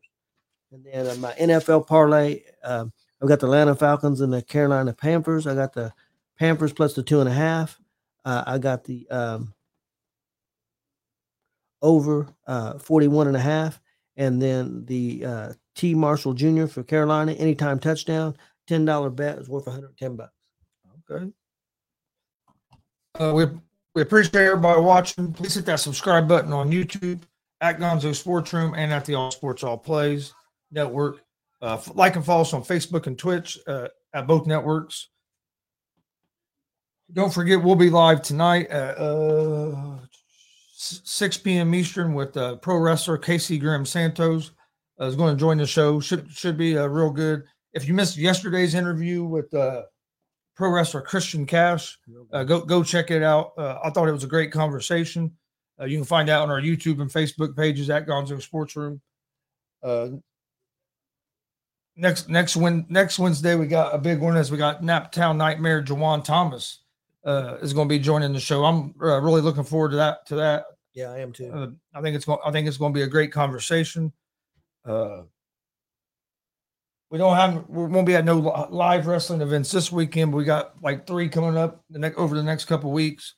And 0.72 0.86
then 0.86 1.08
uh, 1.08 1.16
my 1.16 1.34
NFL 1.34 1.88
parlay, 1.88 2.42
um, 2.64 2.94
I've 3.22 3.28
got 3.28 3.40
the 3.40 3.48
Atlanta 3.48 3.76
Falcons 3.76 4.22
and 4.22 4.34
the 4.34 4.42
Carolina 4.42 4.94
Panthers. 4.94 5.46
I 5.46 5.56
got 5.56 5.74
the 5.74 5.94
Panthers 6.40 6.74
plus 6.74 6.94
the 6.94 7.04
two 7.04 7.20
and 7.20 7.30
a 7.30 7.34
half. 7.34 7.80
Uh, 8.26 8.44
I 8.48 8.58
got 8.58 8.86
the 8.86 9.08
um, 9.10 9.54
over 11.82 12.28
uh, 12.48 12.80
41 12.80 13.28
and 13.28 13.38
a 13.38 13.42
half. 13.42 13.80
And 14.16 14.42
then 14.42 14.86
the 14.86 15.26
uh, 15.26 15.54
T 15.76 15.94
Marshall 15.94 16.34
Jr. 16.34 16.66
for 16.66 16.84
Carolina, 16.84 17.34
anytime 17.34 17.80
touchdown, 17.80 18.36
$10 18.70 19.16
bet 19.16 19.38
is 19.38 19.50
worth 19.50 19.66
110 19.66 20.16
bucks. 20.16 20.32
Okay. 21.12 21.32
Uh, 23.20 23.34
we 23.36 23.46
we 23.96 24.02
appreciate 24.02 24.46
everybody 24.46 24.82
watching. 24.82 25.34
Please 25.34 25.56
hit 25.56 25.66
that 25.66 25.80
subscribe 25.80 26.28
button 26.28 26.52
on 26.52 26.72
YouTube 26.72 27.22
at 27.62 27.80
Gonzo 27.80 28.16
Sports 28.16 28.52
Room 28.54 28.74
and 28.76 28.92
at 28.92 29.06
the 29.06 29.16
All 29.16 29.32
Sports 29.32 29.64
All 29.64 29.78
Plays 29.78 30.34
Network. 30.72 31.22
Uh, 31.62 31.80
like 31.94 32.16
and 32.16 32.26
follow 32.26 32.42
us 32.42 32.54
on 32.54 32.64
Facebook 32.64 33.08
and 33.08 33.18
Twitch 33.18 33.58
uh, 33.68 33.88
at 34.14 34.28
both 34.28 34.48
networks. 34.48 35.10
Don't 37.14 37.34
forget, 37.34 37.62
we'll 37.62 37.76
be 37.76 37.90
live 37.90 38.22
tonight 38.22 38.68
at 38.68 38.98
uh, 38.98 39.98
6 40.76 41.38
p.m. 41.38 41.76
Eastern 41.76 42.14
with 42.14 42.36
uh, 42.36 42.56
pro 42.58 42.78
wrestler 42.78 43.18
Casey 43.18 43.60
Graham 43.60 43.86
Santos. 43.86 44.52
Uh, 45.00 45.06
is 45.06 45.16
going 45.16 45.36
to 45.36 45.40
join 45.40 45.58
the 45.58 45.66
show. 45.66 46.00
Should 46.00 46.32
should 46.32 46.58
be 46.58 46.78
uh, 46.78 46.88
real 46.88 47.12
good. 47.12 47.44
If 47.74 47.88
you 47.88 47.94
missed 47.94 48.18
yesterday's 48.18 48.76
interview 48.76 49.24
with 49.24 49.54
pro 50.56 50.70
wrestler 50.70 51.02
Christian 51.02 51.46
Cash, 51.46 51.98
uh, 52.32 52.44
go 52.44 52.62
go 52.62 52.84
check 52.84 53.12
it 53.12 53.24
out. 53.24 53.54
Uh, 53.58 53.80
I 53.84 53.90
thought 53.90 54.08
it 54.08 54.14
was 54.14 54.24
a 54.24 54.28
great 54.28 54.52
conversation. 54.52 55.32
Uh, 55.80 55.86
you 55.86 55.98
can 55.98 56.06
find 56.06 56.30
out 56.30 56.44
on 56.44 56.52
our 56.52 56.62
YouTube 56.62 57.02
and 57.02 57.10
Facebook 57.10 57.56
pages 57.56 57.90
at 57.90 58.08
Gonzo 58.08 58.42
Sports 58.42 58.76
Room. 58.76 59.02
Uh, 59.82 60.10
next 61.96 62.30
next 62.30 62.56
win 62.56 62.86
next 62.90 63.20
Wednesday 63.20 63.56
we 63.56 63.68
got 63.68 63.94
a 63.94 63.98
big 63.98 64.20
one 64.20 64.38
as 64.38 64.52
we 64.52 64.58
got 64.58 64.82
Naptown 64.82 65.38
Nightmare 65.38 65.84
Jawan 65.84 66.24
Thomas 66.24 66.80
uh, 67.26 67.58
is 67.62 67.74
going 67.74 67.88
to 67.88 67.94
be 67.94 68.00
joining 68.00 68.34
the 68.34 68.40
show. 68.40 68.66
I'm 68.66 68.94
uh, 69.02 69.20
really 69.22 69.42
looking 69.42 69.64
forward 69.64 69.92
to 69.92 69.98
that 69.98 70.26
to 70.28 70.36
that. 70.36 70.66
Yeah, 70.94 71.12
I 71.12 71.20
am 71.20 71.34
too. 71.34 71.76
I 71.96 72.02
think 72.02 72.16
it's 72.16 72.26
going. 72.26 72.40
I 72.46 72.52
think 72.52 72.68
it's 72.68 72.78
going 72.78 72.94
to 72.94 72.98
be 72.98 73.04
a 73.04 73.08
great 73.08 73.32
conversation. 73.32 74.14
We 77.14 77.20
don't 77.20 77.36
have. 77.36 77.70
We 77.70 77.86
won't 77.86 78.08
be 78.08 78.16
at 78.16 78.26
no 78.26 78.40
live 78.72 79.06
wrestling 79.06 79.42
events 79.42 79.72
this 79.72 79.92
weekend. 79.92 80.32
But 80.32 80.38
we 80.38 80.46
got 80.46 80.82
like 80.82 81.06
three 81.06 81.30
coming 81.30 81.56
up 81.56 81.84
the 81.92 82.00
next 82.00 82.18
over 82.18 82.36
the 82.36 82.42
next 82.42 82.66
couple 82.66 82.92
weeks. 82.92 83.36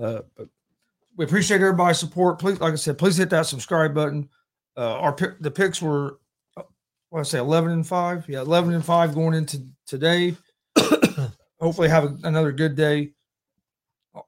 Uh, 0.00 0.20
but 0.36 0.46
we 1.16 1.24
appreciate 1.24 1.60
everybody's 1.60 1.98
support. 1.98 2.38
Please, 2.38 2.60
like 2.60 2.72
I 2.72 2.76
said, 2.76 2.98
please 2.98 3.16
hit 3.16 3.30
that 3.30 3.46
subscribe 3.46 3.94
button. 3.94 4.28
Uh, 4.76 4.92
our 4.92 5.16
the 5.40 5.50
picks 5.50 5.82
were, 5.82 6.20
uh, 6.56 6.62
what 7.08 7.18
I 7.18 7.22
say, 7.24 7.40
eleven 7.40 7.72
and 7.72 7.84
five. 7.84 8.28
Yeah, 8.28 8.42
eleven 8.42 8.74
and 8.74 8.84
five 8.84 9.12
going 9.12 9.34
into 9.34 9.66
today. 9.88 10.36
Hopefully, 11.60 11.88
have 11.88 12.04
a, 12.04 12.16
another 12.22 12.52
good 12.52 12.76
day 12.76 13.10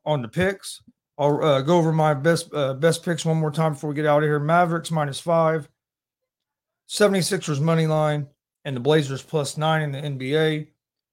on 0.05 0.23
the 0.23 0.29
picks. 0.29 0.83
I'll 1.17 1.41
uh, 1.41 1.61
go 1.61 1.79
over 1.79 1.93
my 1.93 2.15
best 2.15 2.53
uh, 2.53 2.75
best 2.75 3.05
picks 3.05 3.25
one 3.25 3.37
more 3.37 3.53
time 3.53 3.75
before 3.75 3.91
we 3.91 3.95
get 3.95 4.07
out 4.07 4.25
of 4.25 4.29
here. 4.29 4.41
Mavericks 4.41 4.91
minus 4.91 5.21
five, 5.21 5.69
76ers 6.89 7.61
money 7.61 7.87
line, 7.87 8.27
and 8.65 8.77
the 8.77 8.81
Blazers 8.81 9.23
plus 9.23 9.57
nine 9.57 9.83
in 9.83 9.93
the 9.93 10.01
NBA. 10.01 10.69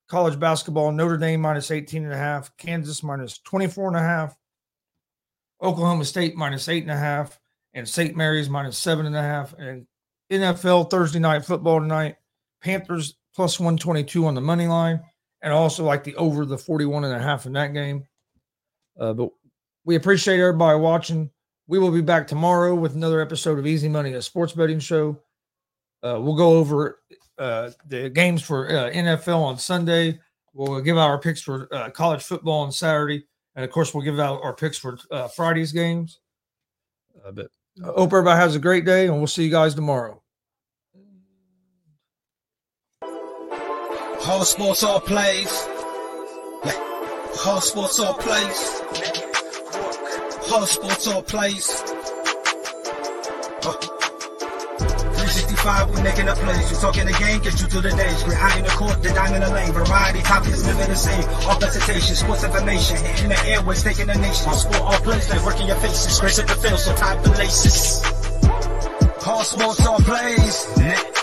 College 0.08 0.40
basketball, 0.40 0.92
Notre 0.92 1.18
Dame 1.18 1.42
minus 1.42 1.72
18 1.72 2.04
and 2.04 2.14
a 2.14 2.18
half, 2.18 2.56
Kansas 2.58 3.04
minus 3.04 3.38
24 3.40 3.90
and 3.90 3.98
a 3.98 4.02
half, 4.02 4.36
Oklahoma 5.62 6.06
State 6.06 6.36
minus 6.36 6.68
eight 6.68 6.84
and 6.84 6.92
a 6.92 6.98
half, 6.98 7.40
and 7.74 7.88
St. 7.88 8.16
Mary's 8.16 8.50
minus 8.50 8.78
seven 8.78 9.06
and 9.06 9.16
a 9.16 9.22
half. 9.22 9.54
And 9.54 9.86
NFL 10.32 10.90
Thursday 10.90 11.20
night 11.20 11.46
football 11.46 11.80
tonight, 11.80 12.16
Panthers 12.62 13.16
plus 13.36 13.60
122 13.60 14.26
on 14.26 14.36
the 14.36 14.42
money 14.42 14.68
line, 14.68 15.00
and 15.42 15.54
also 15.54 15.84
like 15.84 16.04
the 16.04 16.16
over 16.16 16.46
the 16.46 16.58
41 16.58 17.04
and 17.04 17.14
a 17.14 17.20
half 17.20 17.46
in 17.46 17.54
that 17.54 17.74
game. 17.74 18.04
Uh, 19.00 19.14
but 19.14 19.30
we 19.86 19.96
appreciate 19.96 20.40
everybody 20.40 20.80
watching. 20.80 21.30
We 21.68 21.80
will 21.80 21.92
be 21.92 22.02
back 22.02 22.28
tomorrow 22.28 22.74
with 22.74 22.96
another 22.96 23.22
episode 23.22 23.60
of 23.60 23.68
Easy 23.68 23.88
Money, 23.88 24.14
a 24.14 24.22
sports 24.22 24.54
betting 24.54 24.80
show. 24.80 25.22
Uh, 26.02 26.20
we'll 26.20 26.36
go 26.36 26.58
over 26.58 27.00
uh, 27.40 27.72
the 27.88 28.10
games 28.10 28.44
for 28.44 28.68
uh, 28.70 28.92
NFL 28.92 29.42
on 29.42 29.58
Sunday. 29.58 30.20
We'll 30.54 30.82
give 30.82 30.98
out 30.98 31.10
our 31.10 31.20
picks 31.20 31.42
for 31.42 31.74
uh, 31.74 31.90
college 31.90 32.24
football 32.24 32.62
on 32.62 32.72
Saturday, 32.72 33.26
and 33.56 33.64
of 33.64 33.72
course, 33.72 33.94
we'll 33.94 34.04
give 34.04 34.20
out 34.20 34.42
our 34.44 34.54
picks 34.54 34.78
for 34.78 35.00
uh, 35.10 35.28
Friday's 35.30 35.72
games. 35.72 36.20
Uh, 37.26 37.32
but 37.32 37.48
I 37.82 37.88
hope 37.88 38.12
everybody 38.12 38.40
has 38.40 38.56
a 38.56 38.60
great 38.60 38.86
day, 38.86 39.08
and 39.08 39.18
we'll 39.18 39.28
see 39.28 39.46
you 39.46 39.52
guys 39.52 39.74
tomorrow. 39.74 40.22
All 44.26 44.44
sports, 44.44 44.84
all 44.84 45.00
plays. 45.00 45.68
Yeah. 46.66 46.74
All 47.46 47.62
sports, 47.62 48.00
all 48.00 48.14
plays. 48.16 48.82
All 50.52 50.66
sports, 50.66 51.08
all 51.08 51.24
plays. 51.24 51.84
Uh. 53.66 53.99
365, 55.60 55.96
we 55.96 56.04
making 56.04 56.28
a 56.28 56.36
plays. 56.36 56.72
You 56.72 56.78
talking 56.78 57.06
the 57.06 57.14
game, 57.20 57.42
get 57.42 57.60
you 57.60 57.68
through 57.68 57.82
the 57.82 57.92
days. 57.92 58.24
We're 58.24 58.36
high 58.36 58.58
in 58.60 58.64
the 58.64 58.72
court, 58.72 59.04
the 59.04 59.10
dime 59.10 59.34
in 59.34 59.42
the 59.42 59.50
lane. 59.50 59.72
Variety 59.74 60.22
topics, 60.22 60.66
living 60.66 60.88
the 60.88 60.96
same. 60.96 61.24
All 61.48 61.58
presentation, 61.60 62.16
sports 62.16 62.44
information. 62.44 62.98
In 63.24 63.30
the 63.30 63.40
airways, 63.46 63.84
taking 63.84 64.08
the 64.08 64.16
nation. 64.16 64.48
All 64.48 64.56
sport, 64.56 64.82
all 64.82 65.00
plays, 65.00 65.30
like 65.30 65.44
working 65.46 65.68
your 65.68 65.76
faces. 65.78 66.20
Grace 66.20 66.40
at 66.40 66.48
the 66.48 66.56
field, 66.56 66.80
so 66.80 66.96
tie 66.96 67.16
the 67.22 67.32
laces. 67.32 68.04
All 69.28 69.44
sports, 69.44 69.86
all 69.86 70.00
plays. 70.00 71.19